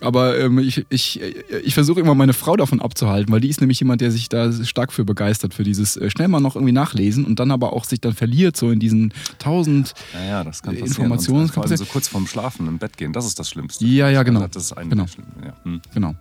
Aber 0.00 0.38
ähm, 0.38 0.58
ich, 0.58 0.84
ich, 0.88 1.20
ich 1.64 1.74
versuche 1.74 2.00
immer 2.00 2.14
meine 2.14 2.32
Frau 2.32 2.56
davon 2.56 2.79
abzuhalten, 2.82 3.32
weil 3.32 3.40
die 3.40 3.48
ist 3.48 3.60
nämlich 3.60 3.80
jemand, 3.80 4.00
der 4.00 4.10
sich 4.10 4.28
da 4.28 4.52
stark 4.52 4.92
für 4.92 5.04
begeistert, 5.04 5.54
für 5.54 5.62
dieses 5.64 5.96
äh, 5.96 6.10
schnell 6.10 6.28
mal 6.28 6.40
noch 6.40 6.54
irgendwie 6.56 6.72
nachlesen 6.72 7.24
und 7.24 7.38
dann 7.40 7.50
aber 7.50 7.72
auch 7.72 7.84
sich 7.84 8.00
dann 8.00 8.12
verliert 8.14 8.56
so 8.56 8.70
in 8.70 8.80
diesen 8.80 9.12
tausend. 9.38 9.94
Naja, 10.14 10.44
das 10.44 10.62
kann 10.62 10.74
Äh. 10.76 10.80
Informationen 10.80 11.42
Und 11.42 11.48
vor 11.52 11.62
allem 11.62 11.68
kann 11.70 11.78
so 11.78 11.84
kurz 11.86 12.08
vorm 12.08 12.26
Schlafen 12.26 12.66
im 12.68 12.78
Bett 12.78 12.96
gehen, 12.96 13.12
das 13.12 13.26
ist 13.26 13.38
das 13.38 13.48
Schlimmste. 13.50 13.84
Ja, 13.86 14.08
ja, 14.08 14.22
genau. 14.22 14.46
Das 14.46 14.64
ist 14.64 14.72
ein 14.72 14.90
Genau. 14.90 15.06
Schlimm, 15.06 15.26
ja. 15.44 15.52
hm. 15.64 15.80
Genau. 15.94 16.14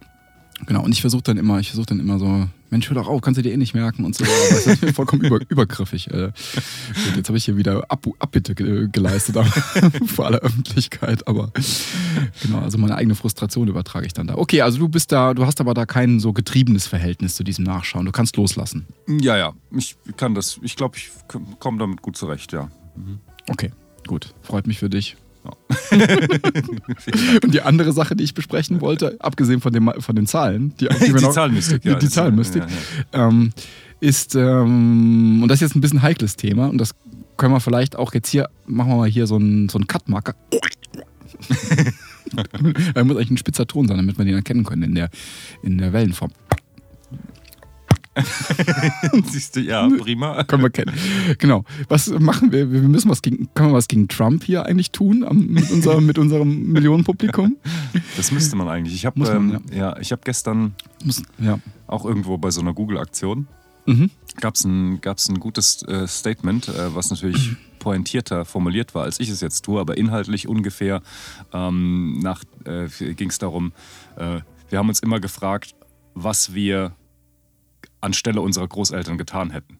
Genau. 0.66 0.84
Und 0.84 0.92
ich 0.92 1.02
versuche 1.02 1.24
dann 1.24 1.38
immer, 1.38 1.60
ich 1.60 1.70
versuche 1.70 1.88
dann 1.88 2.00
immer 2.00 2.20
so, 2.20 2.48
Mensch, 2.70 2.90
hör 2.90 2.96
doch 2.96 3.08
auf, 3.08 3.22
kannst 3.22 3.38
du 3.38 3.42
dir 3.42 3.54
eh 3.54 3.58
nicht 3.58 3.74
merken 3.74 4.06
und 4.06 4.16
so. 4.16 4.24
Aber 4.24 4.34
das 4.50 4.68
ist 4.68 4.82
mir 4.82 4.94
vollkommen 4.94 5.24
über, 5.24 5.40
übergriffig. 5.50 6.12
Äh, 6.12 6.32
gut, 7.06 7.16
jetzt 7.16 7.28
habe 7.28 7.38
ich 7.38 7.46
hier 7.46 7.58
wieder 7.58 7.90
Ab 7.90 8.06
Abbitte 8.20 8.56
ge 8.56 8.88
geleistet 8.92 9.38
aber 9.38 9.50
vor 10.06 10.28
aller 10.28 10.40
Öffentlichkeit. 10.40 11.28
Aber 11.28 11.52
genau, 12.42 12.60
also 12.60 12.78
meine 12.78 12.96
eigene 12.96 13.16
Frustration 13.16 13.68
übertrage 13.68 14.06
ich 14.06 14.14
dann 14.14 14.28
da. 14.28 14.36
Okay, 14.36 14.62
also 14.62 14.78
du 14.78 14.90
bist 14.90 15.12
da, 15.12 15.34
du 15.34 15.46
hast 15.46 15.62
aber 15.62 15.74
da 15.74 15.86
kein 15.86 16.20
so 16.20 16.34
getriebenes 16.34 16.88
Verhältnis 16.88 17.36
zu 17.36 17.44
diesem 17.44 17.64
Nachschauen. 17.64 18.06
Du 18.06 18.12
kannst 18.12 18.38
loslassen. 18.38 18.86
Ja, 19.08 19.38
ja, 19.38 19.54
ich 19.76 19.96
kann 20.18 20.36
das, 20.36 20.60
ich 20.62 20.76
glaube, 20.76 20.98
ich 20.98 21.10
komme 21.60 21.80
damit 21.80 22.02
gut 22.02 22.18
zurecht, 22.18 22.52
ja. 22.52 22.70
Okay, 23.48 23.72
gut. 24.08 24.34
Freut 24.44 24.68
mich 24.68 24.80
für 24.80 24.90
dich. 24.90 25.18
Und 27.44 27.54
die 27.54 27.62
andere 27.62 27.92
Sache, 27.94 28.16
die 28.16 28.24
ich 28.24 28.34
besprechen 28.34 28.82
wollte, 28.82 29.18
abgesehen 29.20 29.62
von, 29.62 29.74
dem, 29.74 29.92
von 30.00 30.16
den 30.16 30.28
Zahlen, 30.28 30.74
die, 30.80 30.88
die, 30.88 31.06
Die 31.06 31.12
noch- 31.14 31.32
Zahlenmystik, 31.32 31.86
ja. 31.86 31.96
die 31.96 32.06
Das- 32.06 32.14
Zahlenmystik, 32.14 32.64
ja, 33.14 33.28
Ähm, 33.28 33.52
ist, 34.00 34.36
ähm, 34.36 35.42
und 35.44 35.50
das 35.50 35.58
ist 35.58 35.62
jetzt 35.62 35.76
ein 35.76 35.82
bisschen 35.82 36.00
ein 36.00 36.04
heikles 36.04 36.36
Thema, 36.36 36.68
und 36.68 36.78
das 36.78 36.96
können 37.38 37.54
wir 37.54 37.60
vielleicht 37.60 37.96
auch 37.98 38.14
jetzt 38.14 38.30
hier, 38.30 38.50
machen 38.66 38.90
wir 38.92 38.96
mal 38.98 39.10
hier 39.10 39.28
so 39.28 39.36
einen, 39.36 39.70
so 39.70 39.78
einen 39.78 39.88
Cut-Marker. 39.88 40.36
da 42.94 43.04
muss 43.04 43.18
eigentlich 43.18 43.32
ein 43.32 43.38
spitzer 43.38 43.66
Ton 43.68 43.88
sein, 43.88 43.98
damit 43.98 44.18
wir 44.18 44.26
den 44.26 44.36
erkennen 44.36 44.64
können 44.64 44.84
in 44.84 44.96
der, 44.96 45.10
in 45.64 45.78
der 45.78 45.94
Wellenform. 45.94 46.32
Siehst 49.26 49.56
du, 49.56 49.62
ja, 49.62 49.88
prima. 49.88 50.44
Können 50.44 50.64
wir 50.64 50.70
kennen. 50.70 50.94
Genau. 51.38 51.64
Was 51.88 52.08
machen 52.08 52.52
wir? 52.52 52.72
Wir 52.72 52.82
müssen 52.82 53.10
was 53.10 53.22
gegen, 53.22 53.50
können 53.54 53.70
wir 53.70 53.76
was 53.76 53.88
gegen 53.88 54.08
Trump 54.08 54.44
hier 54.44 54.66
eigentlich 54.66 54.92
tun 54.92 55.24
am, 55.24 55.48
mit, 55.48 55.70
unserem, 55.72 56.06
mit 56.06 56.18
unserem 56.18 56.72
Millionenpublikum? 56.72 57.58
Das 58.18 58.32
müsste 58.32 58.56
man 58.56 58.68
eigentlich. 58.68 58.96
Ich 58.96 59.06
habe 59.06 59.20
ähm, 59.28 59.60
ja. 59.74 59.98
ich 60.00 60.12
habe 60.12 60.22
gestern 60.24 60.76
Muss, 61.04 61.24
ja. 61.40 61.60
auch 61.88 62.06
irgendwo 62.06 62.38
bei 62.38 62.52
so 62.52 62.62
einer 62.62 62.74
Google-Aktion 62.74 63.48
Mhm. 63.90 64.12
gab 64.40 64.54
es 64.54 64.66
ein, 64.66 65.02
gab's 65.02 65.30
ein 65.30 65.40
gutes 65.40 65.82
äh, 65.84 66.08
Statement, 66.08 66.68
äh, 66.68 66.94
was 66.94 67.10
natürlich 67.10 67.56
pointierter 67.80 68.46
formuliert 68.46 68.94
war, 68.94 69.04
als 69.04 69.20
ich 69.20 69.30
es 69.30 69.42
jetzt 69.42 69.66
tue, 69.66 69.80
aber 69.80 69.98
inhaltlich 69.98 70.48
ungefähr 70.48 71.02
ähm, 71.54 72.24
äh, 72.66 72.88
ging 73.16 73.30
es 73.30 73.40
darum, 73.40 73.72
äh, 74.16 74.42
wir 74.70 74.78
haben 74.78 74.90
uns 74.90 75.00
immer 75.00 75.20
gefragt, 75.20 75.74
was 76.14 76.54
wir 76.54 76.94
anstelle 78.02 78.42
unserer 78.42 78.68
Großeltern 78.68 79.18
getan 79.18 79.52
hätten. 79.52 79.80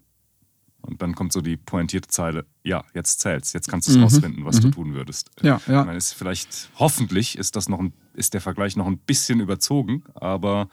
Und 0.82 1.02
dann 1.02 1.14
kommt 1.14 1.34
so 1.34 1.42
die 1.42 1.58
pointierte 1.58 2.08
Zeile, 2.08 2.46
ja, 2.64 2.84
jetzt 2.94 3.20
zählt's, 3.20 3.52
jetzt 3.54 3.68
kannst 3.68 3.88
du 3.88 3.92
es 3.92 3.98
Mhm. 3.98 4.04
rausfinden, 4.04 4.46
was 4.46 4.60
du 4.62 4.68
Mhm. 4.68 4.72
tun 4.72 4.94
würdest. 4.94 5.30
Ja, 5.42 5.60
ja. 5.68 5.82
Ich 5.82 5.86
meine, 5.86 5.98
ist 5.98 6.14
vielleicht, 6.14 6.70
hoffentlich 6.76 7.38
ist 7.38 7.56
das 7.58 7.68
noch 7.68 7.80
ein, 7.80 7.94
ist 8.14 8.34
der 8.34 8.40
Vergleich 8.42 8.76
noch 8.78 8.88
ein 8.88 8.98
bisschen 8.98 9.40
überzogen, 9.42 10.04
aber 10.16 10.70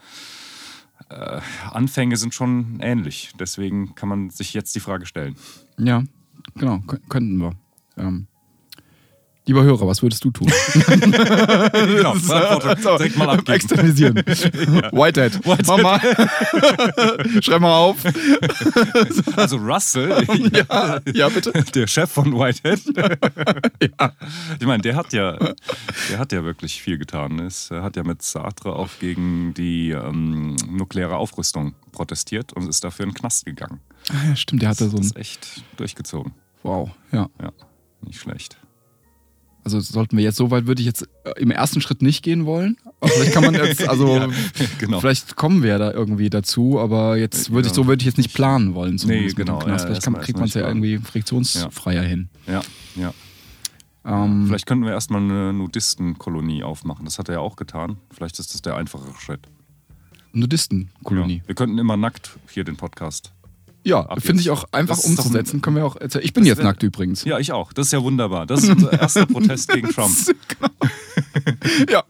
äh, 1.09 1.41
Anfänge 1.71 2.17
sind 2.17 2.33
schon 2.33 2.79
ähnlich. 2.81 3.31
Deswegen 3.39 3.95
kann 3.95 4.09
man 4.09 4.29
sich 4.29 4.53
jetzt 4.53 4.73
die 4.75 4.79
Frage 4.79 5.05
stellen. 5.05 5.35
Ja, 5.77 6.03
genau, 6.55 6.75
kö- 6.87 6.99
könnten 7.09 7.37
wir. 7.37 7.51
Ähm, 7.97 8.27
lieber 9.47 9.63
Hörer, 9.63 9.87
was 9.87 10.01
würdest 10.03 10.23
du 10.23 10.31
tun? 10.31 10.47
genau, 10.73 12.13
Verantwortung 12.15 12.97
direkt 12.97 13.17
mal 13.17 13.29
abgeben. 13.29 13.55
Externisieren. 13.55 14.15
Whitehead. 14.91 15.39
Mach 15.65 15.77
mal. 15.81 15.99
Schreib 17.41 17.61
mal 17.61 17.75
auf. 17.77 17.97
Also 19.35 19.57
Russell, 19.57 20.25
Ja, 20.53 20.99
ja, 21.13 21.29
bitte. 21.29 21.51
der 21.73 21.87
Chef 21.87 22.11
von 22.11 22.33
Whitehead, 22.33 22.81
Ja. 23.81 24.11
ich 24.59 24.65
meine, 24.67 24.81
der 24.83 24.95
hat 24.95 25.13
ja, 25.13 25.37
der 26.09 26.19
hat 26.19 26.31
ja 26.31 26.43
wirklich 26.43 26.81
viel 26.81 26.97
getan. 26.97 27.39
Es 27.39 27.71
hat 27.71 27.95
ja 27.95 28.03
mit 28.03 28.21
Sartre 28.21 28.75
auch 28.75 28.89
gegen 28.99 29.53
die 29.53 29.91
ähm, 29.91 30.55
nukleare 30.69 31.15
Aufrüstung 31.17 31.73
protestiert 31.91 32.53
und 32.53 32.67
ist 32.67 32.83
dafür 32.83 33.05
in 33.05 33.11
den 33.11 33.15
Knast 33.17 33.45
gegangen. 33.45 33.79
Ah, 34.09 34.29
ja, 34.29 34.35
stimmt, 34.35 34.61
der 34.61 34.69
hatte 34.69 34.89
so 34.89 34.97
das 34.97 35.07
ein. 35.07 35.09
ist 35.11 35.15
echt 35.17 35.63
durchgezogen. 35.77 36.33
Wow, 36.63 36.91
ja. 37.11 37.29
Ja, 37.41 37.51
nicht 38.01 38.19
schlecht. 38.19 38.57
Also 39.67 39.81
sollten 39.81 40.15
wir 40.15 40.23
jetzt, 40.23 40.37
so 40.37 40.49
weit 40.49 40.65
würde 40.65 40.79
ich 40.81 40.85
jetzt 40.85 41.09
äh, 41.25 41.41
im 41.41 41.51
ersten 41.51 41.81
Schritt 41.81 42.01
nicht 42.01 42.23
gehen 42.23 42.45
wollen. 42.45 42.77
Aber 43.01 43.09
vielleicht 43.11 43.33
kann 43.33 43.43
man 43.43 43.53
jetzt, 43.65 43.85
also 43.85 44.15
Ja, 44.15 44.29
genau. 44.79 45.01
vielleicht 45.01 45.35
kommen 45.35 45.61
wir 45.61 45.77
da 45.77 45.91
irgendwie 45.91 46.29
dazu, 46.29 46.79
aber 46.79 47.17
jetzt 47.17 47.51
würde 47.51 47.67
ich, 47.67 47.73
so 47.73 47.85
würde 47.85 47.99
ich 47.99 48.05
jetzt 48.05 48.17
nicht 48.17 48.33
planen 48.33 48.75
wollen. 48.75 48.95
dem 48.95 49.35
genau, 49.35 49.59
ja, 49.67 49.77
vielleicht 49.77 50.03
kann, 50.03 50.13
kriegt 50.21 50.39
man 50.39 50.47
es 50.47 50.53
ja 50.53 50.65
irgendwie 50.65 50.99
friktionsfreier 50.99 52.03
hin. 52.03 52.29
Ja, 52.47 52.61
ja. 52.95 53.13
Ähm, 54.05 54.45
Vielleicht 54.47 54.67
könnten 54.67 54.85
wir 54.85 54.93
erstmal 54.93 55.19
eine 55.19 55.51
Nudistenkolonie 55.51 56.63
aufmachen. 56.63 57.03
Das 57.03 57.19
hat 57.19 57.27
er 57.27 57.35
ja 57.35 57.39
auch 57.41 57.57
getan. 57.57 57.97
Vielleicht 58.09 58.39
ist 58.39 58.53
das 58.53 58.61
der 58.61 58.77
einfachere 58.77 59.13
Schritt. 59.19 59.41
Nudistenkolonie. 60.31 61.39
Ja. 61.39 61.47
Wir 61.47 61.55
könnten 61.55 61.77
immer 61.77 61.97
nackt 61.97 62.37
hier 62.49 62.63
den 62.63 62.77
Podcast. 62.77 63.33
Ja, 63.87 64.07
finde 64.19 64.41
ich 64.41 64.49
auch 64.49 64.65
einfach 64.73 64.97
umzusetzen. 64.99 65.57
ein- 65.57 65.61
Können 65.61 65.77
wir 65.77 65.85
auch 65.85 65.95
erzählen. 65.95 66.25
Ich 66.25 66.33
bin 66.33 66.45
jetzt 66.45 66.57
wär- 66.57 66.65
nackt 66.65 66.83
übrigens. 66.83 67.23
Ja, 67.23 67.39
ich 67.39 67.51
auch. 67.53 67.71
Das 67.73 67.87
ist 67.87 67.93
ja 67.93 68.01
wunderbar. 68.03 68.45
Das 68.45 68.63
ist 68.63 68.69
unser 68.69 68.91
erster 68.91 69.25
Protest 69.33 69.69
gegen 69.69 69.89
Trump. 69.89 70.13
Ja. 71.89 72.03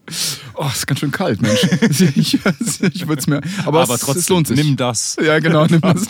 Oh, 0.54 0.66
ist 0.72 0.86
ganz 0.86 1.00
schön 1.00 1.10
kalt, 1.10 1.40
Mensch. 1.42 1.60
Ich, 2.16 2.34
ich 2.34 3.08
würde 3.08 3.20
es 3.20 3.26
mir. 3.26 3.40
Aber, 3.64 3.82
Aber 3.82 3.94
es, 3.94 4.00
trotzdem, 4.00 4.20
es 4.20 4.28
lohnt 4.28 4.46
sich. 4.48 4.56
nimm 4.62 4.76
das. 4.76 5.16
Ja, 5.24 5.38
genau, 5.38 5.66
nimm 5.66 5.80
das. 5.80 6.06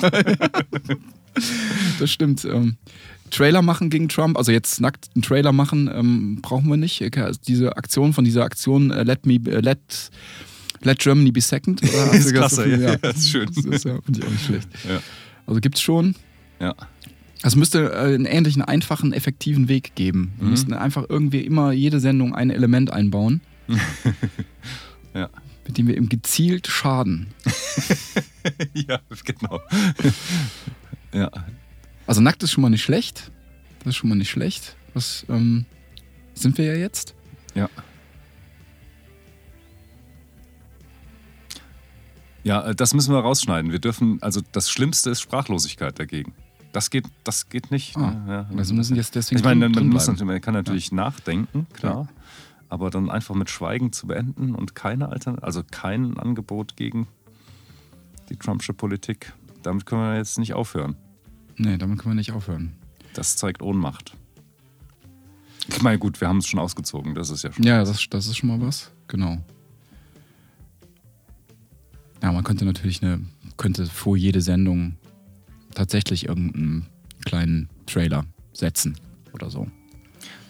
das 1.99 2.11
stimmt. 2.11 2.45
Ähm, 2.45 2.77
Trailer 3.31 3.63
machen 3.63 3.91
gegen 3.91 4.09
Trump, 4.09 4.37
also 4.39 4.53
jetzt 4.53 4.81
nackt 4.81 5.11
einen 5.15 5.23
Trailer 5.23 5.53
machen, 5.53 5.91
ähm, 5.93 6.39
brauchen 6.41 6.69
wir 6.71 6.77
nicht. 6.77 7.03
Also 7.19 7.39
diese 7.47 7.77
Aktion 7.77 8.13
von 8.13 8.25
dieser 8.25 8.45
Aktion 8.45 8.91
äh, 8.91 9.03
Let 9.03 9.27
Me 9.27 9.35
äh, 9.35 9.61
Let 9.61 10.11
Let 10.83 10.99
Germany 11.01 11.33
be 11.33 11.41
second. 11.41 11.81
Ist 11.83 12.33
klasse, 12.33 12.57
so 12.57 12.63
viel? 12.63 12.81
ja, 12.81 12.97
das 12.97 13.17
ist 13.19 13.31
schön. 13.31 13.51
Das 13.55 13.65
ist 13.65 13.85
ja, 13.85 13.99
finde 14.03 14.21
ich 14.21 14.27
auch 14.27 14.31
nicht 14.31 14.47
schlecht. 14.47 14.69
Ja. 14.89 15.01
Also 15.49 15.61
gibt's 15.61 15.81
schon. 15.81 16.15
Ja. 16.61 16.75
Es 17.43 17.57
müsste 17.57 17.91
äh, 17.93 18.15
einen 18.15 18.27
ähnlichen, 18.27 18.61
einfachen, 18.63 19.13
effektiven 19.15 19.69
Weg 19.69 19.95
geben. 19.95 20.33
Wir 20.37 20.45
Mhm. 20.45 20.51
müssten 20.51 20.73
einfach 20.75 21.05
irgendwie 21.09 21.41
immer 21.41 21.73
jede 21.73 22.01
Sendung 22.01 22.35
ein 22.35 22.51
Element 22.51 22.93
einbauen, 22.93 23.41
Ja. 25.15 25.31
mit 25.67 25.79
dem 25.79 25.87
wir 25.89 25.97
ihm 25.97 26.09
gezielt 26.11 26.67
schaden. 26.67 27.29
ja, 28.75 29.01
genau. 29.25 29.61
ja. 31.15 31.31
Also 32.07 32.21
nackt 32.21 32.43
ist 32.43 32.51
schon 32.53 32.63
mal 32.63 32.71
nicht 32.71 32.83
schlecht. 32.83 33.31
Das 33.79 33.89
ist 33.95 33.97
schon 33.97 34.11
mal 34.11 34.17
nicht 34.17 34.31
schlecht. 34.31 34.77
Was 34.93 35.25
ähm, 35.31 35.65
sind 36.35 36.59
wir 36.59 36.65
ja 36.67 36.75
jetzt? 36.75 37.15
Ja. 37.55 37.71
Ja, 42.45 42.63
äh, 42.63 42.75
das 42.75 42.95
müssen 42.95 43.13
wir 43.13 43.21
rausschneiden. 43.21 43.73
Wir 43.73 43.79
dürfen, 43.79 44.23
also 44.23 44.41
das 44.53 44.71
Schlimmste 44.71 45.11
ist 45.11 45.21
Sprachlosigkeit 45.21 45.99
dagegen. 45.99 46.35
Das 46.73 46.91
geht, 46.91 47.07
das 47.25 47.49
geht 47.49 47.71
nicht. 47.71 47.97
Ah, 47.97 48.11
ne? 48.11 48.47
ja. 48.51 48.59
also 48.59 48.75
müssen 48.75 48.97
jetzt 48.97 49.15
deswegen 49.15 49.39
ich 49.39 49.45
meine, 49.45 49.69
man, 49.69 49.89
muss 49.89 50.07
man 50.07 50.41
kann 50.41 50.55
natürlich 50.55 50.93
nachdenken, 50.93 51.67
klar. 51.73 52.09
Aber 52.69 52.91
dann 52.91 53.11
einfach 53.11 53.35
mit 53.35 53.49
Schweigen 53.49 53.93
zu 53.93 54.07
beenden 54.07 54.55
und 54.55 54.75
keine 54.75 55.09
Altern 55.09 55.39
also 55.39 55.63
kein 55.71 56.19
Angebot 56.19 56.77
gegen 56.77 57.09
die 58.29 58.37
Trumpsche 58.37 58.75
Politik, 58.75 59.33
damit 59.63 59.87
können 59.87 60.03
wir 60.03 60.17
jetzt 60.17 60.39
nicht 60.39 60.53
aufhören. 60.53 60.97
Nee, 61.57 61.79
damit 61.79 61.99
können 61.99 62.13
wir 62.13 62.17
nicht 62.17 62.33
aufhören. 62.33 62.75
Das 63.15 63.37
zeigt 63.37 63.63
Ohnmacht. 63.63 64.15
Ich 65.69 65.83
meine, 65.83 65.99
gut, 65.99 66.21
wir 66.21 66.29
haben 66.29 66.39
es 66.39 66.47
schon 66.47 66.61
ausgezogen, 66.61 67.15
das 67.15 67.31
ist 67.31 67.43
ja 67.43 67.53
schon. 67.53 67.65
Ja, 67.65 67.81
das, 67.85 68.07
das 68.11 68.27
ist 68.27 68.37
schon 68.37 68.49
mal 68.49 68.61
was. 68.61 68.91
Genau. 69.09 69.39
Ja, 72.23 72.33
man 72.33 72.45
könnte 72.45 72.65
natürlich 72.65 73.03
eine, 73.03 73.21
könnte 73.57 73.87
vor 73.87 74.17
jede 74.17 74.41
Sendung 74.41 74.97
tatsächlich 75.75 76.27
irgendeinen 76.27 76.87
kleinen 77.25 77.69
Trailer 77.87 78.25
setzen 78.53 78.97
oder 79.33 79.51
so. 79.51 79.69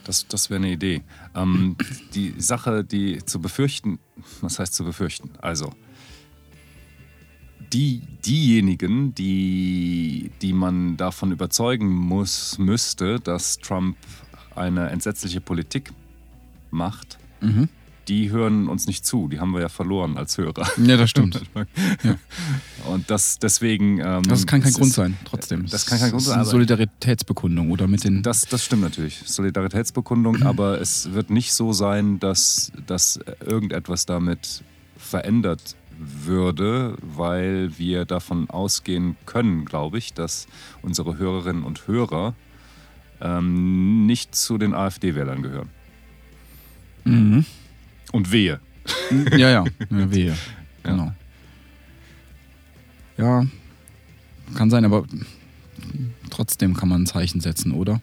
Das, 0.04 0.26
das 0.26 0.48
wäre 0.48 0.58
eine 0.58 0.72
Idee. 0.72 1.02
Ähm, 1.34 1.76
die 2.14 2.34
Sache, 2.38 2.84
die 2.84 3.24
zu 3.24 3.40
befürchten, 3.40 3.98
was 4.40 4.58
heißt 4.58 4.74
zu 4.74 4.84
befürchten? 4.84 5.30
Also, 5.40 5.72
die, 7.72 8.00
diejenigen, 8.24 9.14
die, 9.14 10.30
die 10.40 10.54
man 10.54 10.96
davon 10.96 11.32
überzeugen 11.32 11.88
muss, 11.88 12.58
müsste, 12.58 13.20
dass 13.20 13.58
Trump 13.58 13.98
eine 14.56 14.88
entsetzliche 14.88 15.42
Politik 15.42 15.92
macht, 16.70 17.18
Mhm. 17.40 17.68
Die 18.08 18.30
hören 18.30 18.68
uns 18.68 18.86
nicht 18.86 19.04
zu. 19.06 19.28
Die 19.28 19.38
haben 19.40 19.52
wir 19.52 19.60
ja 19.60 19.68
verloren 19.68 20.16
als 20.16 20.38
Hörer. 20.38 20.66
Ja, 20.82 20.96
das 20.96 21.10
stimmt. 21.10 21.40
Und 22.88 23.10
das 23.10 23.38
deswegen. 23.38 23.98
Ähm, 24.00 24.22
Das 24.24 24.46
kann 24.46 24.62
kein 24.62 24.72
Grund 24.72 24.86
ist- 24.88 24.94
sein, 24.94 25.16
trotzdem. 25.24 25.66
Das 25.66 25.86
kann 25.86 25.98
kein 25.98 26.10
Grund 26.10 26.22
sein. 26.22 26.44
Solidaritätsbekundung 26.44 27.70
oder 27.70 27.86
mit 27.86 28.04
den. 28.04 28.22
Das, 28.22 28.42
das 28.46 28.64
stimmt 28.64 28.82
natürlich. 28.82 29.22
Solidaritätsbekundung, 29.26 30.42
aber 30.44 30.80
es 30.80 31.12
wird 31.12 31.30
nicht 31.30 31.52
so 31.52 31.72
sein, 31.72 32.18
dass, 32.18 32.72
dass 32.86 33.20
irgendetwas 33.44 34.06
damit 34.06 34.62
verändert 34.96 35.76
würde, 36.00 36.96
weil 37.02 37.76
wir 37.78 38.04
davon 38.04 38.48
ausgehen 38.50 39.16
können, 39.26 39.64
glaube 39.64 39.98
ich, 39.98 40.14
dass 40.14 40.46
unsere 40.80 41.18
Hörerinnen 41.18 41.64
und 41.64 41.86
Hörer 41.88 42.34
ähm, 43.20 44.06
nicht 44.06 44.34
zu 44.36 44.58
den 44.58 44.74
AfD-Wählern 44.74 45.42
gehören. 45.42 45.68
Mhm. 47.04 47.44
Und 48.12 48.32
wehe. 48.32 48.60
Ja, 49.32 49.50
ja, 49.50 49.64
ja 49.64 50.10
wehe. 50.10 50.36
Genau. 50.84 51.12
Ja, 53.18 53.44
kann 54.54 54.70
sein, 54.70 54.86
aber 54.86 55.04
trotzdem 56.30 56.74
kann 56.74 56.88
man 56.88 57.02
ein 57.02 57.06
Zeichen 57.06 57.40
setzen, 57.40 57.72
oder? 57.72 58.00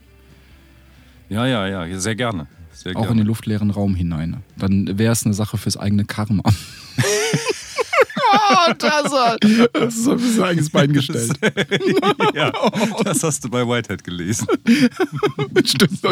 Ja, 1.30 1.48
ja, 1.48 1.68
ja, 1.68 2.00
sehr 2.00 2.16
gerne. 2.16 2.48
Sehr 2.74 2.96
Auch 2.96 3.04
in 3.04 3.08
gerne. 3.08 3.22
den 3.22 3.28
luftleeren 3.28 3.72
Raum 3.72 3.96
hinein. 3.96 4.44
Dann 4.58 5.00
wäre 5.00 5.14
es 5.14 5.26
eine 5.26 5.34
Sache 5.34 5.58
fürs 5.58 5.78
eigene 5.78 6.06
Karma. 6.06 6.44
Oh, 8.36 8.74
das, 8.78 9.12
das 9.74 9.96
ist 9.96 10.08
ein 10.08 10.18
bisschen 10.18 10.44
eigenes 10.44 10.70
Bein 10.70 10.94
gestellt. 10.94 11.34
ja, 12.34 12.52
das 13.04 13.24
hast 13.24 13.44
du 13.44 13.50
bei 13.50 13.68
Whitehead 13.68 14.04
gelesen. 14.04 14.48
Stimmt. 15.66 16.04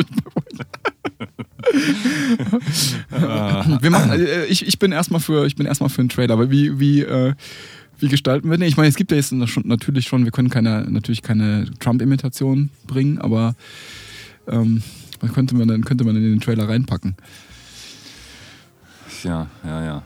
wir 3.82 3.90
machen, 3.90 4.12
äh, 4.12 4.46
ich, 4.46 4.68
ich 4.68 4.80
bin 4.80 4.92
erstmal 4.92 5.20
für, 5.20 5.46
ich 5.46 5.56
bin 5.56 5.66
erstmal 5.66 5.90
für 5.90 6.02
einen 6.02 6.10
Trailer, 6.10 6.34
aber 6.34 6.52
wie, 6.52 6.80
wie, 6.80 7.02
äh, 7.02 7.34
wie 8.00 8.08
gestalten 8.10 8.50
wir 8.50 8.58
den? 8.58 8.68
Ich 8.68 8.78
meine, 8.78 8.90
es 8.90 8.96
gibt 8.96 9.12
ja 9.12 9.18
jetzt 9.18 9.32
natürlich 9.32 10.08
schon, 10.08 10.26
wir 10.26 10.32
können 10.32 10.50
keine, 10.50 10.86
natürlich 10.90 11.22
keine 11.22 11.66
Trump-Imitation 11.80 12.70
bringen, 12.88 13.20
aber 13.20 13.56
ähm, 14.48 14.84
was 15.20 15.34
könnte 15.34 15.56
man 15.56 15.68
dann, 15.68 15.84
könnte 15.86 16.04
man 16.04 16.16
in 16.16 16.24
den 16.24 16.42
Trailer 16.42 16.68
reinpacken? 16.68 17.16
Ja, 19.24 19.48
ja, 19.64 19.86
ja. 19.86 20.04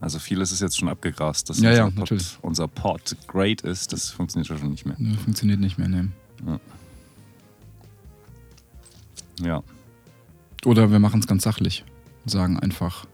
Also 0.00 0.18
vieles 0.20 0.52
ist 0.52 0.60
jetzt 0.60 0.78
schon 0.78 0.88
abgegrast, 0.88 1.50
dass 1.50 1.58
Ja, 1.60 1.72
ja, 1.72 1.84
unser, 1.84 1.90
Pod, 1.90 1.98
natürlich. 1.98 2.38
unser 2.42 2.68
Pod 2.68 3.16
great 3.26 3.62
ist. 3.62 3.92
Das 3.92 4.10
funktioniert 4.10 4.48
ja 4.48 4.56
schon 4.56 4.70
nicht 4.70 4.86
mehr. 4.86 4.94
Ne, 4.98 5.16
Funktioniert 5.16 5.58
nicht 5.60 5.76
mehr, 5.78 5.88
ne. 5.88 6.12
Ja. 9.40 9.62
Oder 10.64 10.90
wir 10.90 10.98
machen 10.98 11.20
es 11.20 11.26
ganz 11.26 11.42
sachlich 11.44 11.84
und 12.24 12.30
sagen 12.30 12.58
einfach, 12.58 13.06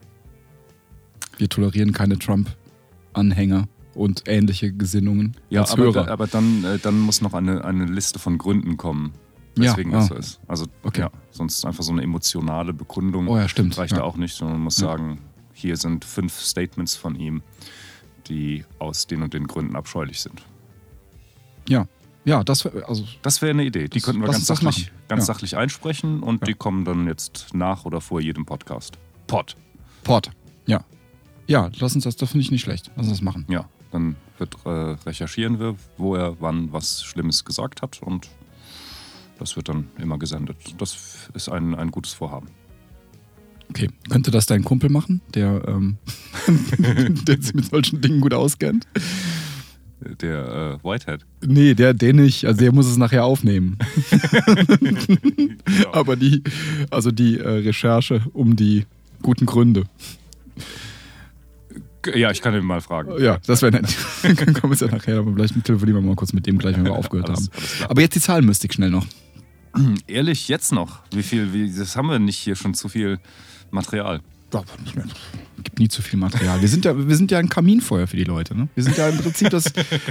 wir 1.38 1.48
tolerieren 1.48 1.92
keine 1.92 2.18
Trump-Anhänger 2.18 3.68
und 3.94 4.24
ähnliche 4.26 4.72
Gesinnungen 4.72 5.36
Ja, 5.50 5.62
als 5.62 5.72
aber, 5.72 5.84
Hörer. 5.84 6.04
da, 6.04 6.12
aber 6.12 6.26
dann, 6.26 6.64
äh, 6.64 6.78
dann 6.78 6.98
muss 6.98 7.20
noch 7.20 7.34
eine, 7.34 7.64
eine 7.64 7.84
Liste 7.84 8.18
von 8.18 8.38
Gründen 8.38 8.76
kommen, 8.76 9.12
Ja, 9.56 9.70
weswegen 9.72 9.92
das 9.92 10.04
ah. 10.04 10.08
so 10.08 10.14
ist. 10.16 10.40
Also, 10.48 10.66
Okay. 10.82 11.00
ja, 11.02 11.10
sonst 11.30 11.64
einfach 11.64 11.84
so 11.84 11.92
eine 11.92 12.02
emotionale 12.02 12.72
Bekundung 12.72 13.28
oh 13.28 13.36
ja, 13.36 13.48
stimmt. 13.48 13.76
reicht 13.78 13.92
ja. 13.92 13.98
da 13.98 14.04
auch 14.04 14.16
nicht, 14.16 14.34
sondern 14.34 14.56
man 14.56 14.64
muss 14.64 14.78
Ja. 14.78 14.88
sagen, 14.88 15.18
hier 15.54 15.76
sind 15.76 16.04
fünf 16.04 16.38
Statements 16.38 16.94
von 16.96 17.14
ihm, 17.16 17.42
die 18.28 18.64
aus 18.78 19.06
den 19.06 19.22
und 19.22 19.32
den 19.34 19.46
Gründen 19.46 19.76
abscheulich 19.76 20.20
sind. 20.20 20.42
Ja, 21.68 21.86
ja, 22.24 22.42
das 22.44 22.64
wär- 22.64 22.88
also 22.88 23.04
Das 23.22 23.40
wäre 23.42 23.50
eine 23.50 23.64
Idee. 23.64 23.84
Die 23.88 23.98
Das- 23.98 24.02
könnten 24.04 24.20
wir 24.22 24.28
ganz 24.30 24.46
sachlich, 24.46 24.92
ganz 25.08 25.22
Ja. 25.22 25.26
sachlich 25.26 25.56
einsprechen 25.56 26.22
und 26.22 26.40
Ja. 26.42 26.46
die 26.46 26.54
kommen 26.54 26.84
dann 26.84 27.06
jetzt 27.06 27.48
nach 27.54 27.84
oder 27.84 28.00
vor 28.00 28.20
jedem 28.20 28.44
Podcast. 28.46 28.98
Pod. 29.26 29.56
Port. 30.02 30.30
Ja. 30.66 30.84
Ja, 31.46 31.70
lass 31.78 31.94
uns 31.94 32.04
das, 32.04 32.16
das 32.16 32.30
finde 32.30 32.42
ich 32.42 32.50
nicht 32.50 32.62
schlecht. 32.62 32.90
Lass 32.96 33.06
uns 33.06 33.16
das 33.18 33.22
machen. 33.22 33.44
Ja, 33.48 33.68
dann 33.92 34.16
wird 34.38 34.56
äh, 34.64 34.68
recherchieren 35.06 35.58
wir, 35.60 35.76
wo 35.98 36.14
er 36.16 36.40
wann 36.40 36.72
was 36.72 37.02
Schlimmes 37.04 37.44
gesagt 37.44 37.82
hat 37.82 38.02
und 38.02 38.28
das 39.38 39.56
wird 39.56 39.68
dann 39.68 39.88
immer 39.98 40.18
gesendet. 40.18 40.56
Das 40.78 41.28
ist 41.34 41.48
ein, 41.50 41.74
ein 41.74 41.90
gutes 41.90 42.12
Vorhaben. 42.14 42.48
Okay. 43.70 43.88
Könnte 44.08 44.30
das 44.30 44.46
dein 44.46 44.62
Kumpel 44.62 44.90
machen, 44.90 45.20
der, 45.34 45.62
ähm, 45.66 45.96
der 47.26 47.40
sich 47.42 47.54
mit 47.54 47.66
solchen 47.66 48.00
Dingen 48.00 48.20
gut 48.20 48.32
auskennt? 48.34 48.86
Der 50.20 50.78
äh, 50.82 50.84
Whitehead. 50.86 51.24
Nee, 51.44 51.74
der, 51.74 51.94
der 51.94 52.12
nicht. 52.12 52.44
Also 52.44 52.58
der 52.60 52.72
muss 52.72 52.86
es 52.86 52.98
nachher 52.98 53.24
aufnehmen. 53.24 53.78
Ja. 55.80 55.92
Aber 55.92 56.14
die, 56.16 56.42
also 56.90 57.10
die 57.10 57.38
äh, 57.38 57.48
Recherche 57.48 58.22
um 58.34 58.54
die 58.54 58.84
guten 59.22 59.46
Gründe. 59.46 59.84
ja, 62.14 62.30
ich 62.30 62.42
kann 62.42 62.54
ihn 62.54 62.64
mal 62.64 62.82
fragen. 62.82 63.12
Ja, 63.22 63.38
das 63.46 63.62
wäre 63.62 63.72
nett. 63.72 63.86
Dann 64.22 64.52
kommen 64.52 64.78
wir 64.78 64.86
ja 64.86 64.94
nachher, 64.94 65.18
aber 65.18 65.32
vielleicht 65.32 65.64
telefonieren 65.64 66.02
wir 66.02 66.08
mal 66.10 66.16
kurz 66.16 66.32
mit 66.34 66.46
dem 66.46 66.58
gleich, 66.58 66.76
wenn 66.76 66.84
wir 66.84 66.92
aufgehört 66.92 67.30
Alles- 67.30 67.48
haben. 67.50 67.56
alles. 67.56 67.90
Aber 67.90 68.00
jetzt 68.02 68.14
die 68.14 68.20
Zahlenmystik 68.20 68.74
schnell 68.74 68.90
noch. 68.90 69.06
Ehrlich, 70.06 70.48
jetzt 70.48 70.70
noch? 70.72 71.00
Wie 71.12 71.22
viel, 71.22 71.52
wie, 71.54 71.72
das 71.74 71.96
haben 71.96 72.08
wir 72.08 72.18
nicht 72.18 72.36
hier 72.38 72.54
schon 72.56 72.74
zu 72.74 72.88
viel 72.88 73.18
Material. 73.74 74.20
Gibt 75.64 75.78
nie 75.80 75.88
zu 75.88 76.00
viel 76.02 76.18
Material. 76.18 76.60
Wir 76.60 76.68
sind 76.68 76.84
ja, 76.84 76.96
wir 77.08 77.16
sind 77.16 77.30
ja 77.32 77.38
ein 77.38 77.48
Kaminfeuer 77.48 78.06
für 78.06 78.16
die 78.16 78.22
Leute. 78.24 78.56
Ne? 78.56 78.68
Wir 78.76 78.84
sind 78.84 78.96
ja 78.96 79.08
im 79.08 79.18
Prinzip 79.18 79.50
das, 79.50 79.64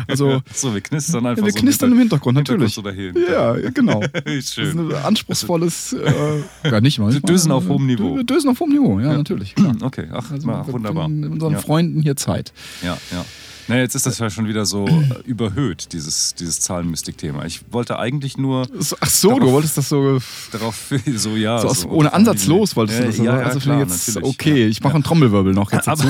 also 0.07 0.41
So, 0.53 0.73
wir 0.73 0.81
knistern 0.81 1.25
einfach 1.25 1.41
ja, 1.41 1.45
wir 1.45 1.53
so 1.53 1.59
knistern 1.59 1.91
im 1.93 1.99
Hintergrund, 1.99 2.35
natürlich. 2.37 2.75
Dahin. 2.75 3.15
Ja, 3.31 3.53
genau. 3.69 4.01
Das 4.13 4.23
ist 4.25 4.53
Schön. 4.55 4.91
ein 4.91 4.95
anspruchsvolles, 4.95 5.93
äh, 5.93 6.41
ja 6.69 6.81
nicht 6.81 6.99
mal. 6.99 7.07
nicht 7.13 7.23
mal- 7.23 7.27
Dösen 7.27 7.51
auf 7.51 7.67
hohem 7.69 7.85
Niveau. 7.85 8.17
Dö- 8.17 8.23
Dösen 8.25 8.49
auf 8.49 8.59
hohem 8.59 8.71
Niveau, 8.73 8.99
ja, 8.99 9.13
natürlich. 9.15 9.55
Klar. 9.55 9.75
Okay, 9.81 10.07
ach, 10.11 10.31
Also 10.31 10.45
na, 10.47 10.65
wir 10.67 10.73
wunderbar. 10.73 11.05
unseren 11.05 11.53
Ja. 11.53 11.59
Freunden 11.59 12.01
hier 12.01 12.15
Zeit. 12.17 12.51
Ja, 12.81 12.97
ja. 13.11 13.23
Na, 13.67 13.77
jetzt 13.77 13.95
ist 13.95 14.05
das 14.05 14.19
ja 14.19 14.29
schon 14.29 14.47
wieder 14.47 14.65
so 14.65 14.87
äh, 14.87 15.09
überhöht, 15.25 15.93
dieses, 15.93 16.35
dieses 16.35 16.59
Zahlenmystik-Thema. 16.59 17.45
Ich 17.45 17.61
wollte 17.71 17.97
eigentlich 17.97 18.37
nur 18.37 18.67
Ach 18.99 19.09
so, 19.09 19.29
du 19.29 19.35
Darauf- 19.39 19.51
wolltest 19.53 19.77
das 19.77 19.89
so, 19.89 20.19
darauf, 20.51 20.93
so 21.15 21.35
ja. 21.35 21.59
so, 21.59 21.67
aus, 21.69 21.81
so 21.81 21.89
ohne 21.89 22.13
Ansatz 22.13 22.45
los, 22.45 22.75
wolltest 22.75 22.99
du 22.99 23.03
ja, 23.03 23.07
das 23.07 23.17
ja, 23.17 23.23
sagen? 23.23 23.39
ja, 23.39 23.45
also 23.45 23.59
klar, 23.59 23.79
jetzt, 23.79 24.23
okay, 24.23 24.63
ja. 24.63 24.67
ich 24.67 24.81
mache 24.81 24.95
einen 24.95 25.03
Trommelwirbel 25.03 25.53
noch 25.53 25.71
jetzt 25.71 25.87
dazu. 25.87 26.07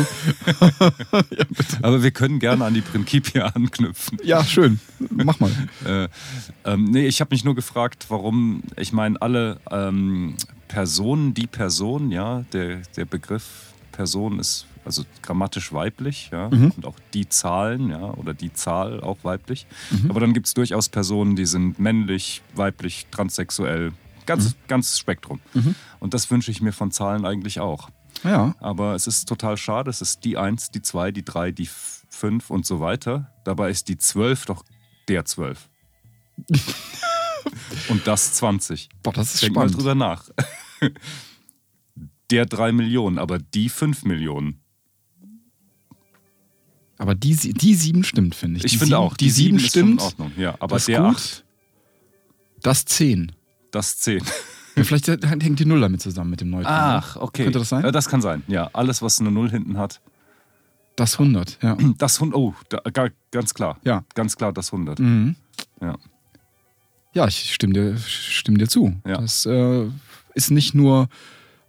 Aber, 0.59 0.93
aber 1.81 2.03
wir 2.03 2.11
können 2.11 2.39
gerne 2.39 2.65
an 2.65 2.73
die 2.73 2.81
Principia 2.81 3.45
anknüpfen. 3.47 4.17
Ja, 4.23 4.43
schön. 4.43 4.79
Mach 5.09 5.39
mal. 5.39 5.51
Äh, 5.85 6.07
ähm, 6.65 6.85
nee, 6.85 7.05
ich 7.07 7.21
habe 7.21 7.33
mich 7.33 7.43
nur 7.43 7.55
gefragt, 7.55 8.05
warum, 8.09 8.63
ich 8.77 8.93
meine, 8.93 9.21
alle 9.21 9.59
ähm, 9.69 10.35
Personen, 10.67 11.33
die 11.33 11.47
Person, 11.47 12.11
ja, 12.11 12.43
der, 12.53 12.81
der 12.95 13.05
Begriff 13.05 13.43
Person 13.93 14.39
ist 14.39 14.65
also 14.83 15.05
grammatisch 15.21 15.71
weiblich, 15.71 16.29
ja, 16.33 16.49
Mhm. 16.49 16.71
und 16.75 16.85
auch 16.85 16.97
die 17.13 17.29
Zahlen, 17.29 17.89
ja, 17.89 18.11
oder 18.15 18.33
die 18.33 18.51
Zahl 18.51 18.99
auch 19.01 19.19
weiblich. 19.23 19.65
Mhm. 19.91 20.09
Aber 20.09 20.19
dann 20.19 20.33
gibt 20.33 20.47
es 20.47 20.53
durchaus 20.53 20.89
Personen, 20.89 21.37
die 21.37 21.45
sind 21.45 21.79
männlich, 21.79 22.41
weiblich, 22.55 23.07
transsexuell, 23.09 23.93
ganz, 24.25 24.49
Mhm. 24.49 24.53
ganz 24.67 24.99
Spektrum. 24.99 25.39
Und 26.01 26.13
das 26.13 26.29
wünsche 26.29 26.51
ich 26.51 26.61
mir 26.61 26.73
von 26.73 26.91
Zahlen 26.91 27.25
eigentlich 27.25 27.61
auch. 27.61 27.89
Ja. 28.25 28.55
Aber 28.59 28.93
es 28.95 29.07
ist 29.07 29.25
total 29.29 29.55
schade. 29.55 29.89
Es 29.89 30.01
ist 30.01 30.25
die 30.25 30.37
1, 30.37 30.71
die 30.71 30.81
2, 30.81 31.11
die 31.11 31.23
3, 31.23 31.51
die 31.51 31.69
5 32.09 32.49
und 32.49 32.65
so 32.65 32.79
weiter. 32.81 33.31
Dabei 33.45 33.69
ist 33.69 33.87
die 33.87 33.97
12 33.97 34.45
doch 34.45 34.63
der 35.07 35.23
12. 35.25 35.69
und 37.89 38.05
das 38.07 38.33
20. 38.33 38.89
Boah, 39.01 39.13
das 39.13 39.33
ist 39.35 39.43
Denk 39.43 39.53
spannend. 39.53 39.71
mal 39.73 39.77
drüber 39.77 39.95
nach. 39.95 40.29
Der 42.31 42.45
3 42.45 42.71
Millionen, 42.71 43.17
aber 43.19 43.39
die 43.39 43.69
5 43.69 44.03
Millionen. 44.05 44.59
Aber 46.97 47.15
die, 47.15 47.35
die 47.35 47.73
sieben 47.75 48.03
stimmt, 48.03 48.35
finde 48.35 48.57
ich. 48.59 48.65
Ich 48.65 48.71
die 48.73 48.77
finde 48.77 48.95
sieben, 48.95 48.99
auch, 49.01 49.17
Die, 49.17 49.29
sieben 49.29 49.57
ist 49.57 49.63
schon 49.63 49.69
stimmt. 49.69 49.91
in 49.93 49.99
Ordnung. 49.99 50.31
Ja, 50.37 50.55
aber 50.59 50.75
das 50.75 50.83
ist 50.83 50.87
der 50.89 50.99
gut. 51.01 51.15
8, 51.15 51.45
Das 52.61 52.85
zehn. 52.85 53.31
das 53.71 53.97
10. 53.97 54.21
Ja, 54.75 54.83
vielleicht 54.83 55.07
hängt 55.07 55.59
die 55.59 55.65
Null 55.65 55.81
damit 55.81 56.01
zusammen 56.01 56.29
mit 56.31 56.41
dem 56.41 56.49
Neutrum. 56.49 56.71
Ach, 56.73 57.15
okay. 57.17 57.43
Könnte 57.43 57.59
das 57.59 57.69
sein? 57.69 57.83
Ja, 57.83 57.91
das 57.91 58.07
kann 58.09 58.21
sein. 58.21 58.43
Ja, 58.47 58.69
alles, 58.73 59.01
was 59.01 59.19
eine 59.19 59.31
0 59.31 59.49
hinten 59.51 59.77
hat. 59.77 60.01
Das 60.95 61.13
100, 61.19 61.57
ja. 61.61 61.75
Das 61.97 62.15
100, 62.17 62.37
oh, 62.39 62.53
da, 62.69 62.79
ga- 62.91 63.09
ganz 63.31 63.53
klar. 63.53 63.79
Ja. 63.83 64.03
Ganz 64.13 64.35
klar 64.37 64.53
das 64.53 64.71
100. 64.71 64.99
Mhm. 64.99 65.35
Ja. 65.81 65.97
Ja, 67.15 67.27
ich 67.27 67.53
stimme 67.53 67.73
dir, 67.73 67.97
stimme 67.97 68.57
dir 68.59 68.67
zu. 68.67 68.95
Ja. 69.05 69.17
Das 69.21 69.45
äh, 69.45 69.87
ist 70.35 70.51
nicht 70.51 70.73
nur 70.75 71.07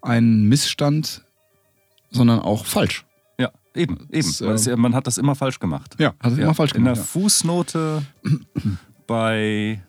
ein 0.04 0.44
Missstand, 0.48 1.24
sondern 2.10 2.40
auch 2.40 2.66
falsch. 2.66 3.04
Ja, 3.38 3.50
eben, 3.74 4.06
eben. 4.10 4.34
Das, 4.38 4.66
äh, 4.66 4.70
ja- 4.70 4.76
man 4.76 4.94
hat 4.94 5.06
das 5.06 5.18
immer 5.18 5.34
falsch 5.34 5.58
gemacht. 5.58 5.94
Ja, 5.98 6.14
hat 6.20 6.32
es 6.32 6.38
immer 6.38 6.54
falsch 6.54 6.72
In 6.72 6.84
der 6.84 6.94
gemacht. 6.94 7.08
Fußnote 7.08 8.02
bei 9.06 9.80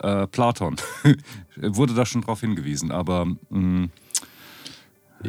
äh, 0.00 0.26
Platon 0.26 0.76
wurde 1.56 1.94
da 1.94 2.04
schon 2.04 2.22
drauf 2.22 2.40
hingewiesen, 2.40 2.90
aber 2.90 3.26
mh, 3.50 3.88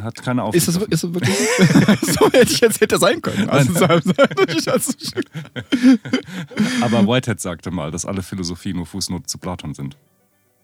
Hat 0.02 0.20
keine 0.22 0.48
Ist 0.52 0.66
das, 0.68 0.76
Aufsicht. 0.76 0.92
ist 0.92 1.04
das 1.04 1.14
wirklich 1.14 1.36
so? 2.18 2.26
hätte 2.32 2.52
ich 2.52 2.60
jetzt 2.60 2.80
hätte 2.80 2.98
sein 2.98 3.22
können. 3.22 3.48
Also, 3.48 3.72
Aber 6.82 7.06
Whitehead 7.06 7.40
sagte 7.40 7.70
mal, 7.70 7.90
dass 7.92 8.04
alle 8.04 8.22
Philosophien 8.22 8.76
nur 8.76 8.86
Fußnoten 8.86 9.26
zu 9.28 9.38
Platon 9.38 9.74
sind. 9.74 9.96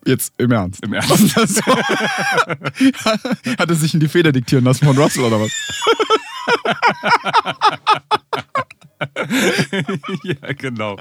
Jetzt 0.07 0.33
im 0.39 0.53
Ernst. 0.53 0.85
Im 0.85 0.93
Ernst. 0.93 1.11
so? 1.35 1.63
Hat 3.59 3.69
er 3.69 3.75
sich 3.75 3.95
in 3.95 4.01
die 4.01 4.09
Feder 4.09 4.33
diktieren 4.33 4.65
lassen 4.65 4.87
von 4.87 4.99
Russell 4.99 5.25
oder 5.25 5.41
was? 5.41 5.51
ja, 10.25 10.53
genau. 10.57 10.97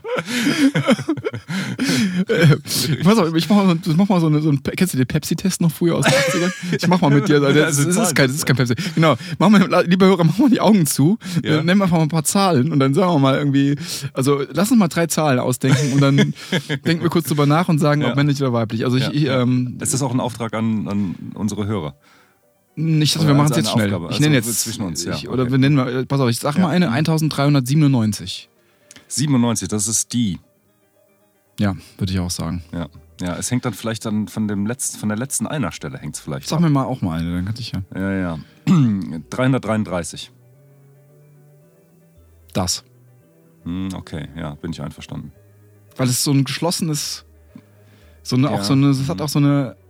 Pass 3.04 3.18
auf, 3.18 3.36
ich 3.36 3.50
mach 3.50 3.56
mal, 3.66 3.78
so- 3.84 3.94
mach 3.96 4.10
mal 4.10 4.22
so, 4.22 4.28
eine, 4.28 4.42
so 4.42 4.50
einen, 4.50 4.62
kennst 4.64 4.94
du 4.94 4.98
den 4.98 5.08
Pepsi-Test 5.08 5.62
noch 5.62 5.72
früher 5.72 5.96
aus 5.96 6.06
den 6.06 6.14
80ern? 6.14 6.52
Ich 6.78 6.88
mach 6.88 7.02
mal 7.02 7.10
mit 7.12 7.28
dir, 7.28 7.40
das, 7.40 7.50
Also 7.56 7.60
das, 7.62 7.78
ist, 7.80 7.96
Zahlen. 7.96 8.16
kein, 8.16 8.28
das 8.28 8.36
ist 8.38 8.46
kein 8.46 8.56
Pepsi. 8.56 8.76
Genau, 8.96 9.16
mach 9.38 9.50
mal, 9.50 9.86
lieber 9.88 10.06
Hörer, 10.06 10.24
mach 10.24 10.38
mal 10.38 10.50
die 10.50 10.62
Augen 10.62 10.86
zu, 10.86 11.18
Ja. 11.44 11.62
nimm 11.62 11.82
einfach 11.82 11.98
mal 11.98 12.04
ein 12.04 12.10
paar 12.10 12.24
Zahlen 12.24 12.72
und 12.72 12.80
dann 12.80 12.94
sagen 12.94 13.12
wir 13.14 13.20
mal 13.20 13.36
irgendwie, 13.38 13.76
also 14.14 14.42
lass 14.52 14.72
uns 14.72 14.80
mal 14.80 14.88
drei 14.88 15.08
Zahlen 15.08 15.40
ausdenken 15.40 15.94
und 15.94 16.02
dann 16.02 16.16
denken 16.86 17.04
wir 17.04 17.10
kurz 17.10 17.28
drüber 17.28 17.46
nach 17.46 17.70
und 17.70 17.80
sagen, 17.80 18.02
Ja. 18.02 18.10
ob 18.10 18.16
männlich 18.16 18.42
oder 18.42 18.54
weiblich. 18.54 18.86
Also 18.86 18.98
ich, 18.98 19.04
Ja, 19.04 19.12
ich 19.12 19.26
ähm, 19.28 19.78
Ist 19.82 19.94
das 19.94 20.02
auch 20.02 20.14
ein 20.14 20.20
Auftrag 20.20 20.54
an, 20.54 20.88
an 20.88 21.16
unsere 21.34 21.66
Hörer? 21.68 21.96
Nicht, 22.80 23.16
dass 23.16 23.28
wir 23.28 23.34
machen 23.34 23.52
es 23.52 23.58
jetzt 23.58 23.72
schnell. 23.72 23.88
Aufgabe, 23.94 24.06
ich 24.06 24.12
also 24.18 24.24
nenne 24.24 24.36
jetzt, 24.36 24.62
zwischen 24.62 24.82
uns, 24.84 25.04
ja, 25.04 25.14
ich, 25.14 25.28
oder 25.30 25.44
okay. 25.44 25.52
wir 25.52 25.58
nennen 25.60 25.76
mal, 25.76 26.06
pass 26.06 26.20
auf, 26.20 26.30
ich 26.30 26.40
sag 26.40 26.56
Ja. 26.56 26.62
mal 26.62 26.70
eine 26.70 26.90
1397. 26.92 28.50
97, 29.08 29.68
das 29.68 29.88
ist 29.88 30.14
die. 30.14 30.40
Ja, 31.60 31.76
würde 31.98 32.14
ich 32.14 32.20
auch 32.20 32.30
sagen. 32.32 32.64
Ja. 32.72 32.88
Ja, 33.22 33.36
es 33.36 33.52
hängt 33.52 33.66
dann 33.66 33.74
vielleicht 33.74 34.06
dann 34.06 34.30
von, 34.30 34.48
dem 34.48 34.66
letzten, 34.66 34.98
von 34.98 35.10
der 35.10 35.18
letzten 35.18 35.46
Einerstelle 35.46 35.98
hängt 35.98 36.16
es 36.16 36.22
vielleicht. 36.22 36.48
Sag 36.48 36.62
mir 36.62 36.70
mal 36.70 36.86
auch 36.86 37.02
mal 37.02 37.20
eine, 37.20 37.34
dann 37.36 37.44
kann 37.46 37.56
ich 37.60 37.74
ja. 37.74 37.82
Ja, 37.94 38.12
ja. 38.14 38.40
333. 39.30 40.32
Das. 42.54 42.84
Hm, 43.64 43.90
okay, 43.94 44.30
ja, 44.38 44.56
bin 44.56 44.72
ich 44.72 44.82
einverstanden. 44.82 45.34
Weil 45.98 46.08
es 46.08 46.24
so 46.24 46.32
ein 46.32 46.46
geschlossenes, 46.46 47.26
so 48.24 48.38
eine, 48.38 48.48
Ja. 48.48 48.54
auch 48.54 48.64
so 48.64 48.72
eine, 48.74 48.88
es 48.88 49.08
hat 49.10 49.20
auch 49.22 49.28
so 49.28 49.40
eine, 49.40 49.76
äh, 49.76 49.89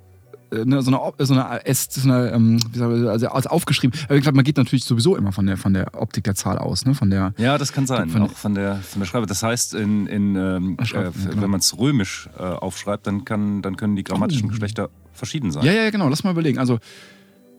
ne, 0.52 0.82
so 0.82 0.92
eine, 0.92 1.26
so 1.26 1.34
eine, 1.34 1.66
S, 1.66 1.88
so 1.92 2.10
eine 2.10 2.32
ähm, 2.32 2.60
wie 2.72 2.78
sagen 2.80 3.02
wir, 3.04 3.10
also 3.12 3.28
als 3.30 3.48
aufgeschrieben. 3.48 3.98
Aber 4.06 4.16
ich 4.16 4.22
glaube, 4.24 4.36
man 4.36 4.46
geht 4.46 4.58
natürlich 4.58 4.84
sowieso 4.86 5.16
immer 5.16 5.32
von 5.32 5.46
der, 5.46 5.58
von 5.58 5.74
der 5.74 6.00
Optik 6.02 6.24
der 6.24 6.36
Zahl 6.36 6.58
aus, 6.58 6.86
ne? 6.86 6.96
Von 6.96 7.10
der, 7.10 7.34
Ja, 7.38 7.58
das 7.58 7.72
kann 7.74 7.86
sein, 7.88 8.10
Von- 8.10 8.24
auch 8.24 8.32
von 8.32 8.56
der, 8.56 8.78
von 8.78 9.00
der 9.02 9.06
Schreibe. 9.08 9.26
Das 9.26 9.44
heißt, 9.44 9.74
in, 9.76 10.08
in, 10.08 10.36
ähm, 10.36 10.78
äh, 10.80 10.86
genau. 10.86 11.12
wenn 11.42 11.50
man 11.50 11.60
es 11.60 11.78
römisch 11.78 12.30
äh, 12.38 12.42
aufschreibt, 12.44 13.06
dann, 13.08 13.26
kann, 13.26 13.62
dann 13.62 13.76
können 13.78 13.96
die 13.96 14.04
grammatischen 14.04 14.46
Oh. 14.46 14.50
Geschlechter 14.50 14.90
verschieden 15.14 15.52
sein. 15.52 15.64
ja, 15.66 15.72
ja, 15.74 15.90
genau. 15.90 16.08
Lass 16.10 16.24
mal 16.24 16.32
überlegen. 16.32 16.58
Also 16.60 16.80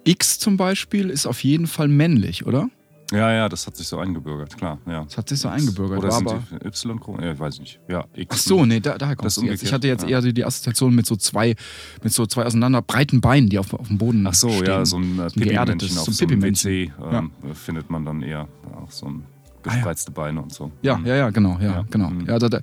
X 0.05 0.39
zum 0.39 0.57
Beispiel 0.57 1.11
ist 1.11 1.27
auf 1.27 1.45
jeden 1.45 1.67
Fall 1.67 1.89
männlich, 1.89 2.47
oder? 2.47 2.69
Ja, 3.13 3.33
ja, 3.33 3.49
das 3.49 3.67
hat 3.67 3.77
sich 3.77 3.87
so 3.89 3.99
eingebürgert, 3.99 4.57
klar. 4.57 4.79
Ja. 4.87 5.05
Das 5.05 5.17
hat 5.19 5.29
sich 5.29 5.39
so 5.41 5.49
eingebürgert. 5.49 5.99
Oder 5.99 6.13
sind 6.13 6.29
aber, 6.29 6.43
die 6.63 6.67
Y? 6.67 7.23
Ja, 7.23 7.33
ich 7.33 7.39
weiß 7.41 7.59
nicht. 7.61 7.81
Ja, 7.89 8.05
X. 8.15 8.37
Ach 8.37 8.41
so, 8.43 8.65
nee, 8.67 8.81
da, 8.81 8.97
daher 8.99 9.17
kommt 9.17 9.27
Das 9.27 9.37
jetzt. 9.43 9.63
Ich 9.63 9.73
hatte 9.73 9.89
jetzt 9.89 10.03
ja. 10.05 10.09
eher 10.11 10.21
die, 10.23 10.33
die 10.33 10.45
Assoziation 10.45 10.95
mit 10.95 11.07
so 11.07 11.17
zwei, 11.17 11.55
mit 12.03 12.13
so 12.13 12.27
zwei 12.27 12.45
auseinander 12.47 12.83
breiten 12.83 13.21
Beinen, 13.21 13.49
die 13.49 13.59
auf, 13.59 13.73
auf 13.75 13.89
dem 13.89 13.99
Boden 13.99 14.27
Ach 14.27 14.35
so, 14.35 14.49
stehen. 14.51 14.67
ja, 14.67 14.85
so 14.85 14.99
ein 14.99 15.19
äh, 15.19 15.23
ein 15.23 15.29
geerdetes, 15.35 15.97
auf 15.99 16.05
so 16.05 16.11
ein 16.11 16.15
so 16.15 16.25
einem. 16.27 16.43
WC 16.43 16.93
ähm, 17.13 17.31
findet 17.55 17.91
man 17.91 18.05
dann 18.05 18.23
eher 18.23 18.49
auch 18.77 18.91
so 18.91 19.07
ein 19.07 19.25
Ah, 19.63 19.69
ja. 19.69 19.75
gespreizte 19.75 20.11
Beine 20.11 20.41
und 20.41 20.53
so. 20.55 20.73
Ja, 20.81 20.97
Mhm. 20.97 21.07
ja, 21.07 21.17
ja, 21.17 21.31
genau, 21.31 21.59
ja, 21.61 21.73
Ja. 21.73 21.85
genau. 21.91 22.09
Mhm. 22.09 22.27
Ja, 22.27 22.39
da, 22.39 22.49
da, 22.49 22.61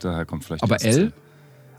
Daher 0.00 0.24
kommt 0.24 0.44
vielleicht 0.44 0.62
aber 0.62 0.82
L? 0.82 1.12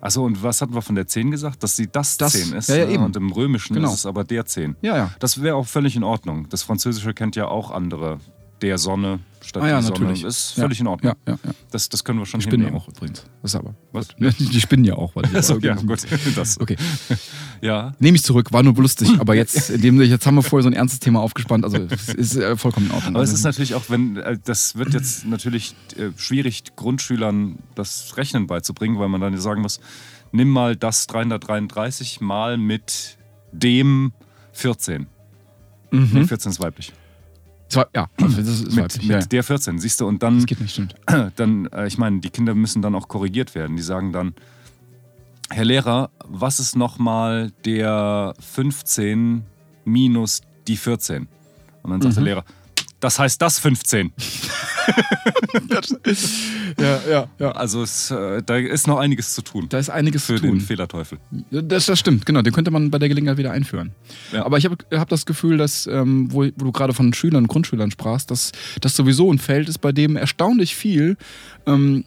Achso, 0.03 0.25
und 0.25 0.43
was 0.43 0.61
hatten 0.61 0.73
wir 0.73 0.81
von 0.81 0.95
der 0.95 1.07
10 1.07 1.31
gesagt? 1.31 1.63
Dass 1.63 1.77
sie 1.77 1.87
das, 1.89 2.17
Das- 2.17 2.33
10 2.33 2.51
ist. 2.57 2.67
ja, 2.67 2.75
ja, 2.75 2.83
äh, 2.87 2.93
eben. 2.95 3.05
Und 3.05 3.15
im 3.15 3.31
Römischen 3.31 3.73
Genau. 3.75 3.87
ist 3.87 3.99
es 3.99 4.05
aber 4.05 4.25
der 4.25 4.45
10. 4.45 4.75
ja, 4.81 4.97
ja. 4.97 5.11
Das 5.19 5.41
wäre 5.41 5.55
auch 5.55 5.65
völlig 5.65 5.95
in 5.95 6.03
Ordnung. 6.03 6.49
Das 6.49 6.61
Französische 6.61 7.13
kennt 7.13 7.37
ja 7.37 7.47
auch 7.47 7.71
andere. 7.71 8.19
Der 8.63 8.77
Sonne 8.77 9.19
statt 9.41 9.61
Ah 9.61 9.67
ja, 9.67 9.81
Sonne. 9.81 9.99
natürlich. 9.99 10.23
Ist 10.23 10.55
Ja, 10.55 10.63
völlig 10.63 10.79
in 10.79 10.87
Ordnung. 10.87 11.13
Ja, 11.27 11.33
ja, 11.33 11.39
ja. 11.43 11.51
Das, 11.69 11.89
das 11.89 12.05
können 12.05 12.19
wir 12.19 12.25
schon 12.25 12.39
Die 12.39 12.45
spinnen 12.45 12.61
ja 12.61 12.67
hinnehmen. 12.69 12.81
auch 12.81 12.87
übrigens. 12.87 13.25
Das 13.41 13.51
ist 13.51 13.55
aber. 13.59 13.75
Was? 13.91 14.07
Gut. 14.15 14.35
Die 14.39 14.61
spinnen 14.61 14.85
ja 14.85 14.95
auch. 14.95 15.13
Weil 15.17 15.23
die 15.23 15.35
Achso, 15.35 15.57
ja, 15.59 15.75
gut. 15.75 15.99
Das, 16.35 16.57
Okay. 16.61 16.77
ja. 17.61 17.91
Nehme 17.99 18.15
ich 18.15 18.23
zurück, 18.23 18.53
war 18.53 18.63
nur 18.63 18.73
lustig, 18.75 19.09
aber 19.19 19.35
jetzt, 19.35 19.69
indem 19.69 20.01
jetzt 20.01 20.25
haben 20.25 20.35
wir 20.35 20.43
vorher 20.43 20.63
so 20.63 20.69
ein 20.69 20.73
ernstes 20.73 21.01
Thema 21.01 21.19
aufgespannt, 21.19 21.65
also 21.65 21.77
es 21.77 22.07
ist 22.07 22.35
äh, 22.37 22.55
vollkommen 22.55 22.85
in 22.85 22.93
Ordnung. 22.93 23.15
Aber 23.15 23.23
es 23.25 23.33
ist 23.33 23.43
natürlich 23.43 23.75
auch, 23.75 23.89
wenn, 23.89 24.15
äh, 24.15 24.39
das 24.41 24.77
wird 24.77 24.93
jetzt 24.93 25.25
natürlich 25.25 25.75
äh, 25.97 26.11
schwierig, 26.15 26.63
Grundschülern 26.77 27.59
das 27.75 28.15
Rechnen 28.15 28.47
beizubringen, 28.47 28.97
weil 28.97 29.09
man 29.09 29.19
dann 29.19 29.37
sagen 29.37 29.61
muss, 29.61 29.81
nimm 30.31 30.47
mal 30.49 30.77
das 30.77 31.05
333 31.07 32.21
mal 32.21 32.57
mit 32.57 33.17
dem 33.51 34.13
14. 34.53 35.07
Nee, 35.91 35.99
mhm. 35.99 36.27
14 36.29 36.51
ist 36.53 36.59
weiblich. 36.61 36.93
Zwar- 37.73 37.89
ja, 37.95 38.07
also 38.21 38.37
das 38.37 38.47
ist 38.49 38.65
Mit, 38.75 38.77
weiblich, 38.85 39.07
mit 39.07 39.21
ja, 39.21 39.25
der 39.27 39.43
14, 39.43 39.79
siehst 39.79 39.99
du, 40.01 40.07
und 40.07 40.23
dann, 40.23 40.37
Das 40.37 40.45
geht 40.45 40.61
nicht, 40.61 40.71
stimmt. 40.73 40.95
dann 41.35 41.65
äh, 41.67 41.87
ich 41.87 41.97
meine, 41.97 42.19
die 42.19 42.29
Kinder 42.29 42.55
müssen 42.55 42.81
dann 42.81 42.95
auch 42.95 43.07
korrigiert 43.07 43.55
werden. 43.55 43.75
Die 43.75 43.81
sagen 43.83 44.11
dann, 44.13 44.33
Herr 45.49 45.65
Lehrer, 45.65 46.09
was 46.25 46.59
ist 46.59 46.75
nochmal 46.75 47.51
der 47.65 48.33
15 48.39 49.43
minus 49.85 50.41
die 50.67 50.77
14? 50.77 51.27
Und 51.83 51.91
dann 51.91 52.01
sagt 52.01 52.15
der 52.15 52.21
Mhm. 52.21 52.25
Lehrer, 52.27 52.45
das 52.99 53.19
heißt 53.19 53.41
das 53.41 53.59
15. 53.59 54.11
Ja, 56.79 56.99
ja, 57.09 57.27
ja. 57.39 57.51
Also 57.51 57.83
es, 57.83 58.09
äh, 58.11 58.41
da 58.43 58.57
ist 58.57 58.87
noch 58.87 58.97
einiges 58.97 59.33
zu 59.33 59.41
tun 59.41 59.67
Da 59.69 59.77
ist 59.77 59.89
einiges 59.89 60.25
zu 60.25 60.35
tun. 60.37 60.51
den 60.51 60.61
Fehlerteufel. 60.61 61.19
Das, 61.51 61.85
das 61.85 61.99
stimmt, 61.99 62.25
genau. 62.25 62.41
Den 62.41 62.53
könnte 62.53 62.71
man 62.71 62.89
bei 62.89 62.99
der 62.99 63.09
Gelegenheit 63.09 63.37
wieder 63.37 63.51
einführen. 63.51 63.91
Ja. 64.31 64.45
Aber 64.45 64.57
ich 64.57 64.65
habe 64.65 64.77
hab 64.91 65.09
das 65.09 65.25
Gefühl, 65.25 65.57
dass, 65.57 65.87
ähm, 65.87 66.31
wo, 66.31 66.43
wo 66.43 66.65
du 66.65 66.71
gerade 66.71 66.93
von 66.93 67.13
Schülern 67.13 67.43
und 67.43 67.47
Grundschülern 67.47 67.91
sprachst, 67.91 68.31
dass 68.31 68.51
das 68.81 68.95
sowieso 68.95 69.31
ein 69.31 69.39
Feld 69.39 69.69
ist, 69.69 69.79
bei 69.79 69.91
dem 69.91 70.15
erstaunlich 70.15 70.75
viel 70.75 71.17
ähm, 71.67 72.05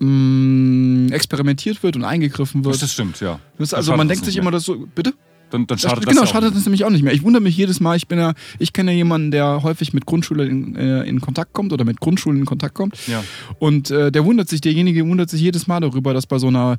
mh, 0.00 1.14
experimentiert 1.14 1.82
wird 1.82 1.96
und 1.96 2.04
eingegriffen 2.04 2.64
wird. 2.64 2.80
Das 2.82 2.92
stimmt, 2.92 3.20
ja. 3.20 3.38
Das, 3.58 3.72
also 3.74 3.96
man 3.96 4.08
denkt 4.08 4.24
sich 4.24 4.34
mehr. 4.34 4.42
immer 4.42 4.50
das 4.50 4.64
so, 4.64 4.86
bitte? 4.94 5.14
Dann, 5.52 5.66
dann 5.66 5.76
Das, 5.76 5.82
schadet 5.82 6.06
genau, 6.06 6.08
das 6.08 6.16
ja 6.16 6.22
auch 6.22 6.26
schadet 6.34 6.50
nicht. 6.50 6.56
das 6.56 6.64
nämlich 6.66 6.84
auch 6.84 6.90
nicht 6.90 7.02
mehr. 7.02 7.12
Ich 7.12 7.22
wundere 7.22 7.42
mich 7.42 7.56
jedes 7.56 7.80
Mal, 7.80 7.96
ich 7.96 8.08
bin 8.08 8.18
ja, 8.18 8.32
ich 8.58 8.72
kenne 8.72 8.90
ja 8.92 8.96
jemanden, 8.96 9.30
der 9.30 9.62
häufig 9.62 9.92
mit 9.92 10.06
Grundschülern 10.06 10.48
in, 10.48 10.76
äh, 10.76 11.02
in 11.04 11.20
Kontakt 11.20 11.52
kommt 11.52 11.72
oder 11.72 11.84
mit 11.84 12.00
Grundschulen 12.00 12.38
in 12.40 12.46
Kontakt 12.46 12.74
kommt. 12.74 12.96
Ja. 13.06 13.22
Und 13.58 13.90
äh, 13.90 14.10
der 14.10 14.24
wundert 14.24 14.48
sich, 14.48 14.60
derjenige 14.60 15.06
wundert 15.06 15.30
sich 15.30 15.40
jedes 15.40 15.66
Mal 15.66 15.80
darüber, 15.80 16.14
dass 16.14 16.26
bei 16.26 16.38
so 16.38 16.48
einer 16.48 16.78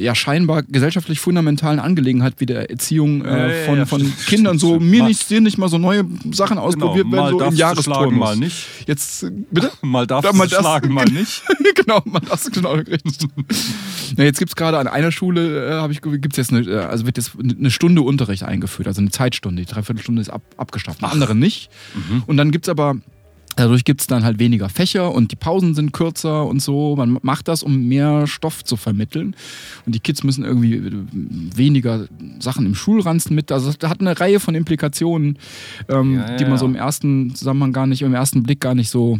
ja 0.00 0.14
scheinbar 0.14 0.62
gesellschaftlich 0.62 1.20
fundamentalen 1.20 1.78
Angelegenheit 1.80 2.34
wie 2.38 2.46
der 2.46 2.70
Erziehung 2.70 3.24
Ja, 3.24 3.36
äh, 3.36 3.60
ja, 3.60 3.66
von, 3.66 3.78
ja, 3.78 3.86
von 3.86 4.00
stimmt, 4.00 4.26
Kindern 4.26 4.58
so 4.58 4.78
mir 4.80 5.02
Mal- 5.02 5.08
nicht 5.08 5.28
dir 5.30 5.40
nicht 5.40 5.58
mal 5.58 5.68
so 5.68 5.78
neue 5.78 6.04
Sachen 6.32 6.58
ausprobiert 6.58 7.06
Genau, 7.10 7.16
mal 7.22 7.30
werden 7.32 7.38
so 7.38 7.44
im 7.44 7.50
du 7.52 7.56
Jahresturnus. 7.56 8.12
mal 8.18 8.36
nicht. 8.36 8.66
Jetzt 8.86 9.22
äh, 9.24 9.30
bitte 9.50 9.70
Mal 9.82 10.06
darfst 10.06 10.24
Ja, 10.26 10.32
du 10.32 10.38
mal 10.38 10.48
das- 10.48 10.58
schlagen, 10.60 10.92
mal 10.92 11.04
nicht. 11.06 11.42
genau, 11.74 12.00
man 12.04 12.22
das 12.28 12.50
genau. 12.50 12.76
Ja, 14.16 14.24
jetzt 14.24 14.38
gibt 14.38 14.50
es 14.50 14.56
gerade 14.56 14.78
an 14.78 14.86
einer 14.86 15.12
Schule, 15.12 15.68
äh, 15.68 15.72
habe 15.72 15.92
ich 15.92 16.00
gibt's 16.02 16.36
jetzt 16.36 16.52
eine, 16.52 16.60
äh, 16.68 16.76
also 16.78 17.06
wird 17.06 17.16
jetzt 17.16 17.32
eine 17.38 17.70
Stunde 17.70 18.02
Unterricht 18.02 18.42
eingeführt, 18.42 18.88
also 18.88 19.00
eine 19.00 19.10
Zeitstunde. 19.10 19.62
Die 19.64 19.70
Dreiviertelstunde 19.72 20.22
ist 20.22 20.30
ab, 20.30 20.42
abgeschafft. 20.56 21.02
Eine 21.02 21.12
andere 21.12 21.34
nicht. 21.34 21.70
Mhm. 21.94 22.22
Und 22.26 22.36
dann 22.36 22.50
gibt 22.50 22.66
es 22.66 22.68
aber, 22.68 22.96
dadurch 23.58 23.84
gibt 23.84 24.00
es 24.00 24.06
dann 24.06 24.24
halt 24.24 24.38
weniger 24.38 24.68
Fächer 24.68 25.12
und 25.12 25.32
die 25.32 25.36
Pausen 25.36 25.74
sind 25.74 25.92
kürzer 25.92 26.46
und 26.46 26.62
so. 26.62 26.94
Man 26.96 27.18
macht 27.22 27.48
das, 27.48 27.62
um 27.62 27.88
mehr 27.88 28.26
Stoff 28.26 28.64
zu 28.64 28.76
vermitteln. 28.76 29.34
Und 29.84 29.94
die 29.94 30.00
Kids 30.00 30.22
müssen 30.22 30.44
irgendwie 30.44 30.76
äh, 30.76 30.92
weniger 31.12 32.06
Sachen 32.38 32.66
im 32.66 32.74
Schulranzen 32.74 33.34
mit. 33.34 33.50
Also 33.50 33.72
das 33.72 33.90
hat 33.90 34.00
eine 34.00 34.18
Reihe 34.18 34.38
von 34.38 34.54
Implikationen, 34.54 35.38
ähm, 35.88 36.14
Ja, 36.14 36.30
ja, 36.30 36.36
die 36.36 36.44
man 36.44 36.58
so 36.58 36.66
im 36.66 36.76
ersten 36.76 37.34
Zusammenhang 37.34 37.72
gar 37.72 37.86
nicht, 37.86 38.02
im 38.02 38.14
ersten 38.14 38.44
Blick 38.44 38.60
gar 38.60 38.74
nicht 38.74 38.90
so 38.90 39.18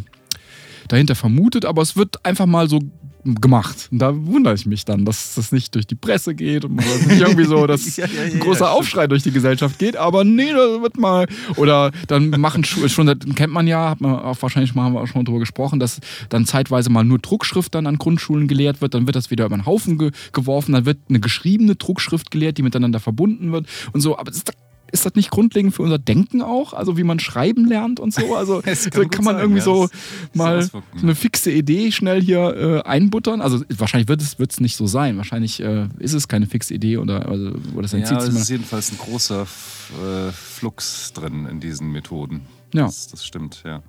dahinter 0.87 1.15
vermutet, 1.15 1.65
aber 1.65 1.81
es 1.81 1.95
wird 1.95 2.25
einfach 2.25 2.45
mal 2.45 2.67
so 2.67 2.79
gemacht. 3.23 3.89
Und 3.91 3.99
da 3.99 4.13
wundere 4.15 4.53
ich 4.53 4.65
mich 4.65 4.85
dann, 4.85 5.05
dass 5.05 5.35
das 5.35 5.51
nicht 5.51 5.75
durch 5.75 5.87
die 5.87 5.95
Presse 5.95 6.35
geht 6.35 6.65
und 6.65 6.75
nicht 6.75 7.19
irgendwie 7.19 7.45
so, 7.45 7.67
dass 7.67 7.97
Ja, 7.97 8.05
ja, 8.05 8.23
ja, 8.23 8.33
ein 8.33 8.39
großer 8.39 8.71
Aufschrei 8.71 9.07
durch 9.07 9.23
die 9.23 9.31
Gesellschaft 9.31 9.79
geht, 9.79 9.97
aber 9.97 10.23
nee, 10.23 10.51
das 10.51 10.81
wird 10.81 10.97
mal 10.97 11.27
oder 11.55 11.91
dann 12.07 12.29
machen 12.29 12.63
schon 12.63 13.05
das 13.05 13.17
kennt 13.35 13.53
man 13.53 13.67
ja, 13.67 13.89
hat 13.89 14.01
man 14.01 14.15
auch 14.15 14.41
wahrscheinlich 14.41 14.75
mal 14.75 14.83
haben 14.83 14.93
wir 14.93 15.01
auch 15.01 15.07
schon 15.07 15.25
drüber 15.25 15.39
gesprochen, 15.39 15.79
dass 15.79 15.99
dann 16.29 16.45
zeitweise 16.45 16.89
mal 16.89 17.03
nur 17.03 17.19
Druckschrift 17.19 17.75
dann 17.75 17.87
an 17.87 17.97
Grundschulen 17.97 18.47
gelehrt 18.47 18.81
wird, 18.81 18.93
dann 18.93 19.05
wird 19.05 19.15
das 19.15 19.31
wieder 19.31 19.45
über 19.45 19.57
den 19.57 19.65
Haufen 19.65 19.97
ge 19.97 20.11
geworfen, 20.31 20.73
dann 20.73 20.85
wird 20.85 20.97
eine 21.09 21.19
geschriebene 21.19 21.75
Druckschrift 21.75 22.31
gelehrt, 22.31 22.57
die 22.57 22.63
miteinander 22.63 22.99
verbunden 22.99 23.51
wird 23.51 23.67
und 23.93 24.01
so, 24.01 24.17
aber 24.17 24.31
das 24.31 24.37
ist, 24.37 24.53
ist 24.91 25.05
das 25.05 25.15
nicht 25.15 25.31
grundlegend 25.31 25.73
für 25.73 25.81
unser 25.83 25.97
Denken 25.99 26.41
auch? 26.41 26.73
Also 26.73 26.97
wie 26.97 27.03
man 27.03 27.19
schreiben 27.19 27.65
lernt 27.65 27.99
und 27.99 28.13
so? 28.13 28.35
Also 28.35 28.61
so 28.75 28.89
kann 28.89 29.09
kann, 29.09 29.25
man 29.25 29.35
sein, 29.35 29.41
irgendwie 29.43 29.59
ja, 29.59 29.63
so 29.65 29.89
mal 30.33 30.61
so 30.63 30.81
eine 31.01 31.15
fixe 31.15 31.51
Idee 31.51 31.91
schnell 31.91 32.21
hier 32.21 32.83
äh, 32.85 32.87
einbuttern. 32.87 33.41
Also 33.41 33.63
wahrscheinlich 33.69 34.07
wird 34.07 34.21
es 34.21 34.39
wird's 34.39 34.59
nicht 34.59 34.75
so 34.75 34.87
sein. 34.87 35.17
Wahrscheinlich 35.17 35.59
äh, 35.61 35.87
ist 35.99 36.13
es 36.13 36.27
keine 36.27 36.45
fixe 36.47 36.73
Idee 36.73 36.97
oder, 36.97 37.27
also, 37.27 37.51
oder 37.73 37.81
das 37.83 37.91
Ja, 37.93 37.99
entzieht 37.99 38.17
es 38.19 38.29
ist 38.29 38.49
jedenfalls 38.49 38.91
ein 38.91 38.97
großer 38.97 39.43
äh, 39.43 40.31
Flux 40.31 41.13
drin 41.13 41.45
in 41.45 41.59
diesen 41.59 41.91
Methoden. 41.91 42.41
Ja. 42.73 42.85
Das, 42.85 43.07
das 43.07 43.25
stimmt, 43.25 43.63
ja. 43.65 43.81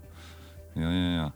Ja, 0.75 0.91
ja, 0.93 1.15
ja. 1.15 1.33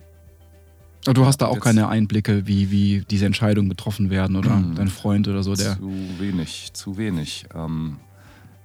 Aber 1.06 1.12
du 1.14 1.26
hast 1.26 1.38
da 1.38 1.46
auch 1.48 1.54
Jetzt- 1.56 1.64
keine 1.64 1.88
Einblicke, 1.88 2.46
wie, 2.46 2.70
wie 2.70 3.04
diese 3.10 3.26
Entscheidungen 3.26 3.68
getroffen 3.68 4.08
werden 4.08 4.36
oder 4.36 4.56
Mhm. 4.56 4.74
dein 4.76 4.88
Freund 4.88 5.28
oder 5.28 5.42
so, 5.42 5.54
der. 5.54 5.76
Zu 5.76 5.90
wenig, 6.18 6.70
zu 6.72 6.96
wenig. 6.96 7.44
Ähm, 7.54 7.96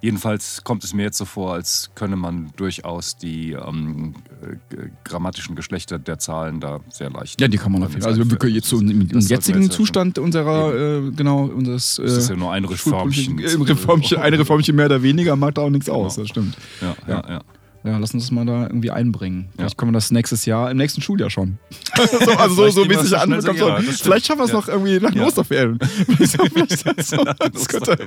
Jedenfalls 0.01 0.63
kommt 0.63 0.83
es 0.85 0.93
mir 0.93 1.03
jetzt 1.03 1.17
so 1.17 1.25
vor, 1.25 1.53
als 1.53 1.91
könne 1.93 2.15
man 2.15 2.51
durchaus 2.55 3.17
die 3.17 3.51
ähm, 3.51 4.13
äh, 4.41 4.87
grammatischen 5.03 5.55
Geschlechter 5.55 5.99
der 5.99 6.19
Zahlen 6.19 6.61
da 6.61 6.79
sehr 6.89 7.09
leicht. 7.09 7.41
Ja, 7.41 7.49
die 7.49 7.57
kann 7.57 7.71
man 7.73 7.83
auf 7.83 7.89
jeden 7.89 8.01
Fall. 8.01 8.11
Also 8.11 8.29
wir 8.29 8.37
können 8.37 8.55
jetzt 8.55 8.69
so 8.69 8.79
im, 8.79 9.09
im 9.09 9.19
jetzigen 9.19 9.69
Zustand 9.69 10.17
unserer, 10.17 10.73
äh, 10.73 11.11
genau, 11.11 11.43
unseres. 11.45 11.99
Äh, 11.99 12.03
Das 12.03 12.17
ist 12.17 12.29
ja 12.29 12.35
nur 12.37 12.51
ein 12.53 12.63
Reformchen. 12.63 13.39
Äh, 13.39 13.47
Reformchen, 13.55 14.17
eine 14.19 14.39
Reformchen 14.39 14.75
mehr 14.75 14.85
oder 14.85 15.03
weniger 15.03 15.35
macht 15.35 15.59
auch 15.59 15.69
nichts 15.69 15.89
aus, 15.89 16.15
Genau. 16.15 16.23
das 16.23 16.29
stimmt. 16.29 16.57
Ja, 16.81 16.95
ja, 17.07 17.13
ja. 17.27 17.29
Ja, 17.29 17.41
lass 17.83 18.13
uns 18.13 18.23
das 18.25 18.31
mal 18.31 18.45
da 18.45 18.63
irgendwie 18.67 18.91
einbringen. 18.91 19.45
Ja. 19.51 19.53
Vielleicht 19.63 19.77
können 19.77 19.91
wir 19.91 19.97
das 19.97 20.11
nächstes 20.11 20.45
Jahr, 20.45 20.69
im 20.71 20.77
nächsten 20.77 21.01
Schuljahr 21.01 21.29
schon. 21.29 21.57
so, 22.25 22.31
also 22.33 22.55
so, 22.55 22.69
so 22.83 22.89
wie 22.89 22.93
es 22.93 23.01
sich 23.03 23.17
anbekommt. 23.17 23.57
so- 23.59 23.67
ja. 23.69 23.79
Vielleicht 23.81 24.25
schaffen 24.27 24.39
wir 24.39 24.45
es 24.45 24.51
Ja. 24.51 24.57
noch 24.57 24.67
irgendwie 24.67 24.99
nach 24.99 25.11
den 25.11 25.21
Ja. 25.21 25.27
Osterferien. 25.27 25.79
Vielleicht, 26.07 27.05
so, 27.05 27.23
das 27.53 27.67
könnte, 27.67 27.97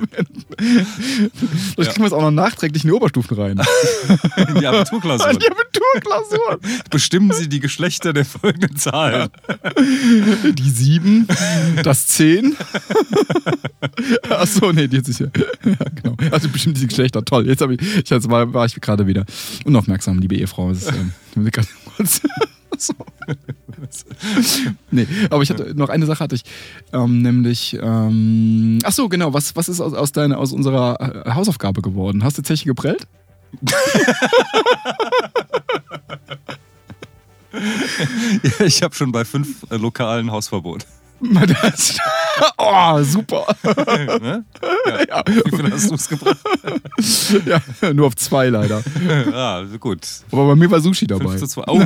vielleicht 1.75 1.91
kriegen 1.93 2.03
wir 2.03 2.07
es 2.07 2.13
auch 2.13 2.21
noch 2.23 2.31
nachträglich 2.31 2.85
in 2.85 2.89
die 2.91 2.95
Oberstufen 2.95 3.37
rein. 3.37 3.61
Die 4.61 4.67
Abiturklausur. 4.67 5.31
Die 5.35 5.47
Abiturklausur. 5.51 6.59
Bestimmen 6.91 7.33
Sie 7.33 7.49
die 7.49 7.61
Geschlechter 7.61 8.13
der 8.13 8.25
folgenden 8.25 8.77
Zahlen. 8.77 9.29
Die 10.55 10.71
sieben, 10.71 11.27
das 11.83 12.07
zehn. 12.09 12.57
Achso, 14.29 14.73
nee, 14.73 14.87
die 14.89 14.99
ist 14.99 15.07
sicher. 15.07 15.31
Ja, 15.65 15.75
genau. 16.03 16.17
Also 16.31 16.49
bestimmt 16.49 16.77
diese 16.77 16.87
Geschlechter. 16.87 17.25
Toll. 17.25 17.47
Jetzt, 17.47 17.63
ich 17.63 18.09
jetzt 18.11 18.31
war, 18.31 18.53
war 18.53 18.67
ich 18.67 18.75
gerade 18.81 19.07
wieder 19.07 19.25
unaufmerksam, 19.65 20.19
liebe 20.19 20.37
Ehefrau. 20.37 20.71
Das 20.71 20.83
ist, 20.83 20.93
ähm, 20.93 21.13
kurz- 21.97 22.21
so. 22.79 22.95
Nee, 24.91 25.07
aber 25.31 25.43
ich 25.43 25.51
hatte 25.51 25.75
noch 25.77 25.89
eine 25.89 26.07
Sache 26.07 26.25
hatte 26.25 26.35
ich, 26.35 26.43
ähm, 26.93 27.23
nämlich, 27.23 27.79
ähm, 27.81 28.79
ach 28.83 28.93
so, 28.93 29.09
genau, 29.09 29.33
was, 29.35 29.55
was 29.55 29.69
ist 29.69 29.81
aus, 29.81 29.93
aus, 29.93 30.13
deiner, 30.13 30.39
aus 30.39 30.53
unserer 30.53 31.25
äh, 31.27 31.31
Hausaufgabe 31.31 31.83
geworden? 31.83 32.25
Hast 32.25 32.39
du 32.39 32.43
Zeche 32.43 32.65
geprellt? 32.65 33.07
Ja, 38.59 38.65
ich 38.67 38.83
habe 38.83 38.95
schon 38.95 39.13
bei 39.13 39.25
fünf 39.25 39.71
äh, 39.71 39.77
lokalen 39.77 40.31
Hausverbot. 40.31 40.87
Das, 41.21 41.99
oh, 42.59 43.03
super. 43.03 43.47
ne? 43.65 44.45
ja. 45.09 45.23
Wie 45.27 45.57
viel 45.57 45.73
hast 45.73 45.91
du 45.91 45.95
es 45.95 46.09
gebracht? 46.09 46.39
Ja, 47.47 47.93
nur 47.93 48.07
auf 48.07 48.17
zwei 48.17 48.49
leider. 48.49 48.83
Ja, 49.31 49.65
gut. 49.81 50.07
Aber 50.31 50.47
bei 50.49 50.55
mir 50.55 50.71
war 50.71 50.81
Sushi 50.81 51.07
dabei. 51.07 51.37
5 51.37 51.41
zu 51.41 51.47
2. 51.49 51.65
Oh. 51.67 51.81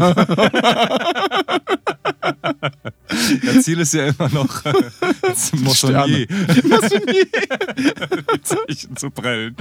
Ja, 3.43 3.61
Ziel 3.61 3.81
ist 3.81 3.95
ja 3.95 4.07
immer 4.07 4.29
noch 4.31 4.65
äh, 4.65 4.73
zum 5.35 5.67
Zeichen 8.43 8.97
zu 8.97 9.11
prellen. 9.11 9.57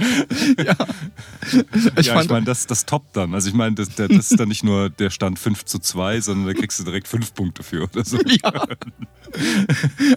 Ich 1.96 2.06
ja, 2.06 2.20
ich 2.20 2.28
meine, 2.28 2.44
das, 2.44 2.66
das 2.66 2.86
toppt 2.86 3.16
dann. 3.16 3.34
Also 3.34 3.48
ich 3.48 3.54
meine, 3.54 3.74
das, 3.74 3.94
das 3.94 4.10
ist 4.10 4.38
dann 4.38 4.48
nicht 4.48 4.64
nur 4.64 4.90
der 4.90 5.10
Stand 5.10 5.38
5 5.38 5.64
zu 5.64 5.78
2, 5.78 6.20
sondern 6.20 6.46
da 6.46 6.54
kriegst 6.54 6.78
du 6.80 6.84
direkt 6.84 7.08
5 7.08 7.34
Punkte 7.34 7.62
für 7.62 7.84
oder 7.84 8.04
so. 8.04 8.18
Ja. 8.26 8.66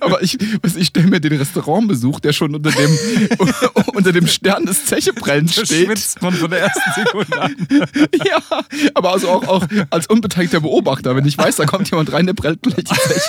Aber 0.01 0.21
ich, 0.21 0.37
ich 0.75 0.87
stelle 0.87 1.07
mir 1.07 1.19
den 1.19 1.33
Restaurantbesuch, 1.33 2.19
der 2.19 2.33
schon 2.33 2.55
unter 2.55 2.71
dem, 2.71 2.97
unter 3.93 4.11
dem 4.11 4.27
Stern 4.27 4.65
des 4.65 4.85
Zecheprellen 4.85 5.47
Da 5.47 5.65
steht. 5.65 5.85
schwitzt 5.85 6.21
man 6.21 6.33
von 6.33 6.49
der 6.49 6.61
ersten 6.61 6.91
Sekunde 6.95 7.41
an. 7.41 7.55
Ja, 8.25 8.41
aber 8.93 9.11
also 9.11 9.29
auch, 9.29 9.47
auch 9.47 9.67
als 9.89 10.07
unbeteiligter 10.07 10.61
Beobachter, 10.61 11.15
wenn 11.15 11.25
ich 11.25 11.37
weiß, 11.37 11.57
da 11.57 11.65
kommt 11.65 11.89
jemand 11.89 12.11
rein, 12.11 12.25
der 12.25 12.33
prellt 12.33 12.61
gleich 12.61 12.83
die 12.83 12.95
Zeche. 12.95 13.28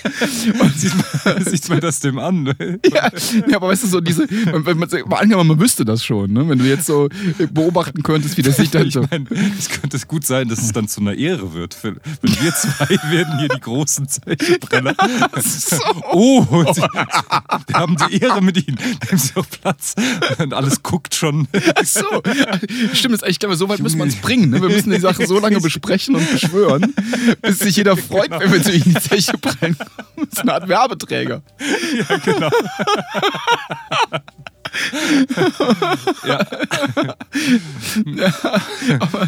Sieht 0.76 0.94
man, 0.94 1.44
sieht 1.44 1.68
man 1.68 1.80
das 1.80 2.00
dem 2.00 2.18
an? 2.18 2.42
Ne? 2.42 2.80
Ja, 2.92 3.10
ja, 3.48 3.56
aber 3.56 3.68
weißt 3.68 3.84
du, 3.84 3.88
so 3.88 4.00
diese, 4.00 4.26
wenn 4.28 4.78
man, 4.78 4.88
mal 5.06 5.16
angenommen, 5.16 5.48
man 5.48 5.60
wüsste 5.60 5.84
das 5.84 6.04
schon, 6.04 6.32
ne? 6.32 6.48
wenn 6.48 6.58
du 6.58 6.64
jetzt 6.64 6.86
so 6.86 7.08
beobachten 7.52 8.02
könntest, 8.02 8.36
wie 8.36 8.42
das 8.42 8.56
sich 8.56 8.70
dann 8.70 8.86
Ich 8.86 8.94
so. 8.94 9.04
meine, 9.10 9.26
es 9.58 9.68
könnte 9.68 9.98
gut 10.06 10.26
sein, 10.26 10.48
dass 10.48 10.60
es 10.62 10.72
dann 10.72 10.88
zu 10.88 11.00
einer 11.00 11.14
Ehre 11.14 11.54
wird. 11.54 11.76
Wenn 11.82 12.00
wir 12.22 12.54
zwei 12.54 12.88
werden 13.10 13.38
hier 13.38 13.48
die 13.48 13.60
großen 13.60 14.08
Zechenbrenner. 14.08 14.94
So. 15.40 15.76
Oh, 16.12 16.72
sie, 16.72 16.80
wir 16.82 17.74
haben 17.74 17.96
die 18.08 18.18
Ehre 18.18 18.42
mit 18.42 18.56
Ihnen. 18.56 18.78
Nehmen 18.78 19.18
Sie 19.18 19.32
doch 19.34 19.48
Platz. 19.48 19.94
Und 20.38 20.54
alles 20.54 20.82
guckt 20.82 21.14
schon. 21.14 21.48
Ach 21.74 21.84
so, 21.84 22.22
stimmt, 22.92 23.22
ich 23.26 23.38
glaube, 23.38 23.56
so 23.56 23.68
weit 23.68 23.80
müssen 23.80 23.98
wir 23.98 24.06
es 24.06 24.16
bringen. 24.16 24.50
Ne? 24.50 24.60
Wir 24.60 24.68
müssen 24.68 24.90
die 24.90 25.00
Sache 25.00 25.26
so 25.26 25.38
lange 25.38 25.60
besprechen 25.60 26.16
und 26.16 26.30
beschwören, 26.30 26.94
bis 27.42 27.60
sich 27.60 27.76
jeder 27.76 27.96
freut, 27.96 28.30
wenn 28.30 28.52
wir 28.52 28.62
zu 28.62 28.72
ihnen 28.72 28.84
die 28.84 28.94
Zeche 28.94 29.38
prellen. 29.38 29.76
Das 30.16 30.26
ist 30.32 30.40
eine 30.40 30.54
Art 30.54 30.66
Werbeträger. 30.68 31.42
Ja, 32.08 32.16
genau. 32.18 32.50
ja. 36.24 36.46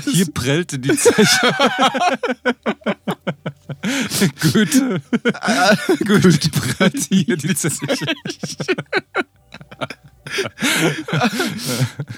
Hier 0.05 0.33
prellte 0.33 0.79
die 0.79 0.97
Zeche. 0.97 1.55
Goethe. 4.41 5.03
Goethe 6.05 6.51
prellt 6.51 7.01
hier 7.09 7.37
die 7.37 7.55
Zeche. 7.55 7.87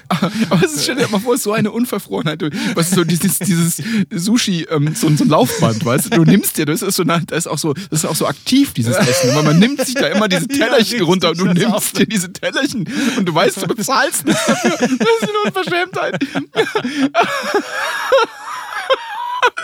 Aber 0.09 0.63
es 0.65 0.75
ist, 0.75 0.89
dir 0.89 1.09
mal 1.09 1.21
vor, 1.21 1.37
so 1.39 1.53
eine 1.53 1.71
Unverfrorenheit. 1.71 2.43
Du- 2.43 2.51
Was 2.75 2.89
ist 2.89 2.95
so 2.97 3.05
dieses, 3.05 3.39
dieses 3.39 3.83
Sushi, 4.11 4.67
ähm, 4.71 4.95
so, 4.95 5.09
so 5.17 5.25
ein 5.25 5.29
Laufband, 5.29 5.85
weißt 5.85 6.07
du? 6.07 6.11
Du 6.19 6.25
nimmst 6.25 6.57
dir, 6.59 6.67
das 6.67 6.83
ist 6.83 6.97
so, 6.97 7.03
eine, 7.03 7.23
das 7.27 7.39
ist 7.41 7.47
auch 7.47 7.59
so, 7.59 7.73
das 7.75 7.85
ist 7.91 8.05
auch 8.05 8.15
so 8.17 8.27
aktiv, 8.27 8.73
dieses 8.75 8.97
Essen. 8.97 9.35
Weil 9.35 9.43
man 9.43 9.59
nimmt 9.59 9.81
sich 9.85 9.95
da 9.95 10.07
immer 10.09 10.29
diese 10.29 10.47
Tellerchen 10.49 10.77
richtig, 10.77 11.03
runter 11.03 11.31
und 11.31 11.39
du 11.39 11.47
nimmst 11.47 11.99
dir 11.99 12.07
diese 12.07 12.33
Tellerchen 12.33 12.87
und 13.17 13.27
du 13.27 13.35
weißt, 13.35 13.63
du 13.63 13.67
bezahlst 13.67 14.27
nichts 14.27 14.47
dafür. 14.47 14.71
Das 14.79 14.83
ist 14.91 15.23
eine 15.23 15.39
Unverschämtheit. 15.47 16.25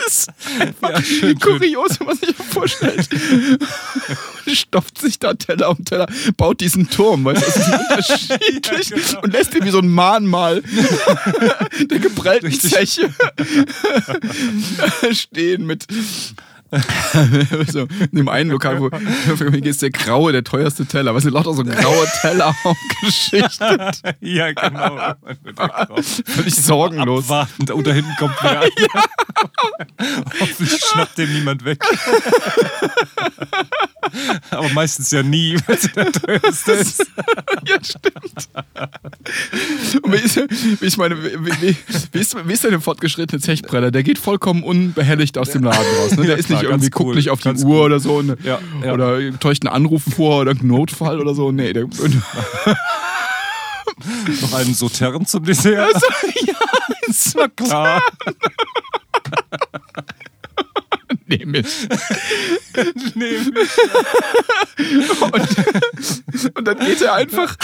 Ist 0.07 0.27
Ja, 0.81 1.01
schön, 1.03 1.39
kurios, 1.39 1.99
wenn 1.99 2.07
man 2.07 2.17
sich 2.17 2.35
vorstellt. 2.35 3.07
Stopft 4.47 4.97
sich 4.99 5.19
da 5.19 5.33
Teller 5.33 5.69
um 5.69 5.83
Teller, 5.85 6.07
baut 6.37 6.61
diesen 6.61 6.89
Turm, 6.89 7.25
weißt 7.25 7.41
du, 7.41 7.45
das 7.45 7.55
ist 7.57 8.19
unterschiedlich 8.19 8.89
Ja, 8.89 8.97
genau. 8.97 9.21
und 9.21 9.33
lässt 9.33 9.53
ihn 9.55 9.63
wie 9.65 9.69
so 9.71 9.79
ein 9.79 9.89
Mahnmal 9.89 10.61
der 11.89 11.99
geprellten. 11.99 12.51
Zeche 12.51 13.13
stehen 15.11 15.65
mit 15.65 15.85
so, 17.67 17.81
in 17.81 18.11
dem 18.13 18.29
einen 18.29 18.49
Lokal, 18.49 18.79
wo 18.79 18.89
für 19.35 19.51
mich 19.51 19.65
ist 19.65 19.81
der 19.81 19.89
graue, 19.89 20.31
der 20.31 20.43
teuerste 20.43 20.85
Teller. 20.85 21.13
Weißt 21.13 21.25
du, 21.25 21.29
lauter 21.29 21.53
so 21.53 21.63
graue 21.63 22.07
Teller 22.21 22.55
aufgeschichtet. 22.63 24.01
Ja, 24.21 24.51
genau. 24.51 25.15
Völlig 26.25 26.55
sorgenlos. 26.55 27.25
Abwartend. 27.25 27.71
Oh, 27.71 27.81
da 27.81 27.91
hinten 27.91 28.15
kommt 28.17 28.35
wer. 28.41 28.61
Hoffentlich 30.39 30.81
schnappt 30.83 31.17
den 31.17 31.33
niemand 31.33 31.65
weg. 31.65 31.79
Aber 34.51 34.69
meistens 34.69 35.11
ja 35.11 35.23
nie, 35.23 35.57
weil 35.65 35.75
es 35.75 35.91
der 35.91 36.11
teuerste 36.11 36.71
ist. 36.73 37.05
Ja, 37.67 37.77
stimmt. 37.83 38.49
Und 40.03 40.13
wie 40.13 40.17
ist, 40.17 40.81
ich 40.81 40.97
meine, 40.97 41.21
wie, 41.23 41.45
wie, 41.61 41.77
wie, 42.11 42.19
ist, 42.19 42.47
wie 42.47 42.53
ist 42.53 42.63
denn 42.63 42.71
der 42.71 42.81
fortgeschrittene 42.81 43.41
Zechbrenner? 43.41 43.91
Der 43.91 44.03
geht 44.03 44.17
vollkommen 44.17 44.63
unbehelligt 44.63 45.37
aus 45.37 45.49
dem 45.51 45.63
Laden 45.63 45.85
raus. 45.99 46.15
Ne? 46.17 46.25
Der 46.25 46.37
ist 46.37 46.47
klar, 46.47 46.60
nicht 46.61 46.71
irgendwie, 46.71 46.89
cool, 46.95 47.05
guckt 47.05 47.15
nicht 47.15 47.29
auf 47.29 47.41
die 47.41 47.49
Uhr 47.49 47.65
cool. 47.65 47.85
oder 47.85 47.99
so. 47.99 48.21
Ne? 48.21 48.37
Ja, 48.43 48.59
ja. 48.83 48.93
Oder 48.93 49.39
täuscht 49.39 49.65
einen 49.65 49.73
Anruf 49.73 50.03
vor 50.03 50.41
oder 50.41 50.51
einen 50.51 50.67
Notfall 50.67 51.19
oder 51.19 51.33
so. 51.35 51.51
Nee, 51.51 51.73
der, 51.73 51.85
Noch 54.41 54.53
einen 54.53 54.73
Sautern 54.73 55.25
zum 55.25 55.43
Dessert. 55.43 55.93
ja, 56.45 56.53
ist 57.07 57.35
Na 57.35 57.47
klar. 57.47 58.01
nee, 61.31 61.45
mit. 61.45 61.67
Nee, 63.15 63.37
Und, 65.21 66.57
und 66.57 66.65
dann 66.67 66.79
geht 66.79 67.01
er 67.01 67.13
einfach. 67.15 67.55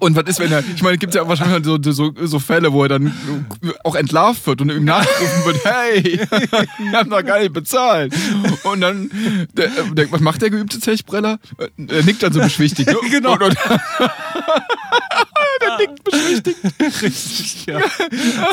Und 0.00 0.16
was 0.16 0.24
ist, 0.28 0.40
wenn 0.40 0.52
er. 0.52 0.62
Ich 0.74 0.82
meine, 0.82 0.94
es 0.94 1.00
gibt 1.00 1.14
ja 1.14 1.26
wahrscheinlich 1.26 1.64
so, 1.64 1.78
so, 1.82 2.12
so 2.20 2.38
Fälle, 2.38 2.72
wo 2.72 2.82
er 2.84 2.88
dann 2.88 3.14
auch 3.84 3.94
entlarvt 3.94 4.46
wird 4.46 4.60
und 4.60 4.70
ihm 4.70 4.84
nachgerufen 4.84 5.44
wird: 5.44 5.64
Hey, 5.64 6.20
wir 6.78 6.92
haben 6.92 7.10
noch 7.10 7.24
gar 7.24 7.38
nicht 7.40 7.52
bezahlt. 7.52 8.14
Und 8.62 8.80
dann. 8.80 9.10
Der, 9.54 9.68
der, 9.92 10.12
was 10.12 10.20
macht 10.20 10.42
der 10.42 10.50
geübte 10.50 10.78
Zechbreller? 10.80 11.38
Er 11.58 12.04
nickt 12.04 12.22
dann 12.22 12.32
so 12.32 12.40
beschwichtigt. 12.40 12.88
ne? 12.88 12.96
Genau. 13.10 13.32
Und, 13.32 13.42
und, 13.42 13.56
der 15.62 15.76
nickt 15.78 16.04
beschwichtigt. 16.04 16.58
richtig, 17.02 17.66
ja. 17.66 17.80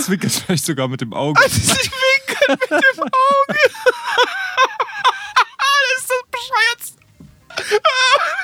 Zwickert 0.02 0.32
vielleicht 0.32 0.66
sogar 0.66 0.88
mit 0.88 1.02
dem 1.02 1.14
Auge. 1.14 1.42
Sie 1.50 1.62
winken 1.72 2.58
mit 2.60 2.70
dem 2.72 3.04
Auge. 3.04 3.60
Ist 5.98 6.10
das 6.10 6.22
bescheuert? 6.32 6.82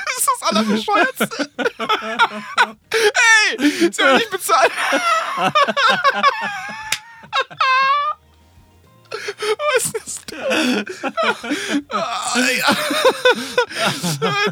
Das 0.05 0.17
ist 0.17 0.27
das 0.27 0.41
Allerbescheuertste. 0.49 1.29
Hey, 2.91 3.91
Sie 3.91 4.03
haben 4.03 4.17
nicht 4.17 4.29
bezahlt. 4.31 4.71
Was 9.57 9.85
ist 10.05 10.21
das? 10.31 10.47
Ah. 11.89 12.33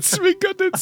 Zwinkert 0.01 0.59
den 0.59 0.73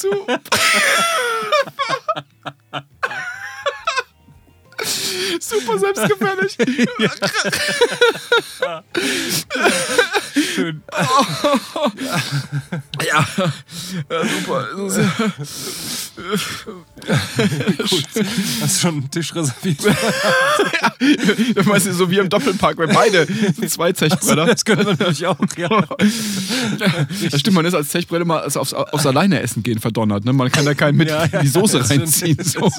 Super 5.39 5.80
selbstgefällig. 5.80 6.57
Schön. 10.55 10.84
Ja, 13.10 13.28
ja 14.10 14.24
super. 14.28 14.68
Das 14.78 14.97
ist 14.97 14.97
ja- 14.97 15.34
Hast 18.62 18.76
du 18.76 18.80
schon 18.80 18.95
einen 18.95 19.10
Tisch 19.12 19.34
reserviert? 19.34 19.80
Du 21.55 21.64
meinst 21.64 21.91
so 21.93 22.12
wie 22.12 22.18
im 22.18 22.30
Doppelpark, 22.30 22.78
weil 22.78 22.88
beide 22.89 23.26
sind 23.26 23.70
zwei 23.70 23.93
Zechbretter. 23.93 24.45
Das 24.45 24.66
können 24.66 24.86
wir 24.86 24.91
natürlich 24.91 25.26
auch, 25.26 25.38
ja. 25.57 25.70
Das 27.32 27.39
stimmt, 27.39 27.55
man 27.55 27.66
ist 27.66 27.74
als 27.74 27.88
Zechbrett 27.89 28.22
immer 28.22 28.45
aufs, 28.45 28.74
aufs, 28.74 29.05
Alleine 29.05 29.41
essen 29.41 29.64
gehen 29.64 29.80
verdonnert. 29.80 30.26
Ne? 30.26 30.34
Man 30.34 30.51
kann 30.51 30.66
da 30.66 30.74
keinen 30.74 30.97
mit 30.97 31.10
Ja, 31.10 31.26
ja, 31.26 31.39
in 31.39 31.45
die 31.45 31.47
Soße 31.47 31.80
das 31.80 31.89
reinziehen. 31.89 32.38
So. 32.43 32.70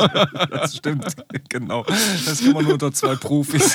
Das 0.50 0.76
stimmt, 0.76 1.06
genau. 1.48 1.84
Das 2.26 2.40
kann 2.40 2.52
man 2.52 2.64
nur 2.64 2.74
unter 2.74 2.92
zwei 2.92 3.16
Profis. 3.16 3.74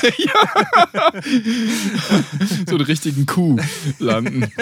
so 2.66 2.76
einen 2.76 2.84
richtigen 2.84 3.26
Kuh 3.26 3.58
landen. 3.98 4.46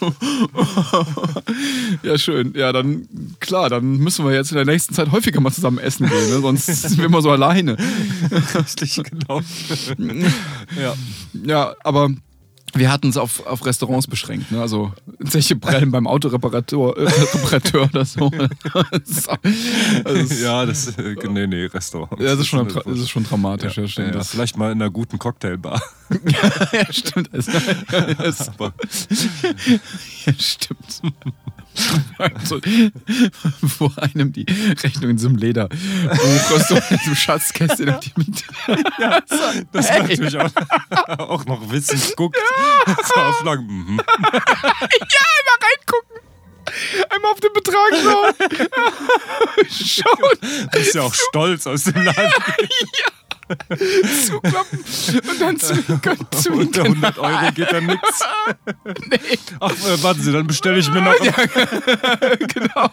ja, 2.02 2.18
schön. 2.18 2.52
Ja, 2.56 2.72
dann, 2.72 3.08
klar, 3.40 3.68
dann 3.68 3.98
müssen 3.98 4.24
wir 4.24 4.32
jetzt 4.32 4.50
in 4.50 4.56
der 4.56 4.64
nächsten 4.64 4.94
Zeit 4.94 5.12
häufiger 5.12 5.40
mal 5.40 5.52
zusammen 5.52 5.78
essen 5.78 6.08
gehen, 6.08 6.30
ne? 6.30 6.40
sonst 6.40 6.66
sind 6.66 6.98
wir 6.98 7.06
immer 7.06 7.22
so 7.22 7.30
alleine. 7.30 7.76
Richtig, 8.54 9.02
genau. 9.04 9.40
Ja. 10.80 10.94
Ja, 11.44 11.74
aber 11.84 12.10
wir 12.74 12.90
hatten 12.90 13.08
es 13.08 13.16
auf, 13.16 13.46
auf 13.46 13.64
Restaurants 13.66 14.06
beschränkt, 14.06 14.50
ne? 14.50 14.60
Also 14.60 14.92
Zeche 15.24 15.56
Brellen 15.56 15.90
beim 15.90 16.06
Autoreparateur 16.06 16.96
äh, 16.96 17.02
Reparateur 17.02 17.84
oder 17.84 18.04
so. 18.04 18.30
so. 19.04 19.32
Also, 20.04 20.34
ja, 20.34 20.54
ja, 20.54 20.66
das, 20.66 20.88
äh, 20.98 21.16
nee, 21.28 21.46
nee, 21.46 21.64
Restaurant. 21.66 22.20
das 22.20 22.38
ist 22.40 22.46
schon, 22.46 22.68
das 22.68 22.98
ist 22.98 23.10
schon 23.10 23.24
dramatisch, 23.24 23.76
ja, 23.76 23.82
ja, 23.82 23.88
stimmt. 23.88 24.08
ja, 24.08 24.14
Das, 24.14 24.30
vielleicht 24.30 24.56
mal 24.56 24.72
in 24.72 24.80
einer 24.80 24.90
guten 24.90 25.18
Cocktailbar. 25.18 25.82
ja, 26.72 26.92
stimmt. 26.92 27.30
Das, 27.34 27.46
das, 27.46 28.48
Aber 28.50 28.72
ja, 30.26 30.32
stimmt. 30.38 31.02
Also, 32.18 32.60
vor 33.66 33.92
einem 33.98 34.32
die 34.32 34.46
Rechnung 34.82 35.10
in 35.10 35.18
so 35.18 35.28
einem 35.28 35.36
Lederbuch 35.36 36.50
aus 36.52 36.68
so 36.68 36.76
einem 36.76 37.14
Schatzkästchen 37.14 37.90
auf 37.90 38.00
die 38.00 38.12
Miete. 38.16 38.44
das 39.72 39.90
man 39.90 40.08
natürlich 40.08 40.38
auch, 40.38 40.50
auch 41.18 41.44
noch 41.46 41.70
wissend 41.70 42.16
guckt. 42.16 42.36
So 42.86 43.14
aufschlagen. 43.14 43.66
Mhm. 43.66 44.00
Einmal 44.00 45.58
reingucken. 45.60 46.20
Einmal 47.10 47.32
auf 47.32 47.40
den 47.40 47.52
Betrag 47.52 47.92
schauen. 48.02 48.34
Schauen. 49.70 50.38
Du 50.40 50.78
bist 50.78 50.94
ja 50.94 51.02
auch 51.02 51.14
stolz 51.14 51.66
aus 51.66 51.84
dem 51.84 52.02
Laden. 52.02 52.32
zuklappen 54.26 54.78
und 54.78 55.40
dann 55.40 55.58
zwinkern, 55.58 56.18
Unter 56.18 56.38
zwinkern. 56.38 56.86
100 56.86 57.18
Euro 57.18 57.52
geht 57.54 57.72
da 57.72 57.80
nichts. 57.80 58.24
Nee, 59.10 59.38
Ach, 59.60 59.70
äh, 59.70 60.02
warten 60.02 60.20
Sie, 60.20 60.32
dann 60.32 60.46
bestelle 60.46 60.78
ich 60.78 60.90
mir 60.90 61.00
noch. 61.00 61.14
genau. 62.54 62.90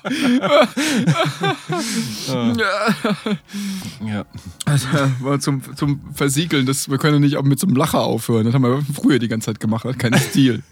Ja. 4.06 4.26
Also, 4.66 4.88
mal 5.20 5.40
zum, 5.40 5.62
zum 5.76 6.02
Versiegeln, 6.14 6.66
das, 6.66 6.90
wir 6.90 6.98
können 6.98 7.16
ja 7.16 7.20
nicht 7.20 7.38
auch 7.38 7.44
mit 7.44 7.60
so 7.60 7.68
einem 7.68 7.76
Lacher 7.76 8.02
aufhören. 8.02 8.46
Das 8.46 8.54
haben 8.54 8.64
wir 8.64 8.82
früher 8.94 9.20
die 9.20 9.28
ganze 9.28 9.48
Zeit 9.48 9.60
gemacht, 9.60 9.84
hat 9.86 10.00
keinen 10.00 10.20
Stil. 10.20 10.64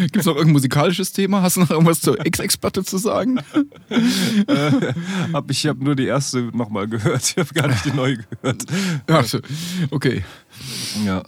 Gibt 0.00 0.16
es 0.16 0.26
noch 0.26 0.34
irgendein 0.34 0.52
musikalisches 0.54 1.12
Thema? 1.12 1.42
Hast 1.42 1.56
du 1.56 1.60
noch 1.60 1.70
irgendwas 1.70 2.00
zur 2.00 2.16
XX-Platte 2.18 2.84
zu 2.84 2.98
sagen? 2.98 3.40
Hab 5.32 5.50
ich 5.50 5.66
habe 5.66 5.82
nur 5.84 5.96
die 5.96 6.06
erste 6.06 6.42
nochmal 6.56 6.88
gehört. 6.88 7.22
Ich 7.30 7.38
habe 7.38 7.54
gar 7.54 7.68
nicht 7.68 7.84
die 7.84 7.92
neue 7.92 8.18
gehört. 8.18 8.64
Ach 9.18 9.90
okay. 9.90 10.24
Ja. 11.04 11.22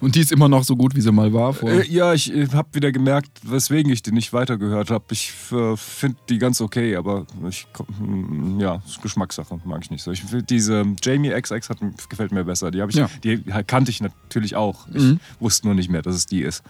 Und 0.00 0.16
die 0.16 0.20
ist 0.20 0.32
immer 0.32 0.48
noch 0.48 0.64
so 0.64 0.74
gut, 0.74 0.96
wie 0.96 1.00
sie 1.00 1.12
mal 1.12 1.32
war. 1.32 1.52
Vor. 1.52 1.70
Äh, 1.70 1.86
ja, 1.86 2.12
ich 2.12 2.32
habe 2.52 2.68
wieder 2.72 2.90
gemerkt, 2.90 3.30
weswegen 3.44 3.92
ich 3.92 4.02
die 4.02 4.10
nicht 4.10 4.32
weitergehört 4.32 4.90
habe. 4.90 5.04
Ich 5.12 5.32
äh, 5.52 5.76
finde 5.76 6.16
die 6.28 6.38
ganz 6.38 6.60
okay, 6.60 6.96
aber 6.96 7.24
ich, 7.48 7.68
komm, 7.72 8.58
ja, 8.58 8.82
ist 8.84 9.00
Geschmackssache, 9.00 9.60
mag 9.64 9.80
ich 9.84 9.92
nicht 9.92 10.02
so. 10.02 10.10
Ich 10.10 10.24
find 10.24 10.50
diese 10.50 10.84
Jamie 11.04 11.30
XX 11.30 11.68
hat, 11.70 11.78
gefällt 12.08 12.32
mir 12.32 12.42
besser. 12.42 12.72
Die, 12.72 12.80
ich, 12.80 12.96
Ja. 12.96 13.08
die 13.22 13.44
kannte 13.64 13.92
ich 13.92 14.00
natürlich 14.00 14.56
auch. 14.56 14.88
Ich 14.92 15.02
Mhm. 15.04 15.20
wusste 15.38 15.68
nur 15.68 15.76
nicht 15.76 15.88
mehr, 15.88 16.02
dass 16.02 16.16
es 16.16 16.26
die 16.26 16.42
ist. 16.42 16.64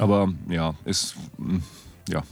Aber 0.00 0.32
ja, 0.48 0.74
ist 0.84 1.14
mm, 1.38 1.58
ja. 2.08 2.24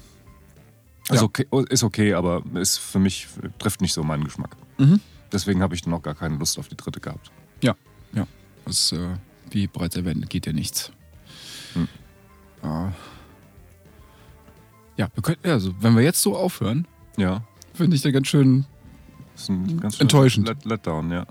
Ist, 1.09 1.18
Ja. 1.20 1.22
okay, 1.22 1.46
ist 1.68 1.84
okay, 1.84 2.14
aber 2.14 2.42
ist 2.55 2.78
für 2.78 2.98
mich 2.98 3.28
trifft 3.61 3.80
nicht 3.80 3.92
so 3.92 4.03
meinen 4.03 4.24
Geschmack. 4.24 4.57
Mhm. 4.78 4.98
Deswegen 5.30 5.62
habe 5.62 5.76
ich 5.76 5.82
dann 5.82 5.94
auch 5.94 6.03
gar 6.03 6.14
keine 6.16 6.36
Lust 6.36 6.59
auf 6.59 6.66
die 6.68 6.76
dritte 6.76 6.98
gehabt. 6.98 7.30
Das 8.64 8.92
äh, 8.92 9.16
wie 9.50 9.66
bereits 9.66 9.96
erwähnt, 9.96 10.28
geht 10.30 10.46
ja 10.46 10.52
nichts. 10.52 10.92
Hm. 11.74 11.88
Ja. 12.62 12.92
Ja, 14.96 15.08
wir 15.14 15.22
können, 15.22 15.38
also, 15.42 15.74
wenn 15.80 15.96
wir 15.96 16.02
jetzt 16.02 16.20
so 16.20 16.36
aufhören, 16.36 16.86
Ja, 17.16 17.42
finde 17.74 17.96
ich 17.96 18.02
da 18.02 18.10
ganz 18.10 18.28
schön 18.28 18.66
ganz 19.80 20.00
Enttäuschend. 20.00 20.46
Let 20.48 20.64
Letdown, 20.64 21.10
ja. 21.10 21.26